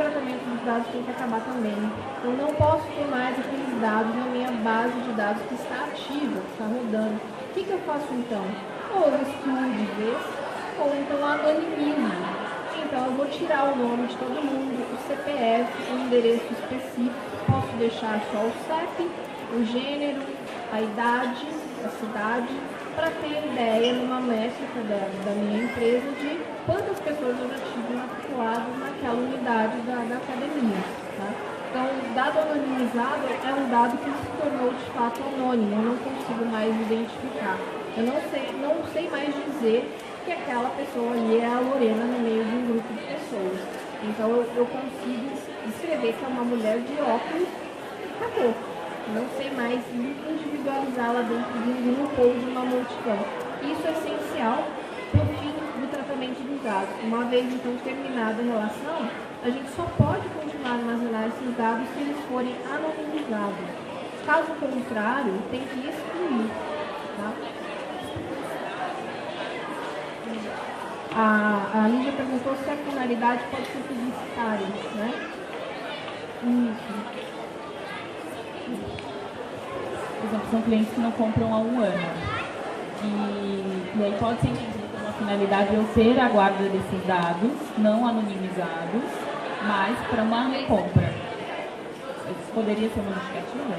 tratamento 0.00 0.44
dos 0.48 0.64
dados 0.64 0.86
tem 0.92 1.02
que 1.02 1.10
acabar 1.10 1.40
também. 1.40 1.76
Eu 2.24 2.32
não 2.32 2.54
posso 2.54 2.84
ter 2.88 3.06
mais 3.10 3.38
aqueles 3.38 3.80
dados 3.80 4.14
na 4.16 4.24
minha 4.32 4.50
base 4.64 4.98
de 5.00 5.12
dados 5.12 5.42
que 5.42 5.54
está 5.54 5.84
ativa, 5.84 6.40
que 6.40 6.52
está 6.52 6.64
rodando. 6.64 7.20
O 7.20 7.52
que, 7.52 7.64
que 7.64 7.70
eu 7.70 7.80
faço 7.80 8.08
então? 8.14 8.44
Ou 8.96 9.06
eu 9.12 9.22
excluo 9.22 9.70
de 9.70 9.86
vez, 10.00 10.18
ou 10.78 10.94
então 10.96 11.26
anonimizo 11.26 12.40
então 12.90 13.06
eu 13.06 13.12
vou 13.12 13.26
tirar 13.26 13.72
o 13.72 13.76
nome 13.76 14.08
de 14.08 14.16
todo 14.16 14.42
mundo, 14.42 14.82
o 14.92 14.98
CPF, 15.06 15.92
o 15.92 16.06
endereço 16.06 16.44
específico, 16.50 17.14
posso 17.46 17.68
deixar 17.78 18.20
só 18.32 18.38
o 18.38 18.52
CEP, 18.66 19.08
o 19.54 19.64
gênero, 19.64 20.20
a 20.72 20.80
idade, 20.80 21.46
a 21.84 21.88
cidade, 21.88 22.48
para 22.94 23.10
ter 23.10 23.44
ideia 23.52 23.92
numa 23.94 24.20
métrica 24.20 24.80
da, 24.88 25.08
da 25.24 25.34
minha 25.36 25.64
empresa 25.64 26.10
de 26.20 26.40
quantas 26.66 26.98
pessoas 27.00 27.36
eu 27.38 27.48
já 27.48 27.58
tive 27.72 27.94
matriculadas 27.94 28.78
naquela 28.78 29.18
unidade 29.18 29.76
da, 29.82 29.96
da 29.96 30.16
academia. 30.16 30.82
Tá? 31.16 31.50
Então, 31.70 31.86
o 31.86 32.14
dado 32.14 32.38
anonimizado 32.40 33.26
é 33.30 33.54
um 33.54 33.70
dado 33.70 33.96
que 33.98 34.10
se 34.10 34.42
tornou 34.42 34.72
de 34.74 34.84
fato 34.90 35.22
anônimo, 35.22 35.76
eu 35.76 35.82
não 35.82 35.96
consigo 35.98 36.44
mais 36.46 36.74
identificar. 36.74 37.58
Eu 37.96 38.04
não 38.04 38.20
sei, 38.30 38.50
não 38.60 38.84
sei 38.92 39.08
mais 39.08 39.32
dizer 39.34 39.88
que 40.24 40.32
aquela 40.32 40.70
pessoa 40.70 41.12
ali 41.12 41.38
é 41.38 41.46
a 41.46 41.60
Lorena 41.60 42.04
no 42.04 42.18
meio 42.20 42.44
de 42.44 42.56
um 42.56 42.66
grupo 42.66 42.92
de 42.92 43.02
pessoas. 43.02 43.58
Então 44.02 44.30
eu, 44.30 44.50
eu 44.56 44.66
consigo 44.66 45.30
escrever 45.68 46.14
que 46.14 46.24
é 46.24 46.28
uma 46.28 46.44
mulher 46.44 46.78
de 46.78 47.00
óculos 47.00 47.48
e 47.48 48.24
acabou. 48.24 48.54
Não 49.08 49.26
sei 49.36 49.50
mais 49.50 49.80
individualizá-la 49.94 51.22
dentro 51.22 51.52
de 51.58 51.70
um 51.70 51.94
grupo 51.94 52.22
ou 52.22 52.34
de 52.34 52.46
uma 52.46 52.60
multidão. 52.60 53.18
Isso 53.62 53.86
é 53.86 53.90
essencial 53.92 54.64
para 55.10 55.22
o 55.22 55.26
fim 55.26 55.52
do 55.80 55.90
tratamento 55.90 56.40
dos 56.42 56.62
dados. 56.62 56.94
Uma 57.02 57.24
vez 57.24 57.52
então 57.52 57.76
terminada 57.82 58.40
a 58.40 58.44
relação, 58.44 59.08
a 59.42 59.50
gente 59.50 59.70
só 59.70 59.84
pode 59.96 60.28
continuar 60.28 60.70
a 60.70 60.74
armazenar 60.74 61.28
esses 61.28 61.56
dados 61.56 61.88
se 61.88 62.00
eles 62.00 62.16
forem 62.28 62.54
anonimizados. 62.70 63.90
Caso 64.26 64.52
contrário, 64.60 65.32
tem 65.50 65.60
que 65.60 65.88
excluir. 65.88 66.50
Tá? 67.16 67.32
A, 71.12 71.70
a 71.74 72.12
perguntou 72.12 72.54
se 72.56 72.70
a 72.70 72.76
finalidade 72.76 73.42
pode 73.50 73.66
ser 73.66 73.78
publicitária, 73.78 74.66
né? 74.94 75.30
Isso. 76.42 77.29
Por 78.76 80.28
exemplo, 80.28 80.46
são 80.50 80.62
clientes 80.62 80.92
que 80.92 81.00
não 81.00 81.12
compram 81.12 81.54
há 81.54 81.58
um 81.58 81.80
ano. 81.80 82.40
E, 83.02 83.98
e 83.98 84.04
aí 84.04 84.14
pode 84.20 84.40
ser 84.40 84.48
entendido 84.48 84.88
como 84.92 85.04
uma 85.04 85.12
finalidade 85.12 85.74
eu 85.74 85.84
ter 85.94 86.20
a 86.20 86.28
guarda 86.28 86.64
desses 86.64 87.06
dados, 87.06 87.52
não 87.78 88.06
anonimizados, 88.06 89.02
mas 89.66 89.98
para 90.08 90.22
uma 90.22 90.48
recompra. 90.48 91.10
Isso 92.30 92.52
poderia 92.54 92.88
ser 92.90 93.00
uma 93.00 93.12
justificativa? 93.12 93.76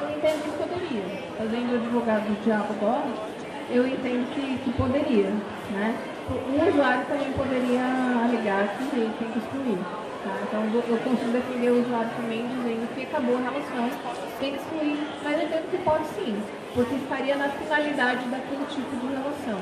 Eu 0.00 0.16
entendo 0.16 0.42
que 0.44 0.50
poderia. 0.62 1.24
Fazendo 1.36 1.74
advogado 1.74 2.22
do 2.22 2.44
diabo 2.44 2.72
agora, 2.80 3.34
eu 3.70 3.86
entendo 3.86 4.34
que, 4.34 4.58
que 4.58 4.72
poderia. 4.72 5.30
Né? 5.70 5.94
O 6.30 6.68
usuário 6.68 7.04
também 7.06 7.32
poderia 7.32 7.82
alegar 8.24 8.68
que 8.78 8.90
tem 8.90 9.28
que 9.28 9.38
excluir. 9.38 9.78
Tá? 10.24 10.32
Então 10.40 10.64
eu 10.88 10.98
consigo 11.04 11.32
defender 11.32 11.70
o 11.70 11.84
usuário 11.84 12.10
também 12.16 12.48
dizendo 12.48 12.88
que 12.94 13.02
acabou 13.02 13.36
a 13.36 13.40
relação, 13.44 13.90
tem 14.40 14.52
que 14.52 14.56
excluir, 14.56 14.96
mas 15.22 15.36
entendo 15.36 15.70
que 15.70 15.78
pode 15.84 16.06
sim, 16.16 16.42
porque 16.74 16.94
estaria 16.96 17.36
na 17.36 17.48
finalidade 17.50 18.24
daquele 18.28 18.64
tipo 18.64 18.96
de 18.96 19.06
relação. 19.12 19.60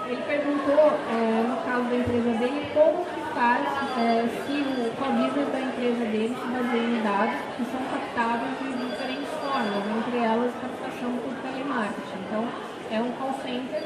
Ele 0.07 0.21
perguntou, 0.23 0.99
é, 1.09 1.43
no 1.47 1.57
caso 1.63 1.83
da 1.83 1.95
empresa 1.95 2.31
dele, 2.37 2.71
como 2.73 3.05
que 3.05 3.21
faz 3.33 3.65
é, 3.97 4.27
se 4.45 4.61
o, 4.61 4.91
qual 4.97 5.11
da 5.11 5.59
empresa 5.59 6.05
dele 6.05 6.35
se 6.35 6.47
baseia 6.47 6.83
em 6.83 7.01
dados 7.01 7.39
que 7.55 7.65
são 7.65 7.81
captados 7.91 8.49
de 8.59 9.00
diferentes 9.51 9.73
formas, 9.75 10.07
entre 10.07 10.17
elas 10.19 10.53
captação 10.61 11.11
por 11.17 11.33
telemarketing. 11.41 12.19
Então, 12.27 12.47
é 12.89 13.01
um 13.01 13.11
call 13.13 13.33
center 13.43 13.81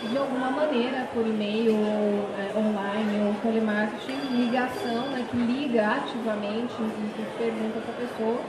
que 0.00 0.08
de 0.08 0.18
alguma 0.18 0.50
maneira, 0.50 1.08
por 1.14 1.26
e-mail 1.26 1.74
ou 1.74 2.28
é, 2.36 2.58
online 2.58 3.26
ou 3.26 3.34
telemarketing, 3.40 4.36
ligação, 4.36 5.08
né, 5.08 5.26
que 5.30 5.36
liga 5.36 5.86
ativamente 5.86 6.74
e 6.74 7.12
que 7.16 7.38
pergunta 7.38 7.80
para 7.80 7.94
a 7.94 8.06
pessoa 8.06 8.40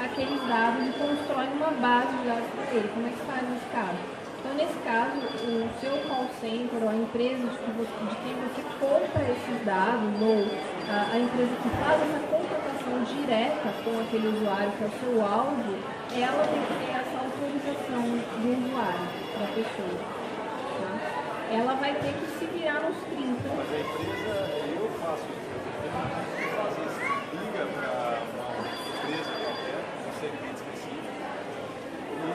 aqueles 0.00 0.40
dados 0.46 0.86
e 0.86 0.92
constrói 0.92 1.48
uma 1.48 1.72
base 1.72 2.16
de 2.16 2.28
dados 2.28 2.48
para 2.54 2.74
ele. 2.74 2.88
Como 2.94 3.06
é 3.06 3.10
que 3.10 3.16
faz 3.26 3.42
nesse 3.50 3.66
caso? 3.66 4.19
Então, 4.40 4.54
nesse 4.56 4.78
caso, 4.80 5.20
o 5.20 5.68
seu 5.80 5.92
call 6.08 6.26
center 6.40 6.82
ou 6.82 6.88
a 6.88 6.94
empresa 6.94 7.46
de, 7.46 7.72
você, 7.76 7.92
de 8.08 8.16
quem 8.24 8.34
você 8.40 8.62
compra 8.80 9.22
esses 9.22 9.64
dados 9.64 10.10
ou 10.20 10.48
a, 10.88 11.12
a 11.12 11.18
empresa 11.18 11.52
que 11.62 11.68
faz 11.78 12.00
essa 12.00 12.20
contratação 12.26 13.04
direta 13.04 13.68
com 13.84 14.00
aquele 14.00 14.28
usuário 14.28 14.72
que 14.72 14.84
é 14.84 14.86
o 14.86 15.00
seu 15.00 15.22
alvo, 15.22 15.76
ela 16.16 16.46
tem 16.48 16.62
que 16.64 16.74
ter 16.84 16.92
essa 16.98 17.16
autorização 17.20 18.02
do 18.40 18.48
usuário 18.48 19.08
para 19.34 19.44
a 19.44 19.52
pessoa 19.52 20.20
ela 21.50 21.74
vai 21.74 21.92
ter 21.94 22.14
que 22.14 22.26
se 22.38 22.46
virar 22.46 22.78
nos 22.78 22.96
30. 23.10 23.42
Mas 23.42 23.72
a 23.74 23.80
empresa, 23.82 24.34
eu 24.70 24.86
faço 25.02 25.26
isso. 25.34 25.50
Eu 25.82 26.50
faço 26.54 26.78
isso. 26.86 27.00
Liga 27.34 27.66
para 27.74 28.22
uma 28.22 28.70
empresa 28.70 29.30
qualquer, 29.34 29.82
um 30.06 30.12
segmento 30.20 30.62
específico, 30.62 31.10
e 32.14 32.30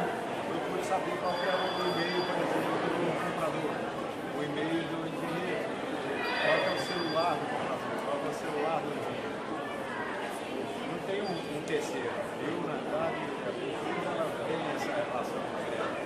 procure 0.51 0.83
saber 0.83 1.15
qual 1.23 1.31
é 1.31 1.55
o 1.55 1.79
e-mail, 1.79 2.27
por 2.27 2.35
exemplo, 2.43 2.75
do 2.75 3.07
comprador, 3.23 3.71
o 4.35 4.43
e-mail 4.43 4.83
do 4.83 4.99
engenheiro, 5.07 5.63
qual 6.43 6.59
é 6.59 6.75
o 6.75 6.79
celular 6.83 7.33
do 7.39 7.45
comprador, 7.55 7.95
qual 8.03 8.19
é 8.19 8.27
o 8.27 8.35
celular 8.35 8.83
do 8.83 8.91
engenheiro. 8.99 9.31
Não 10.91 10.99
tem 11.07 11.64
um, 11.75 11.77
um 11.77 11.81
terceiro. 11.81 12.09
Eu, 12.41 12.55
na 12.67 12.73
verdade, 12.73 13.19
a 13.43 13.51
pesquisa 13.51 14.09
ela 14.15 14.31
tem 14.47 14.59
essa 14.75 14.91
relação 14.95 15.41
direta. 15.65 15.99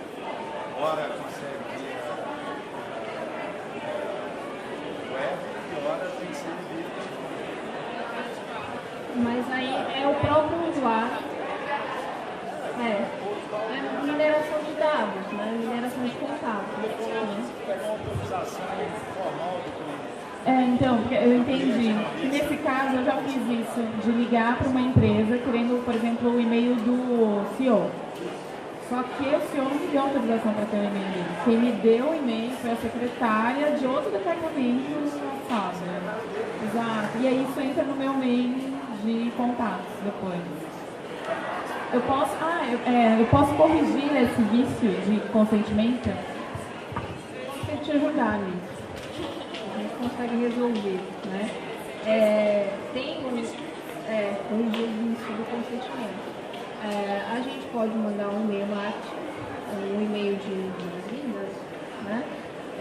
Ora, 0.79 1.03
consegue 1.09 1.59
Mas 9.15 9.51
aí 9.51 9.73
é 10.01 10.07
o 10.07 10.15
próprio 10.15 10.69
usuário. 10.69 11.29
É. 12.79 13.03
É 13.59 14.03
mineração 14.03 14.59
de 14.63 14.71
dados, 14.73 15.27
né? 15.33 15.45
Mineração 15.59 16.03
de 16.05 16.15
contato. 16.15 16.69
É, 20.45 20.61
então, 20.61 20.99
eu 21.11 21.37
entendi. 21.37 21.93
Nesse 22.31 22.57
caso, 22.57 22.95
eu 22.95 23.05
já 23.05 23.17
fiz 23.17 23.35
isso, 23.35 23.83
de 24.03 24.11
ligar 24.11 24.57
para 24.57 24.69
uma 24.69 24.81
empresa 24.81 25.37
querendo, 25.37 25.83
por 25.83 25.93
exemplo, 25.93 26.35
o 26.35 26.39
e-mail 26.39 26.75
do 26.75 27.45
CEO. 27.57 27.89
Só 28.89 29.03
que 29.03 29.23
o 29.23 29.41
CEO 29.51 29.65
não 29.65 29.75
me 29.75 29.87
deu 29.87 30.01
autorização 30.01 30.53
para 30.53 30.65
ter 30.65 30.77
o 30.77 30.83
e-mail 30.83 31.11
dele. 31.11 31.25
Quem 31.45 31.57
me 31.57 31.71
deu 31.73 32.09
o 32.09 32.15
e-mail 32.15 32.51
foi 32.61 32.71
a 32.71 32.75
secretária 32.77 33.71
de 33.71 33.85
outro 33.85 34.09
departamento, 34.09 35.19
sabe? 35.47 35.77
Exato. 36.65 37.17
E 37.19 37.27
aí 37.27 37.45
isso 37.47 37.59
entra 37.61 37.83
no 37.83 37.95
meu 37.95 38.13
mail 38.13 38.55
de 39.03 39.31
contatos 39.37 39.85
depois. 40.03 40.41
Eu 41.93 42.01
posso, 42.01 42.31
ah, 42.41 42.65
eu, 42.71 42.79
é, 42.91 43.21
eu 43.21 43.25
posso 43.27 43.53
corrigir 43.53 44.15
esse 44.15 44.41
vício 44.41 44.89
de 45.05 45.19
consentimento? 45.29 46.09
Posso 47.67 47.83
te 47.83 47.91
ajudar 47.91 48.39
nisso. 48.39 48.78
Consegue 49.99 50.35
resolver, 50.37 50.99
né? 51.25 51.49
É, 52.07 52.73
tem 52.93 53.17
um, 53.25 53.37
é, 54.07 54.39
um 54.49 54.69
vício 54.69 55.33
do 55.35 55.45
consentimento. 55.51 56.39
É, 56.81 57.21
a 57.31 57.41
gente 57.41 57.67
pode 57.67 57.93
mandar 57.97 58.29
um 58.29 58.45
e-mail 58.45 58.65
um 59.77 60.01
e-mail 60.01 60.35
de, 60.37 60.55
vendas, 61.11 61.53
né? 62.05 62.23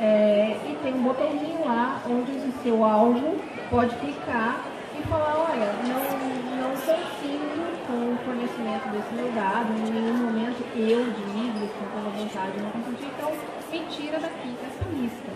É, 0.01 0.57
e 0.65 0.77
tem 0.81 0.95
um 0.95 1.03
botãozinho 1.03 1.67
lá 1.67 2.01
onde 2.09 2.31
o 2.31 2.53
seu 2.63 2.85
alvo 2.85 3.37
pode 3.69 3.97
clicar 3.97 4.65
e 4.97 5.03
falar, 5.09 5.49
olha, 5.51 5.73
não, 5.83 6.63
não 6.63 6.71
consigo 6.71 7.49
com 7.89 8.13
o 8.13 8.19
fornecimento 8.25 8.89
desse 8.91 9.13
meu 9.15 9.33
dado, 9.33 9.73
em 9.73 9.91
nenhum 9.91 10.19
momento 10.19 10.63
eu, 10.77 11.05
de 11.05 11.23
livre, 11.37 11.69
com 11.69 11.85
toda 11.97 12.11
vontade, 12.17 12.61
não 12.61 12.71
consegui, 12.71 13.11
então 13.17 13.33
me 13.73 13.81
tira 13.91 14.21
daqui 14.21 14.55
dessa 14.63 14.89
lista. 14.93 15.28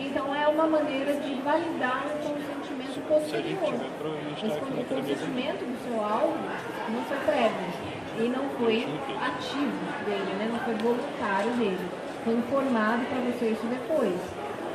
Então 0.00 0.34
é 0.34 0.46
uma 0.46 0.66
maneira 0.66 1.12
de 1.14 1.34
validar 1.42 2.06
um 2.06 2.18
consentimento 2.18 3.08
posterior. 3.08 3.74
Esse 4.36 4.60
consentimento 4.60 5.64
do 5.66 5.76
seu 5.84 6.04
alvo 6.04 6.38
não 6.88 7.02
foi 7.02 7.16
prévio 7.26 7.98
e 8.18 8.28
não 8.28 8.48
foi 8.50 8.86
ativo 9.20 9.78
dele, 10.04 10.34
né? 10.38 10.48
não 10.52 10.60
foi 10.60 10.74
voluntário 10.74 11.50
dele. 11.52 11.88
Foi 12.24 12.34
informado 12.34 13.04
para 13.06 13.18
você 13.20 13.50
isso 13.50 13.66
depois. 13.66 14.14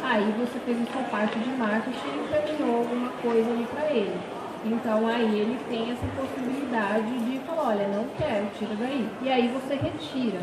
Aí 0.03 0.29
você 0.37 0.59
fez 0.59 0.81
a 0.81 0.91
sua 0.91 1.03
parte 1.03 1.39
de 1.39 1.49
marketing 1.51 1.95
e 1.95 2.27
terminou 2.29 2.79
alguma 2.79 3.09
coisa 3.21 3.49
ali 3.49 3.65
para 3.65 3.89
ele. 3.91 4.19
Então 4.65 5.07
aí 5.07 5.39
ele 5.39 5.57
tem 5.69 5.91
essa 5.91 6.05
possibilidade 6.15 7.19
de 7.19 7.39
falar, 7.39 7.69
olha, 7.69 7.87
não 7.87 8.05
quero, 8.17 8.47
tira 8.57 8.75
daí. 8.75 9.09
E 9.21 9.29
aí 9.29 9.47
você 9.47 9.75
retira, 9.75 10.39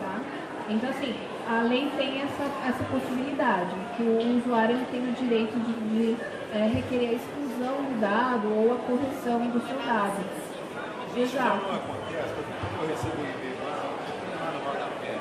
tá? 0.00 0.20
Então 0.68 0.90
assim, 0.90 1.14
a 1.48 1.62
lei 1.62 1.90
tem 1.96 2.22
essa, 2.22 2.44
essa 2.66 2.84
possibilidade, 2.84 3.74
que 3.96 4.02
o 4.02 4.38
usuário 4.38 4.76
ele 4.76 4.86
tem 4.90 5.00
o 5.08 5.12
direito 5.12 5.58
de, 5.58 5.72
de 5.72 6.16
é, 6.54 6.66
requerer 6.66 7.10
a 7.10 7.12
exclusão 7.12 7.74
do 7.82 8.00
dado 8.00 8.48
ou 8.48 8.72
a 8.74 8.76
correção 8.76 9.40
do 9.48 9.60
seu 9.66 9.76
dado. 9.78 10.22
Exato. 11.14 11.20
Isso 11.20 11.36
não 11.36 11.76
acontece, 11.76 12.34
eu 12.80 12.88
recebo 12.88 13.20
um 13.20 13.24
e-mail 13.24 13.56
lá 13.60 14.48
no 14.52 14.58
rodapé, 14.64 15.18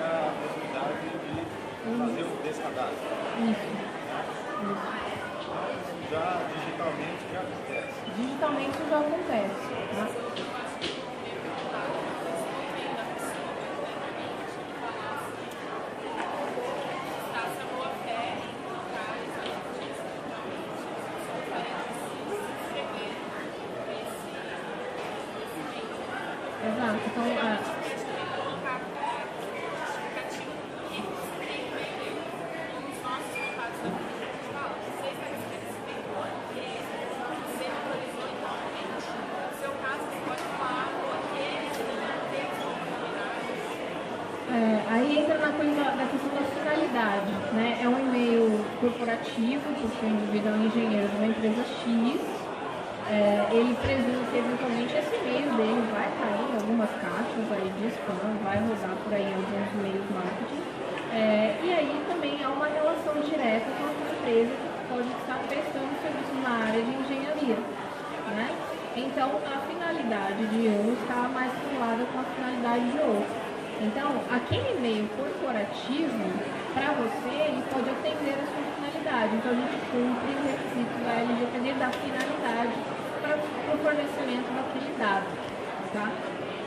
a 0.00 0.32
possibilidade 0.40 0.94
de 1.04 1.90
fazer 1.98 2.22
o 2.22 2.42
descadastro. 2.42 3.08
Isso. 3.44 3.68
Isso. 4.60 5.00
Já 6.10 6.40
digitalmente 6.52 7.22
já 7.32 7.40
acontece. 7.40 7.94
Digitalmente 8.16 8.78
já 8.90 8.98
acontece. 8.98 9.62
Tá? 9.94 10.59
Corporativo, 49.80 49.88
porque 49.88 50.06
o 50.06 50.08
indivíduo 50.08 50.48
é 50.48 50.54
um 50.54 50.66
engenheiro 50.66 51.08
de 51.08 51.16
uma 51.16 51.26
empresa 51.26 51.64
X, 51.64 52.20
é, 53.10 53.46
ele 53.50 53.74
presume 53.82 54.22
que 54.30 54.38
eventualmente 54.38 54.94
esse 54.96 55.14
e-mail 55.16 55.50
dele 55.56 55.82
vai 55.90 56.08
cair 56.20 56.46
em 56.46 56.54
algumas 56.60 56.90
caixas 56.90 57.44
aí 57.50 57.72
de 57.80 57.86
spam, 57.88 58.30
vai 58.44 58.58
rodar 58.60 58.96
por 59.02 59.14
aí 59.14 59.22
em 59.22 59.34
alguns 59.34 59.72
e-mails 59.74 60.06
marketing. 60.14 60.62
É, 61.12 61.58
e 61.64 61.72
aí 61.72 62.04
também 62.06 62.38
há 62.44 62.50
uma 62.50 62.66
relação 62.66 63.14
direta 63.22 63.66
com 63.66 63.84
a 63.84 64.12
empresa 64.14 64.54
que 64.54 64.94
pode 64.94 65.08
estar 65.08 65.38
prestando 65.48 65.90
serviços 66.02 66.38
na 66.42 66.70
área 66.70 66.82
de 66.82 66.90
engenharia. 66.90 67.58
Né? 68.30 68.46
Então 68.94 69.40
a 69.42 69.58
finalidade 69.66 70.46
de 70.46 70.68
um 70.68 70.94
está 70.94 71.26
mais 71.34 71.50
colada 71.50 72.04
com 72.12 72.20
a 72.20 72.24
finalidade 72.24 72.92
de 72.92 72.98
outro. 72.98 73.50
Então, 73.80 74.12
aquele 74.28 74.76
e-mail 74.76 75.08
corporativo, 75.16 76.20
para 76.74 76.92
você, 77.00 77.32
ele 77.48 77.64
pode 77.72 77.88
atender 77.88 78.36
a 78.36 78.44
sua 78.44 78.60
finalidade. 78.76 79.36
Então, 79.40 79.52
a 79.52 79.56
gente 79.56 79.80
cumpre 79.88 80.36
os 80.36 80.44
requisitos 80.52 81.00
da 81.00 81.12
LGPD 81.16 81.72
da 81.80 81.88
finalidade 81.88 82.76
para 83.24 83.40
o 83.40 83.78
fornecimento 83.80 84.52
daquele 84.52 84.92
dado. 85.00 85.24
Tá? 85.94 86.12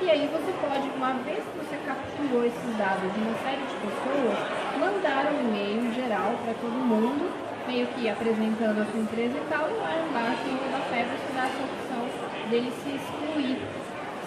E 0.01 0.09
aí 0.09 0.25
você 0.25 0.51
pode, 0.57 0.89
uma 0.97 1.13
vez 1.21 1.37
que 1.37 1.57
você 1.61 1.77
capturou 1.85 2.43
esses 2.43 2.77
dados 2.77 3.13
de 3.13 3.19
uma 3.21 3.37
série 3.45 3.61
de 3.61 3.75
pessoas, 3.77 4.37
mandar 4.81 5.31
um 5.31 5.39
e-mail 5.39 5.93
geral 5.93 6.33
para 6.53 6.69
todo 6.69 6.77
mundo, 6.77 7.31
meio 7.67 7.87
que 7.87 8.09
apresentando 8.09 8.81
a 8.81 8.85
sua 8.85 8.99
empresa 8.99 9.37
e 9.37 9.45
tal, 9.49 9.69
e 9.69 9.73
lá 9.73 9.93
embaixo 9.97 10.45
no 10.45 10.57
rodapé 10.57 11.05
você 11.05 11.33
dá 11.33 11.45
essa 11.45 11.63
opção 11.63 12.49
dele 12.49 12.71
se 12.83 12.89
excluir 12.95 13.57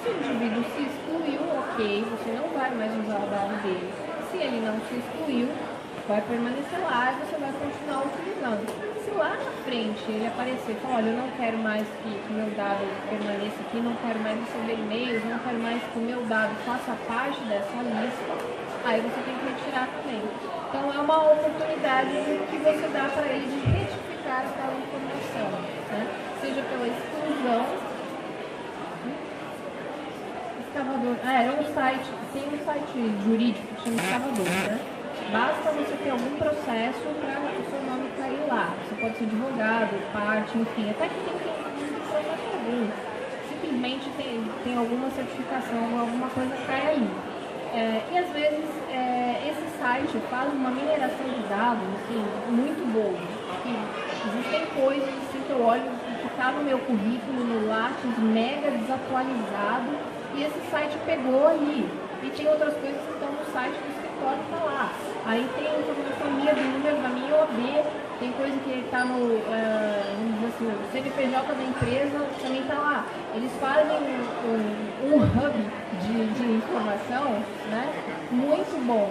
se 0.03 0.11
o 0.11 0.17
indivíduo 0.19 0.65
se 0.75 0.83
excluiu, 0.83 1.41
ok, 1.59 2.05
você 2.11 2.31
não 2.39 2.49
vai 2.55 2.71
mais 2.75 2.93
usar 2.95 3.19
o 3.19 3.27
dado 3.27 3.63
dele. 3.63 3.91
Se 4.31 4.39
ele 4.39 4.61
não 4.63 4.79
se 4.87 5.03
excluiu, 5.03 5.49
vai 6.07 6.23
permanecer 6.23 6.79
lá 6.79 7.11
e 7.11 7.27
você 7.27 7.37
vai 7.39 7.53
continuar 7.59 8.07
utilizando. 8.07 8.71
Se 9.03 9.11
lá 9.11 9.31
na 9.35 9.51
frente 9.67 9.99
ele 10.07 10.27
aparecer 10.27 10.73
e 10.73 10.81
falar, 10.81 10.97
olha, 10.97 11.11
eu 11.11 11.17
não 11.19 11.31
quero 11.37 11.59
mais 11.59 11.87
que 12.03 12.11
o 12.31 12.35
meu 12.35 12.51
dado 12.55 12.87
permaneça 13.11 13.59
aqui, 13.67 13.79
não 13.83 13.95
quero 13.99 14.19
mais 14.21 14.39
receber 14.39 14.79
e-mails, 14.79 15.25
não 15.25 15.39
quero 15.41 15.59
mais 15.59 15.83
que 15.83 15.99
o 15.99 16.03
meu 16.03 16.23
dado 16.27 16.55
faça 16.65 16.95
parte 17.09 17.41
dessa 17.51 17.83
lista, 17.83 18.35
aí 18.87 19.01
você 19.01 19.21
tem 19.27 19.35
que 19.35 19.46
também. 19.85 20.23
Então 20.69 20.93
é 20.93 20.99
uma 20.99 21.33
oportunidade 21.33 22.11
que 22.51 22.57
você 22.57 22.89
dá 22.89 23.09
para 23.13 23.27
ele 23.27 23.47
de 23.47 23.61
retificar 23.71 24.47
aquela 24.47 24.73
informação, 24.73 25.61
né? 25.91 26.07
seja 26.41 26.63
pela 26.63 26.87
exclusão 26.87 27.97
Escavador. 30.61 31.17
Ah, 31.25 31.43
era 31.43 31.53
um 31.53 31.75
site, 31.75 32.11
tem 32.33 32.43
um 32.43 32.65
site 32.65 33.25
jurídico 33.25 33.67
que 33.77 33.83
chama 33.83 34.03
Escavador, 34.03 34.45
né? 34.45 34.79
Basta 35.33 35.73
você 35.73 35.97
ter 36.05 36.11
algum 36.11 36.37
processo 36.37 37.01
para 37.01 37.41
o 37.41 37.71
seu 37.71 37.83
nome 37.83 38.11
cair 38.17 38.47
lá. 38.47 38.75
Você 38.85 38.95
pode 39.01 39.17
ser 39.17 39.25
advogado, 39.25 40.13
parte, 40.13 40.59
enfim, 40.59 40.91
até 40.91 41.09
que 41.09 41.15
tem 41.15 41.35
que 41.35 41.47
processo 42.07 42.47
algum. 42.53 42.91
Simplesmente 43.49 44.11
tem, 44.17 44.45
tem 44.65 44.77
alguma 44.77 45.11
certificação, 45.11 45.99
alguma 45.99 46.29
coisa 46.29 46.55
cai 46.67 46.95
ali. 46.95 47.36
É, 47.75 48.03
e 48.13 48.19
às 48.19 48.29
vezes 48.31 48.65
é, 48.91 49.51
esse 49.51 49.79
site 49.79 50.19
faz 50.31 50.53
uma 50.53 50.71
mineração 50.71 51.27
de 51.27 51.49
dados 51.49 51.83
assim, 51.97 52.25
muito 52.49 52.81
boa. 52.93 53.19
existem 54.29 54.67
coisas 54.75 55.09
assim, 55.09 55.41
que 55.47 55.51
eu 55.51 55.63
olho 55.63 55.91
que 56.21 56.27
está 56.27 56.53
no 56.53 56.65
meu 56.65 56.79
currículo, 56.79 57.45
no 57.45 57.69
Lattes, 57.69 58.19
mega 58.19 58.71
desatualizado 58.71 59.91
e 60.35 60.43
esse 60.43 60.61
site 60.71 60.97
pegou 61.05 61.49
ali. 61.49 61.89
E 62.23 62.31
tem 62.31 62.49
outras 62.49 62.75
coisas 62.75 63.01
que 63.01 63.13
estão 63.13 63.29
no 63.29 63.45
site 63.53 63.75
do 63.75 63.89
escritório 63.89 64.39
que 64.39 64.55
está 64.55 64.65
lá. 64.65 64.93
Aí 65.27 65.49
tem 65.55 65.67
informação 65.67 66.31
minha 66.33 66.55
do 66.55 66.63
número 66.63 67.03
da 67.03 67.09
minha 67.09 67.35
OAB, 67.37 67.85
tem 68.19 68.33
coisa 68.33 68.57
que 68.65 68.71
está 68.85 69.05
no, 69.05 69.37
uh, 69.37 70.47
assim, 70.49 70.67
da 71.55 71.65
empresa, 71.65 72.27
também 72.43 72.63
está 72.63 72.75
lá. 72.75 73.05
Eles 73.35 73.53
fazem 73.61 73.97
um, 73.97 75.13
um, 75.13 75.17
um 75.17 75.23
hub 75.23 75.55
de, 76.07 76.27
de 76.35 76.53
informação 76.57 77.43
né, 77.71 77.93
muito 78.31 78.79
bom. 78.87 79.11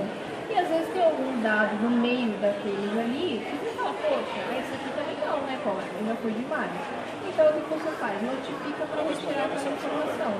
E 0.49 0.57
às 0.57 0.67
vezes 0.67 0.87
tem 0.93 1.03
algum 1.03 1.41
dado 1.41 1.75
no 1.81 1.89
meio 1.89 2.31
daqueles 2.37 2.91
ali 2.97 3.41
que 3.43 3.57
você 3.57 3.71
fala, 3.75 3.93
poxa, 3.93 4.39
esse 4.55 4.71
aqui 4.77 4.89
também 4.93 5.17
não, 5.25 5.41
né, 5.41 5.59
Costa? 5.63 5.89
Já 6.05 6.15
foi 6.15 6.31
demais. 6.31 6.71
Então, 7.27 7.49
o 7.49 7.53
que 7.53 7.73
você 7.73 7.91
faz? 7.97 8.21
Notifica 8.21 8.85
para 8.85 9.01
retirar 9.03 9.45
aquela 9.49 9.73
informação. 9.75 10.31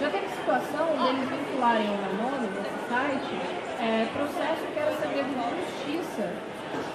Já 0.00 0.10
teve 0.10 0.28
situação 0.28 0.86
deles 0.98 1.28
vincularem 1.28 1.86
o 1.86 1.98
meu 2.00 2.14
nome 2.24 2.48
nesse 2.56 2.80
site, 2.88 3.34
é, 3.78 4.08
processo 4.16 4.66
que 4.72 4.78
era 4.80 4.92
segredo 4.96 5.30
de 5.30 5.46
justiça, 5.60 6.32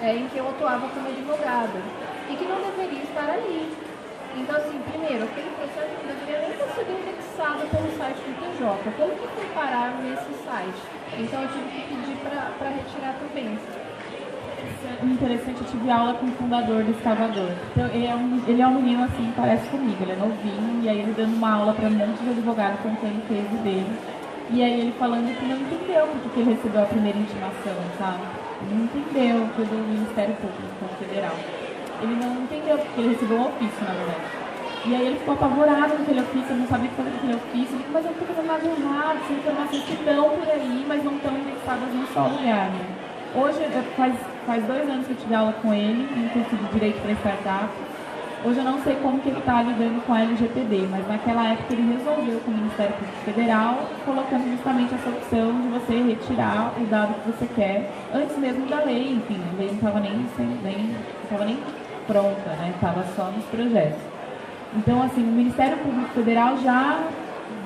é, 0.02 0.16
em 0.16 0.28
que 0.28 0.36
eu 0.36 0.48
atuava 0.48 0.88
como 0.88 1.08
advogada, 1.08 1.80
e 2.28 2.36
que 2.36 2.44
não 2.44 2.60
deveria 2.60 3.02
estar 3.02 3.30
ali. 3.30 3.95
Então, 4.34 4.56
assim, 4.56 4.80
primeiro, 4.90 5.24
aquele 5.24 5.50
processo 5.54 5.94
não 6.02 6.14
deveria 6.14 6.40
nem 6.40 6.58
ter 6.58 6.68
sido 6.74 6.90
indexado 6.90 7.66
pelo 7.68 7.90
site 7.96 8.18
do 8.26 8.34
TJ. 8.40 8.92
Como 8.96 9.12
que 9.14 9.28
foi 9.28 9.46
parar 9.54 10.00
nesse 10.02 10.32
site? 10.42 10.82
Então, 11.18 11.42
eu 11.42 11.48
tive 11.48 11.68
que 11.70 11.94
pedir 11.94 12.16
para 12.24 12.70
retirar 12.70 13.14
também 13.20 13.58
interessante, 15.02 15.60
eu 15.60 15.66
tive 15.66 15.90
aula 15.90 16.14
com 16.14 16.26
o 16.26 16.30
fundador 16.32 16.82
do 16.84 16.90
Escavador. 16.90 17.50
Então, 17.72 17.86
ele 17.88 18.06
é, 18.06 18.14
um, 18.14 18.42
ele 18.46 18.62
é 18.62 18.66
um 18.66 18.74
menino 18.80 19.04
assim, 19.04 19.32
parece 19.36 19.68
comigo, 19.68 19.96
ele 20.02 20.12
é 20.12 20.16
novinho, 20.16 20.82
e 20.82 20.88
aí 20.88 21.00
ele 21.00 21.14
dando 21.16 21.34
uma 21.34 21.52
aula 21.52 21.74
para 21.74 21.88
um 21.88 21.92
monte 21.92 22.22
de 22.22 22.30
advogados 22.30 22.80
contando 22.80 23.18
o 23.18 23.28
case 23.28 23.56
dele. 23.62 23.98
E 24.50 24.62
aí 24.62 24.80
ele 24.80 24.92
falando 24.98 25.26
que 25.36 25.44
não 25.44 25.56
entendeu 25.56 26.06
porque 26.22 26.40
ele 26.40 26.54
recebeu 26.54 26.82
a 26.82 26.86
primeira 26.86 27.18
intimação, 27.18 27.74
sabe? 27.98 28.22
Ele 28.62 28.74
não 28.74 28.84
entendeu, 28.84 29.48
foi 29.56 29.64
do 29.64 29.74
Ministério 29.74 30.34
Público 30.36 30.94
Federal. 30.98 31.34
Ele 32.02 32.16
não 32.16 32.42
entendeu 32.42 32.78
porque 32.78 33.00
ele 33.00 33.08
recebeu 33.10 33.38
um 33.38 33.48
ofício, 33.48 33.84
na 33.84 33.92
verdade. 33.92 34.46
E 34.86 34.94
aí 34.94 35.06
ele 35.06 35.18
ficou 35.18 35.34
apavorado 35.34 35.96
com 35.96 36.02
aquele 36.02 36.20
ofício, 36.20 36.54
não 36.54 36.66
sabia 36.68 36.86
o 36.86 36.90
que 36.90 36.96
fazer 36.96 37.10
com 37.10 37.16
aquele 37.16 37.34
ofício. 37.34 37.74
Ele 37.74 37.86
mas 37.92 38.04
eu 38.04 38.10
estou 38.12 38.26
fazendo 38.28 38.46
nada 38.46 38.64
errado, 38.66 39.18
são 39.26 39.36
informações 39.36 39.82
que 39.82 39.92
estão 39.94 40.30
por 40.30 40.48
aí, 40.48 40.84
mas 40.86 41.04
não 41.04 41.16
estão 41.16 41.32
indexadas 41.32 41.94
no 41.94 42.06
seu 42.06 42.22
lugar. 42.22 42.70
Né? 42.70 42.86
Hoje, 43.34 43.58
faz, 43.96 44.14
faz 44.46 44.64
dois 44.64 44.88
anos 44.88 45.06
que 45.06 45.12
eu 45.12 45.16
tive 45.16 45.34
aula 45.34 45.52
com 45.60 45.74
ele, 45.74 46.06
em 46.16 46.28
curso 46.28 46.54
de 46.54 46.72
Direito 46.72 47.00
para 47.02 47.12
Startup. 47.12 47.68
Hoje 48.44 48.58
eu 48.58 48.64
não 48.64 48.80
sei 48.82 48.94
como 49.02 49.18
que 49.18 49.28
ele 49.28 49.40
está 49.40 49.60
lidando 49.62 50.00
com 50.06 50.12
a 50.12 50.20
LGPD, 50.20 50.86
mas 50.88 51.08
naquela 51.08 51.48
época 51.48 51.72
ele 51.74 51.92
resolveu 51.96 52.38
com 52.40 52.50
o 52.52 52.54
Ministério 52.54 52.94
Público 52.94 53.18
Federal, 53.24 53.88
colocando 54.04 54.48
justamente 54.52 54.94
essa 54.94 55.08
opção 55.08 55.60
de 55.62 55.68
você 55.68 56.00
retirar 56.00 56.72
o 56.78 56.86
dado 56.86 57.14
que 57.14 57.32
você 57.32 57.46
quer, 57.56 57.90
antes 58.14 58.38
mesmo 58.38 58.66
da 58.66 58.84
lei, 58.84 59.14
enfim, 59.14 59.40
a 59.52 59.58
lei 59.58 59.66
não 59.66 59.74
estava 59.74 59.98
nem, 59.98 60.26
nem, 60.62 60.90
nem 61.44 61.58
pronta, 62.06 62.50
né? 62.50 62.72
Estava 62.74 63.04
só 63.14 63.30
nos 63.30 63.44
projetos. 63.46 64.00
Então, 64.74 65.02
assim, 65.02 65.22
o 65.22 65.32
Ministério 65.32 65.78
Público 65.78 66.08
Federal 66.14 66.58
já 66.58 67.08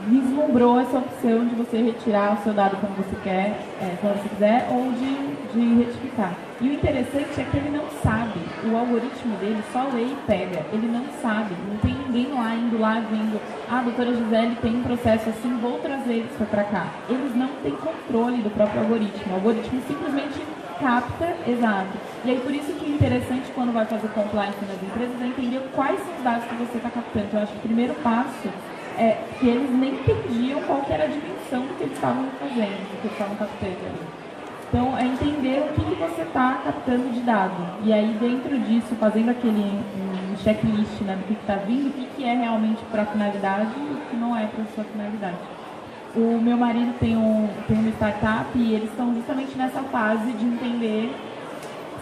vislumbrou 0.07 0.80
essa 0.80 0.99
opção 0.99 1.47
de 1.47 1.55
você 1.55 1.82
retirar 1.82 2.34
o 2.34 2.43
seu 2.43 2.53
dado 2.53 2.76
quando 2.80 2.97
você 2.97 3.16
quer, 3.22 3.59
é, 3.80 3.97
quando 4.01 4.22
você 4.22 4.28
quiser, 4.30 4.68
ou 4.70 4.93
de, 4.93 5.53
de 5.53 5.84
retificar. 5.84 6.34
E 6.61 6.68
o 6.68 6.72
interessante 6.74 7.41
é 7.41 7.45
que 7.45 7.57
ele 7.57 7.70
não 7.70 7.84
sabe, 8.03 8.38
o 8.64 8.76
algoritmo 8.76 9.36
dele 9.36 9.62
só 9.72 9.88
lê 9.93 10.03
e 10.03 10.16
pega, 10.26 10.64
ele 10.72 10.86
não 10.86 11.05
sabe, 11.22 11.55
não 11.68 11.76
tem 11.78 11.95
ninguém 11.95 12.32
lá 12.32 12.55
indo 12.55 12.78
lá 12.78 13.01
vendo, 13.01 13.41
ah, 13.70 13.82
doutora 13.82 14.14
Gisele 14.14 14.57
tem 14.57 14.76
um 14.76 14.82
processo 14.82 15.30
assim, 15.30 15.59
vou 15.61 15.78
trazer 15.78 16.18
isso 16.18 16.45
para 16.51 16.64
cá. 16.64 16.86
Eles 17.09 17.34
não 17.34 17.49
têm 17.62 17.72
controle 17.72 18.43
do 18.43 18.51
próprio 18.51 18.82
algoritmo, 18.82 19.32
o 19.32 19.34
algoritmo 19.36 19.80
simplesmente 19.86 20.41
capta, 20.81 21.37
exato. 21.47 21.99
E 22.24 22.31
aí 22.31 22.41
por 22.41 22.53
isso 22.53 22.72
que 22.72 22.87
é 22.87 22.89
interessante 22.89 23.51
quando 23.55 23.72
vai 23.72 23.85
fazer 23.85 24.09
compliance 24.09 24.59
nas 24.64 24.83
empresas 24.83 25.20
é 25.20 25.26
entender 25.26 25.61
quais 25.74 26.01
são 26.01 26.16
os 26.16 26.22
dados 26.22 26.45
que 26.45 26.55
você 26.57 26.76
está 26.78 26.91
captando. 26.91 27.28
Eu 27.33 27.43
acho 27.43 27.53
que 27.53 27.59
o 27.59 27.62
primeiro 27.62 27.95
passo 28.03 28.49
é, 28.99 29.16
que 29.39 29.49
eles 29.49 29.70
nem 29.70 29.95
entendiam 29.95 30.61
qual 30.62 30.85
era 30.89 31.05
a 31.05 31.07
dimensão 31.07 31.66
do 31.66 31.76
que 31.76 31.85
eles 31.85 31.95
estavam 31.95 32.26
fazendo, 32.39 32.91
do 32.91 33.01
que 33.01 33.07
eles 33.07 33.12
estavam 33.12 33.37
captando. 33.37 34.20
Então, 34.68 34.97
é 34.97 35.05
entender 35.05 35.64
o 35.68 35.72
que, 35.74 35.85
que 35.85 36.01
você 36.01 36.22
está 36.22 36.61
captando 36.64 37.09
de 37.09 37.20
dado. 37.20 37.83
E 37.83 37.93
aí, 37.93 38.16
dentro 38.20 38.57
disso, 38.61 38.95
fazendo 39.01 39.31
aquele 39.31 39.61
um 39.61 40.37
checklist 40.37 41.01
né, 41.01 41.16
do 41.16 41.26
que 41.26 41.33
está 41.33 41.57
vindo, 41.57 41.89
o 41.89 41.93
que, 41.93 42.07
que 42.14 42.24
é 42.24 42.35
realmente 42.35 42.81
para 42.91 43.03
a 43.03 43.07
finalidade 43.07 43.72
e 43.76 43.95
o 43.95 44.01
que 44.09 44.16
não 44.16 44.37
é 44.37 44.47
para 44.47 44.62
a 44.62 44.66
sua 44.74 44.85
finalidade. 44.85 45.39
O 46.14 46.40
meu 46.42 46.56
marido 46.56 46.92
tem, 46.98 47.16
um, 47.16 47.48
tem 47.68 47.78
uma 47.78 47.90
startup 47.90 48.50
e 48.56 48.74
eles 48.74 48.90
estão 48.90 49.14
justamente 49.14 49.56
nessa 49.56 49.80
fase 49.84 50.32
de 50.32 50.44
entender 50.44 51.14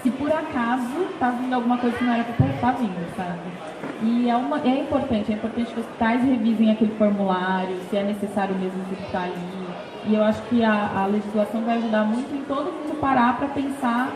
se 0.02 0.10
por 0.10 0.32
acaso 0.32 1.02
está 1.12 1.30
vindo 1.30 1.52
alguma 1.52 1.76
coisa 1.76 1.96
que 1.96 2.04
não 2.04 2.14
era 2.14 2.24
para 2.24 2.46
estar 2.46 2.72
tá 2.72 2.78
vindo, 2.78 3.16
sabe? 3.16 3.40
E 4.02 4.30
é, 4.30 4.36
uma, 4.36 4.60
é 4.60 4.80
importante, 4.80 5.32
é 5.32 5.34
importante 5.34 5.66
que 5.66 5.80
os 5.80 5.86
hospitais 5.86 6.22
revisem 6.22 6.70
aquele 6.70 6.94
formulário, 6.94 7.76
se 7.90 7.96
é 7.96 8.02
necessário 8.02 8.54
mesmo 8.54 8.82
que 8.84 9.02
está 9.02 9.24
ali. 9.24 9.34
E 10.06 10.14
eu 10.14 10.24
acho 10.24 10.40
que 10.42 10.64
a, 10.64 11.02
a 11.02 11.06
legislação 11.06 11.60
vai 11.62 11.76
ajudar 11.76 12.04
muito 12.04 12.34
em 12.34 12.42
todo 12.44 12.72
mundo 12.72 12.98
parar 13.00 13.36
para 13.36 13.48
pensar 13.48 14.12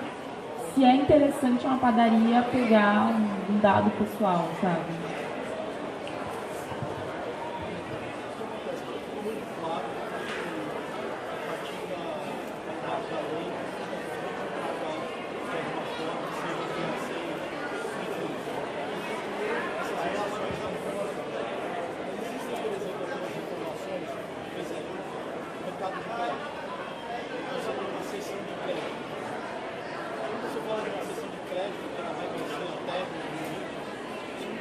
se 0.75 0.85
é 0.85 0.97
interessante 0.97 1.67
uma 1.67 1.77
padaria 1.77 2.43
pegar 2.51 3.09
um, 3.09 3.55
um 3.55 3.59
dado 3.59 3.91
pessoal, 3.91 4.49
sabe? 4.61 5.13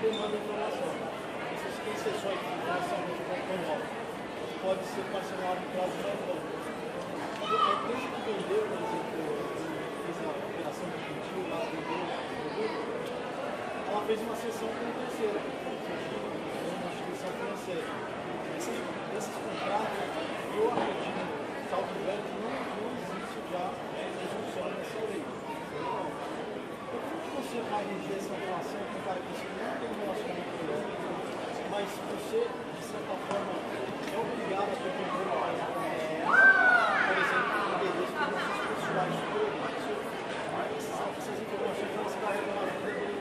demanda 0.01 0.33
informação. 0.33 0.89
Essas 1.53 1.77
concessões 1.85 2.39
que 2.41 2.53
já 2.65 2.77
são 2.89 2.97
muito 3.05 3.21
automóvel 3.21 3.85
pode 4.65 4.83
ser 4.89 5.05
parcelado 5.13 5.61
em 5.61 5.69
prazo 5.77 5.93
mais 6.01 6.19
longo. 6.25 6.49
A 7.41 7.73
empresa 7.77 8.07
que 8.09 8.21
vendeu, 8.25 8.61
por 8.65 8.81
exemplo, 8.81 9.21
fez 10.01 10.17
a 10.25 10.29
operação 10.41 10.85
de 10.89 10.97
cultivo 11.05 11.45
lá, 11.53 11.61
vendeu, 11.69 12.01
ela 13.91 14.01
fez 14.09 14.19
uma 14.21 14.35
sessão 14.41 14.69
com 14.73 14.85
o 14.89 14.93
terceiro, 15.05 15.37
uma 15.37 16.89
instituição 16.89 17.29
financeira. 17.37 17.85
Esses, 18.57 18.77
esses 19.17 19.35
contratos, 19.37 20.01
eu 20.57 20.65
acredito, 20.65 21.23
salvo 21.69 21.93
grande, 22.01 22.25
não, 22.41 22.53
não 22.57 22.89
existe 23.05 23.37
já 23.53 23.69
presunção 23.69 24.65
nessa 24.65 24.99
lei. 25.13 25.21
Não. 25.77 26.31
Então, 26.91 26.99
como 27.07 27.23
que 27.23 27.29
você 27.39 27.63
vai 27.71 27.87
reger 27.87 28.17
essa 28.19 28.35
relação 28.35 28.83
com 28.83 28.99
um 28.99 29.03
cara 29.07 29.19
que 29.23 29.31
você 29.31 29.47
não 29.47 29.71
tem 29.79 29.87
relacionamento 29.95 30.51
com 30.59 30.67
ele, 30.75 30.91
mas 31.71 31.87
você, 31.87 32.51
de 32.51 32.83
certa 32.83 33.15
forma, 33.31 33.55
é 34.11 34.17
obrigado 34.19 34.67
a 34.67 34.75
ter 34.75 34.91
controle 34.91 35.31
mais 35.39 35.55
por 37.07 37.15
exemplo, 37.15 37.55
endereço 37.71 38.11
de 38.11 38.27
nossos 38.27 38.59
pessoais 38.59 39.15
sobre 39.23 39.55
isso. 39.55 40.91
Essas 41.15 41.37
informações 41.39 41.91
elas 41.95 42.15
carregam 42.19 42.55
na 42.59 42.67
vida 42.75 42.91
do 42.91 43.15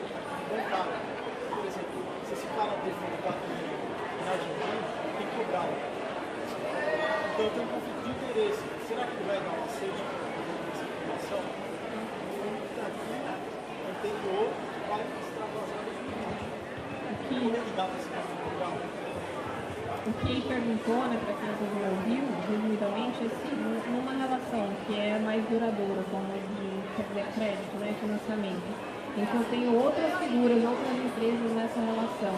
bancário. 0.51 0.99
Por 1.47 1.63
exemplo, 1.63 1.97
se 2.27 2.33
esse 2.35 2.47
cara 2.51 2.75
teve 2.83 2.99
um 2.99 3.15
gato 3.23 3.47
na 3.47 4.31
Argentina, 4.35 4.83
tem 5.15 5.27
que 5.27 5.35
cobrá-lo. 5.39 5.75
Então 7.31 7.45
eu 7.45 7.51
tenho 7.55 7.63
um 7.63 7.71
conflito 7.71 8.00
de 8.00 8.00
interesse. 8.11 8.63
Será 8.87 9.03
que 9.07 9.23
vai 9.23 9.39
dar 9.39 9.53
uma 9.55 9.67
sede 9.71 10.01
para 10.03 10.27
essa 10.31 10.83
informação? 10.83 11.41
Então, 12.71 12.89
anterior, 13.91 14.47
vai 14.89 15.01
extravasar 15.01 15.81
os 15.87 15.95
limites. 16.01 16.51
Como 17.75 17.93
esse? 17.95 18.11
O 20.01 20.11
que 20.13 20.31
ele 20.31 20.41
perguntou, 20.41 21.01
né, 21.07 21.17
para 21.23 21.33
quem 21.37 21.45
não 21.45 21.93
ouviu, 21.93 22.25
resumidamente, 22.49 23.21
é 23.21 23.29
se 23.29 23.53
numa 23.91 24.13
relação 24.17 24.65
que 24.87 24.97
é 24.97 25.19
mais 25.19 25.45
duradoura, 25.45 26.03
como 26.09 26.25
de 26.33 26.81
crédito, 27.37 27.77
né, 27.77 27.93
financiamento, 28.01 28.65
que 29.13 29.21
eu 29.21 29.43
tenho 29.51 29.75
outras 29.77 30.11
figuras, 30.17 30.63
outras 30.63 30.97
empresas 30.97 31.51
nessa 31.53 31.79
relação, 31.79 32.35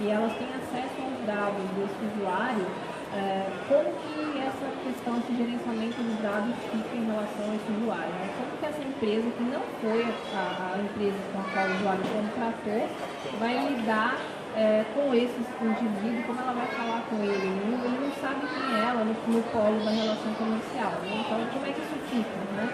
e 0.00 0.08
elas 0.08 0.32
têm 0.38 0.48
acesso 0.54 1.02
aos 1.02 1.26
dados 1.26 1.66
desse 1.76 1.98
usuário, 2.14 2.66
é, 3.12 3.46
como 3.66 3.90
que 3.90 4.38
essa 4.38 4.66
questão, 4.86 5.18
esse 5.18 5.34
gerenciamento 5.34 5.98
dos 5.98 6.18
dados 6.22 6.54
fica 6.70 6.94
em 6.94 7.06
relação 7.06 7.42
a 7.50 7.54
esse 7.58 7.70
usuário? 7.74 8.14
Né? 8.14 8.30
Como 8.38 8.50
que 8.58 8.66
essa 8.66 8.82
empresa, 8.82 9.26
que 9.34 9.42
não 9.42 9.62
foi 9.82 10.06
a, 10.34 10.74
a 10.74 10.78
empresa 10.78 11.18
com 11.32 11.40
a 11.40 11.44
qual 11.50 11.66
o 11.66 11.74
usuário 11.74 12.04
contratou, 12.06 12.82
vai 13.40 13.54
lidar 13.66 14.14
é, 14.54 14.84
com 14.94 15.14
esse 15.14 15.38
indivíduo, 15.58 16.22
como 16.26 16.40
ela 16.40 16.52
vai 16.52 16.66
falar 16.68 17.02
com 17.10 17.16
ele, 17.22 17.34
ele 17.34 17.66
não, 17.66 17.84
ele 17.84 17.98
não 17.98 18.12
sabe 18.22 18.46
quem 18.46 18.78
é 18.78 18.80
ela 18.90 19.02
no, 19.02 19.14
no 19.14 19.42
polo 19.50 19.78
da 19.84 19.90
relação 19.90 20.34
comercial. 20.34 20.92
Né? 21.02 21.22
Então, 21.26 21.38
como 21.52 21.66
é 21.66 21.72
que 21.72 21.80
isso 21.80 21.98
fica? 22.10 22.38
Né? 22.54 22.66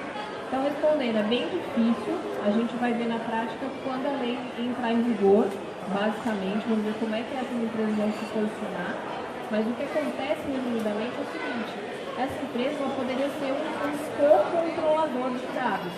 Então, 0.48 0.62
respondendo, 0.62 1.16
é 1.16 1.22
bem 1.24 1.48
difícil, 1.48 2.14
a 2.44 2.50
gente 2.50 2.76
vai 2.76 2.92
ver 2.92 3.08
na 3.08 3.18
prática 3.18 3.66
quando 3.82 4.06
a 4.06 4.20
lei 4.20 4.38
entrar 4.58 4.92
em 4.92 5.02
vigor, 5.02 5.48
basicamente, 5.92 6.64
vamos 6.68 6.84
ver 6.84 6.94
como 7.00 7.14
é 7.14 7.22
que 7.22 7.34
essas 7.34 7.56
empresas 7.56 7.96
vão 7.96 8.12
se 8.12 8.24
posicionar. 8.30 9.15
Mas 9.50 9.66
o 9.66 9.72
que 9.74 9.84
acontece 9.84 10.42
resumidamente 10.46 11.14
é 11.16 11.22
o 11.22 11.30
seguinte, 11.30 11.72
essa 12.18 12.42
empresa 12.42 12.82
poderia 12.96 13.28
ser 13.38 13.52
um, 13.52 13.76
co-controlador 14.16 15.30
de 15.30 15.46
dados 15.54 15.92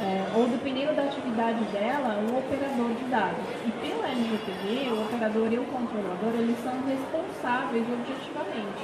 é, 0.00 0.26
ou 0.34 0.48
dependendo 0.48 0.94
da 0.94 1.04
atividade 1.04 1.62
dela, 1.66 2.18
um 2.18 2.38
operador 2.38 2.90
de 2.94 3.04
dados. 3.04 3.44
E 3.64 3.70
pela 3.70 4.08
LGPD, 4.08 4.90
o 4.90 5.02
operador 5.02 5.52
e 5.52 5.58
o 5.58 5.64
controlador, 5.66 6.34
eles 6.34 6.58
são 6.64 6.74
responsáveis 6.82 7.86
objetivamente. 7.86 8.82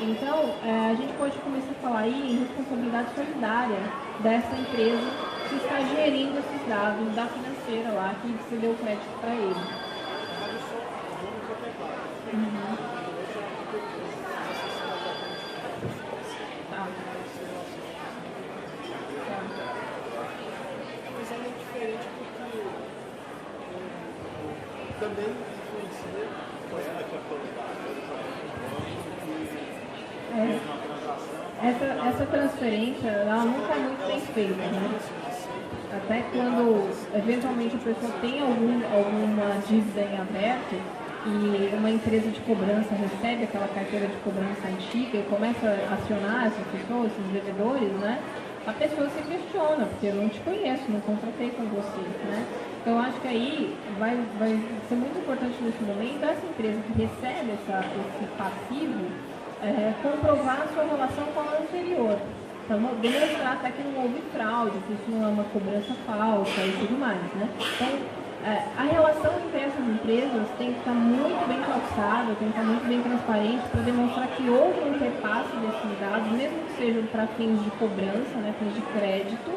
Então, 0.00 0.54
é, 0.64 0.90
a 0.90 0.94
gente 0.94 1.12
pode 1.12 1.36
começar 1.38 1.70
a 1.70 1.82
falar 1.82 2.00
aí 2.00 2.32
em 2.32 2.38
responsabilidade 2.40 3.14
solidária 3.14 3.78
dessa 4.20 4.56
empresa 4.56 5.06
que 5.48 5.56
está 5.56 5.78
gerindo 5.80 6.38
esses 6.38 6.68
dados 6.68 7.14
da 7.14 7.26
financeira 7.26 7.90
lá, 7.90 8.14
que 8.20 8.28
você 8.28 8.56
deu 8.56 8.74
crédito 8.74 9.20
para 9.20 9.34
ele. 9.34 9.54
Uhum. 12.32 12.76
Tá. 16.70 16.86
Mas 21.16 21.32
aí 21.32 21.40
é 21.40 21.52
diferente 21.58 22.06
porque 22.18 22.58
eh, 22.58 22.90
também 24.98 25.30
influencia 25.30 26.24
ela 26.70 27.02
que 27.02 27.16
É, 30.32 30.60
essa, 31.66 31.84
essa 32.08 32.26
transferência, 32.26 33.08
ela 33.08 33.44
nunca 33.44 33.74
é 33.74 33.78
né? 34.38 35.00
Até 35.92 36.22
quando, 36.32 36.88
eventualmente, 37.14 37.74
a 37.74 37.78
pessoa 37.78 38.12
tem 38.20 38.40
algum, 38.40 38.80
alguma 38.94 39.60
dívida 39.66 40.02
em 40.02 40.18
aberto 40.18 40.80
e 41.26 41.74
uma 41.76 41.90
empresa 41.90 42.30
de 42.30 42.40
cobrança 42.40 42.94
recebe 42.94 43.44
aquela 43.44 43.68
carteira 43.68 44.06
de 44.06 44.16
cobrança 44.24 44.68
antiga 44.68 45.18
e 45.18 45.22
começa 45.28 45.66
a 45.66 45.94
acionar 45.94 46.46
essas 46.46 46.66
pessoas, 46.68 47.10
esses 47.12 47.32
devedores, 47.32 47.90
né? 48.00 48.22
A 48.66 48.72
pessoa 48.72 49.08
se 49.10 49.22
questiona, 49.22 49.86
porque 49.86 50.06
eu 50.06 50.14
não 50.14 50.28
te 50.28 50.38
conheço, 50.40 50.84
não 50.88 51.00
contratei 51.00 51.50
com 51.50 51.64
você, 51.64 52.00
né? 52.28 52.46
Então, 52.80 52.98
acho 53.00 53.20
que 53.20 53.28
aí 53.28 53.76
vai, 53.98 54.16
vai 54.38 54.58
ser 54.88 54.94
muito 54.94 55.18
importante 55.18 55.56
nesse 55.60 55.82
momento 55.82 56.24
essa 56.24 56.46
empresa 56.46 56.80
que 56.86 57.02
recebe 57.02 57.52
essa, 57.52 57.84
esse 57.84 58.26
passivo 58.38 59.04
é, 59.62 59.92
comprovar 60.02 60.62
a 60.62 60.68
sua 60.72 60.84
relação 60.84 61.24
com 61.34 61.40
a 61.40 61.58
anterior. 61.60 62.18
Então, 62.70 62.78
demonstrar 63.02 63.54
até 63.54 63.72
que 63.72 63.82
não 63.82 64.02
houve 64.02 64.22
fraude, 64.32 64.78
que 64.86 64.92
isso 64.92 65.10
não 65.10 65.26
é 65.26 65.26
uma 65.26 65.42
cobrança 65.42 65.92
falsa 66.06 66.60
e 66.60 66.70
tudo 66.78 67.00
mais, 67.00 67.18
né? 67.34 67.48
Então, 67.58 67.98
é, 68.46 68.62
a 68.78 68.84
relação 68.84 69.34
entre 69.42 69.58
essas 69.58 69.84
empresas 69.88 70.46
tem 70.56 70.74
que 70.74 70.78
estar 70.78 70.94
muito 70.94 71.48
bem 71.48 71.58
calçada, 71.66 72.30
tem 72.38 72.46
que 72.46 72.54
estar 72.54 72.62
muito 72.62 72.86
bem 72.86 73.02
transparente 73.02 73.66
para 73.72 73.82
demonstrar 73.82 74.28
que 74.38 74.48
houve 74.48 74.78
um 74.86 74.96
repasse 75.02 75.50
desses 75.56 75.98
dados, 75.98 76.30
mesmo 76.30 76.58
que 76.62 76.72
sejam 76.78 77.02
para 77.10 77.26
fins 77.34 77.58
de 77.58 77.70
cobrança, 77.72 78.38
né, 78.38 78.54
fins 78.62 78.72
de 78.72 78.82
crédito, 78.94 79.50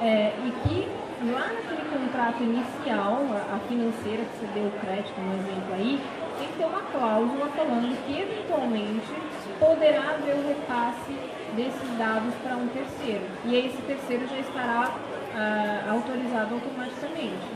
é, 0.00 0.30
e 0.46 0.50
que 0.62 0.86
lá 1.26 1.50
naquele 1.50 1.82
contrato 1.90 2.40
inicial, 2.40 3.18
a, 3.50 3.58
financeira 3.66 4.22
que 4.30 4.38
você 4.38 4.46
deu 4.54 4.70
o 4.70 4.78
crédito, 4.78 5.18
no 5.18 5.34
exemplo 5.42 5.74
aí, 5.74 6.00
tem 6.38 6.46
que 6.46 6.54
ter 6.54 6.66
uma 6.66 6.82
cláusula 6.82 7.50
falando 7.50 7.98
que 8.06 8.14
eventualmente 8.14 9.10
poderá 9.58 10.14
haver 10.14 10.36
o 10.36 10.46
repasse 10.46 11.33
desses 11.54 11.98
dados 11.98 12.34
para 12.42 12.56
um 12.56 12.68
terceiro. 12.68 13.24
E 13.44 13.56
esse 13.56 13.80
terceiro 13.82 14.26
já 14.28 14.38
estará 14.38 14.94
ah, 15.34 15.90
autorizado 15.90 16.54
automaticamente. 16.54 17.46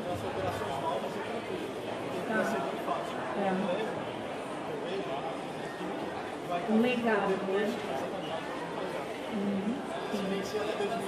Tá. 2.28 2.56
É. 3.38 3.52
Um 6.70 6.80
legado, 6.80 7.30
né? 7.52 7.72
um. 9.32 9.38
Uhum, 9.38 9.76
Se 10.10 10.16
sim. 10.16 10.24
vencer 10.30 10.60
até 10.60 10.84
2020, 10.84 10.98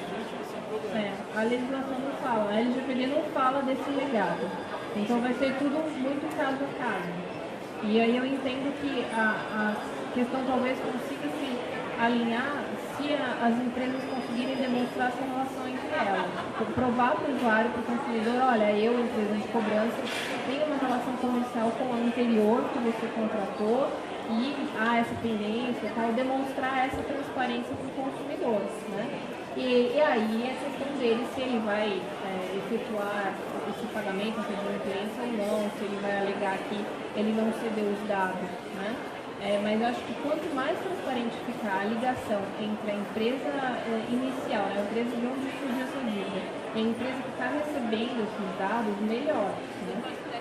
sem 0.50 0.60
problema. 0.62 0.98
É, 0.98 1.12
a 1.36 1.42
legislação 1.42 1.98
não 1.98 2.12
fala, 2.22 2.50
a 2.50 2.60
LGPD 2.60 3.06
não 3.06 3.22
fala 3.34 3.62
desse 3.62 3.90
legado. 3.90 4.50
Então 4.96 5.20
vai 5.20 5.34
ser 5.34 5.56
tudo 5.58 5.78
muito 5.98 6.36
caso 6.36 6.58
a 6.64 6.82
caso. 6.82 7.30
E 7.82 8.00
aí 8.00 8.16
eu 8.16 8.26
entendo 8.26 8.72
que 8.80 9.04
a, 9.14 9.74
a 9.74 10.12
questão 10.14 10.44
talvez 10.44 10.78
consiga 10.80 11.28
se 11.28 11.58
alinhar 11.98 12.64
se 13.00 13.14
a- 13.14 13.46
as 13.46 13.56
empresas 13.56 14.02
conseguirem 14.04 14.56
demonstrar 14.56 15.08
essa 15.08 15.24
relação 15.24 15.66
entre 15.66 15.88
elas. 15.88 16.28
Provar 16.74 17.12
para 17.16 17.30
o 17.32 17.36
usuário, 17.36 17.70
para 17.70 17.80
o 17.80 17.84
consumidor, 17.96 18.36
olha, 18.52 18.72
eu, 18.72 18.92
empresa 19.00 19.34
de 19.34 19.48
cobrança, 19.48 19.96
tenho 20.46 20.66
uma 20.66 20.76
relação 20.76 21.14
comercial 21.16 21.72
com 21.72 21.92
a 21.92 21.96
anterior 21.96 22.62
que 22.72 22.78
você 22.78 23.06
contratou 23.16 23.88
e 24.30 24.54
há 24.78 24.98
essa 24.98 25.14
pendência 25.22 25.86
e 25.86 25.92
tal, 25.94 26.12
demonstrar 26.12 26.86
essa 26.86 27.02
transparência 27.02 27.74
para 27.74 27.86
o 27.88 28.04
consumidor. 28.04 28.60
Né? 28.90 29.08
E, 29.56 29.96
e 29.96 30.00
aí 30.00 30.44
é 30.46 30.54
questão 30.64 30.96
dele 30.98 31.26
se 31.34 31.40
ele 31.40 31.58
vai 31.64 31.88
é, 31.90 32.56
efetuar 32.58 33.34
esse 33.70 33.86
pagamento, 33.92 34.38
essa 34.38 34.52
adimplência 34.52 35.22
ou 35.24 35.32
não, 35.32 35.70
se 35.70 35.84
ele 35.84 35.98
vai 36.00 36.20
alegar 36.20 36.58
que 36.68 36.78
ele 37.16 37.32
não 37.32 37.52
cedeu 37.54 37.90
os 37.90 38.08
dados. 38.08 38.48
Né? 38.76 38.94
É, 39.42 39.58
mas 39.62 39.80
eu 39.80 39.86
acho 39.88 40.00
que 40.02 40.14
quanto 40.22 40.54
mais 40.54 40.78
transparente 40.78 41.34
ficar 41.46 41.80
a 41.80 41.84
ligação 41.84 42.40
entre 42.60 42.90
a 42.90 42.94
empresa 42.94 43.48
é, 43.48 44.04
inicial, 44.12 44.66
né, 44.66 44.76
a 44.76 44.84
empresa 44.84 45.16
de 45.16 45.26
onde 45.26 45.50
surgiu 45.56 45.80
essa 45.80 46.00
dívida, 46.04 46.40
e 46.74 46.78
a 46.78 46.82
empresa 46.82 47.22
que 47.22 47.30
está 47.30 47.46
recebendo 47.48 48.20
esses 48.20 48.58
dados, 48.58 49.00
melhor. 49.00 49.54
Né? 49.88 50.39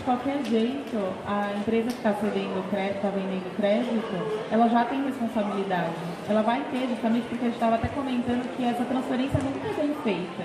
De 0.00 0.04
qualquer 0.04 0.42
jeito, 0.44 0.96
a 1.26 1.52
empresa 1.58 1.88
que 1.88 1.96
está 2.00 2.12
crédito, 2.14 2.96
está 2.96 3.08
vendendo 3.10 3.56
crédito, 3.56 4.16
ela 4.50 4.66
já 4.68 4.84
tem 4.86 5.04
responsabilidade. 5.04 5.92
Ela 6.28 6.42
vai 6.42 6.64
ter, 6.72 6.88
justamente 6.88 7.28
porque 7.28 7.44
a 7.44 7.48
gente 7.48 7.54
estava 7.54 7.76
até 7.76 7.88
comentando 7.88 8.48
que 8.56 8.64
essa 8.64 8.84
transferência 8.84 9.38
nunca 9.40 9.68
é 9.68 9.72
bem 9.74 9.94
feita. 10.02 10.44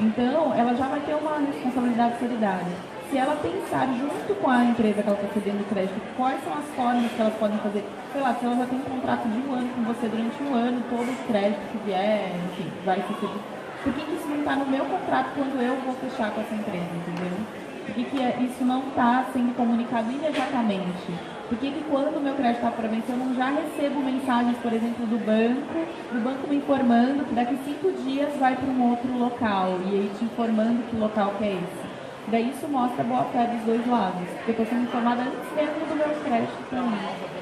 Então, 0.00 0.52
ela 0.54 0.74
já 0.74 0.86
vai 0.88 1.00
ter 1.00 1.14
uma 1.14 1.38
responsabilidade 1.38 2.18
solidária. 2.18 2.74
Se 3.10 3.18
ela 3.18 3.36
pensar 3.36 3.86
junto 3.94 4.34
com 4.40 4.50
a 4.50 4.64
empresa 4.64 5.02
que 5.02 5.08
ela 5.08 5.18
está 5.20 5.34
cedendo 5.34 5.68
crédito, 5.68 6.00
quais 6.16 6.42
são 6.42 6.52
as 6.54 6.66
formas 6.74 7.10
que 7.12 7.20
elas 7.20 7.34
podem 7.34 7.58
fazer, 7.58 7.84
sei 8.12 8.20
lá, 8.20 8.34
se 8.34 8.44
ela 8.44 8.56
já 8.56 8.66
tem 8.66 8.78
um 8.78 8.82
contrato 8.82 9.28
de 9.28 9.38
um 9.38 9.52
ano 9.54 9.68
com 9.74 9.82
você 9.82 10.08
durante 10.08 10.42
um 10.42 10.54
ano, 10.54 10.82
todo 10.90 11.10
o 11.10 11.26
crédito 11.26 11.62
que 11.70 11.78
vier, 11.86 12.32
enfim, 12.50 12.70
vai 12.84 12.96
ser. 12.96 13.34
Por 13.82 13.92
que 13.94 14.14
isso 14.14 14.28
não 14.28 14.38
está 14.38 14.56
no 14.56 14.66
meu 14.66 14.84
contrato 14.84 15.30
quando 15.34 15.62
eu 15.62 15.76
vou 15.86 15.94
fechar 15.94 16.30
com 16.30 16.40
essa 16.40 16.54
empresa, 16.54 16.90
entendeu? 16.94 17.59
Por 17.90 18.04
que, 18.04 18.22
é, 18.22 18.38
isso 18.40 18.64
não 18.64 18.86
está 18.86 19.26
sendo 19.32 19.52
comunicado 19.56 20.12
imediatamente? 20.12 21.10
Por 21.48 21.58
que, 21.58 21.72
que 21.72 21.82
quando 21.90 22.18
o 22.18 22.20
meu 22.20 22.34
crédito 22.34 22.58
está 22.58 22.70
para 22.70 22.86
vencer, 22.86 23.16
eu 23.16 23.18
não 23.18 23.34
já 23.34 23.46
recebo 23.46 23.98
mensagens, 23.98 24.56
por 24.58 24.72
exemplo, 24.72 25.04
do 25.06 25.18
banco, 25.18 25.86
do 26.12 26.20
banco 26.22 26.46
me 26.48 26.58
informando 26.58 27.24
que 27.24 27.34
daqui 27.34 27.58
cinco 27.64 27.90
dias 28.04 28.32
vai 28.38 28.54
para 28.54 28.70
um 28.70 28.90
outro 28.90 29.12
local, 29.18 29.80
e 29.86 29.94
aí 29.96 30.12
te 30.16 30.24
informando 30.24 30.84
que 30.88 30.94
local 30.94 31.34
que 31.36 31.44
é 31.44 31.52
esse? 31.54 31.90
Daí 32.28 32.50
isso 32.50 32.68
mostra 32.68 33.02
a 33.02 33.06
boa 33.06 33.24
fé 33.24 33.44
dos 33.48 33.62
dois 33.64 33.84
lados, 33.88 34.28
porque 34.36 34.52
eu 34.52 34.62
estou 34.62 34.66
sendo 34.66 34.82
informada 34.84 35.22
antes 35.22 35.52
mesmo 35.56 35.86
do 35.86 35.96
meu 35.96 36.22
crédito 36.22 36.70
também. 36.70 37.40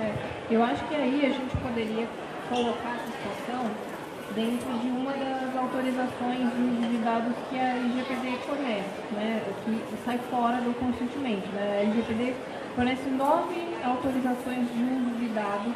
É, 0.00 0.14
eu 0.50 0.64
acho 0.64 0.82
que 0.86 0.94
aí 0.94 1.26
a 1.26 1.28
gente 1.28 1.56
poderia 1.58 2.08
colocar 2.52 2.96
essa 2.96 3.06
situação 3.06 3.64
dentro 4.34 4.78
de 4.78 4.88
uma 4.88 5.12
das 5.12 5.56
autorizações 5.56 6.52
de 6.52 6.98
dados 6.98 7.32
que 7.48 7.58
a 7.58 7.76
LGPD 7.76 8.36
fornece, 8.46 9.02
né, 9.12 9.42
que 9.64 9.96
sai 10.04 10.18
fora 10.30 10.58
do 10.60 10.74
consentimento. 10.78 11.48
Né? 11.54 11.78
A 11.78 11.82
LGPD 11.82 12.34
fornece 12.76 13.08
nove 13.10 13.56
autorizações 13.84 14.68
de 14.68 14.82
uso 14.84 15.18
de 15.18 15.28
dados 15.28 15.72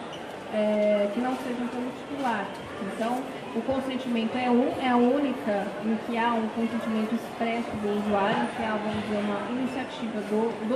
é, 0.53 1.11
que 1.12 1.20
não 1.20 1.35
sejam 1.37 1.66
pelo 1.68 1.91
titular. 2.01 2.47
Então, 2.93 3.20
o 3.55 3.61
consentimento 3.62 4.37
é, 4.37 4.51
um, 4.51 4.68
é 4.81 4.89
a 4.89 4.97
única 4.97 5.66
em 5.85 5.97
que 6.07 6.16
há 6.16 6.33
um 6.35 6.49
consentimento 6.49 7.14
expresso 7.14 7.70
do 7.83 7.99
usuário, 7.99 8.47
que 8.57 8.62
há, 8.62 8.77
vamos 8.77 9.03
dizer, 9.05 9.18
uma 9.24 9.41
iniciativa 9.51 10.20
do, 10.29 10.53
do 10.68 10.74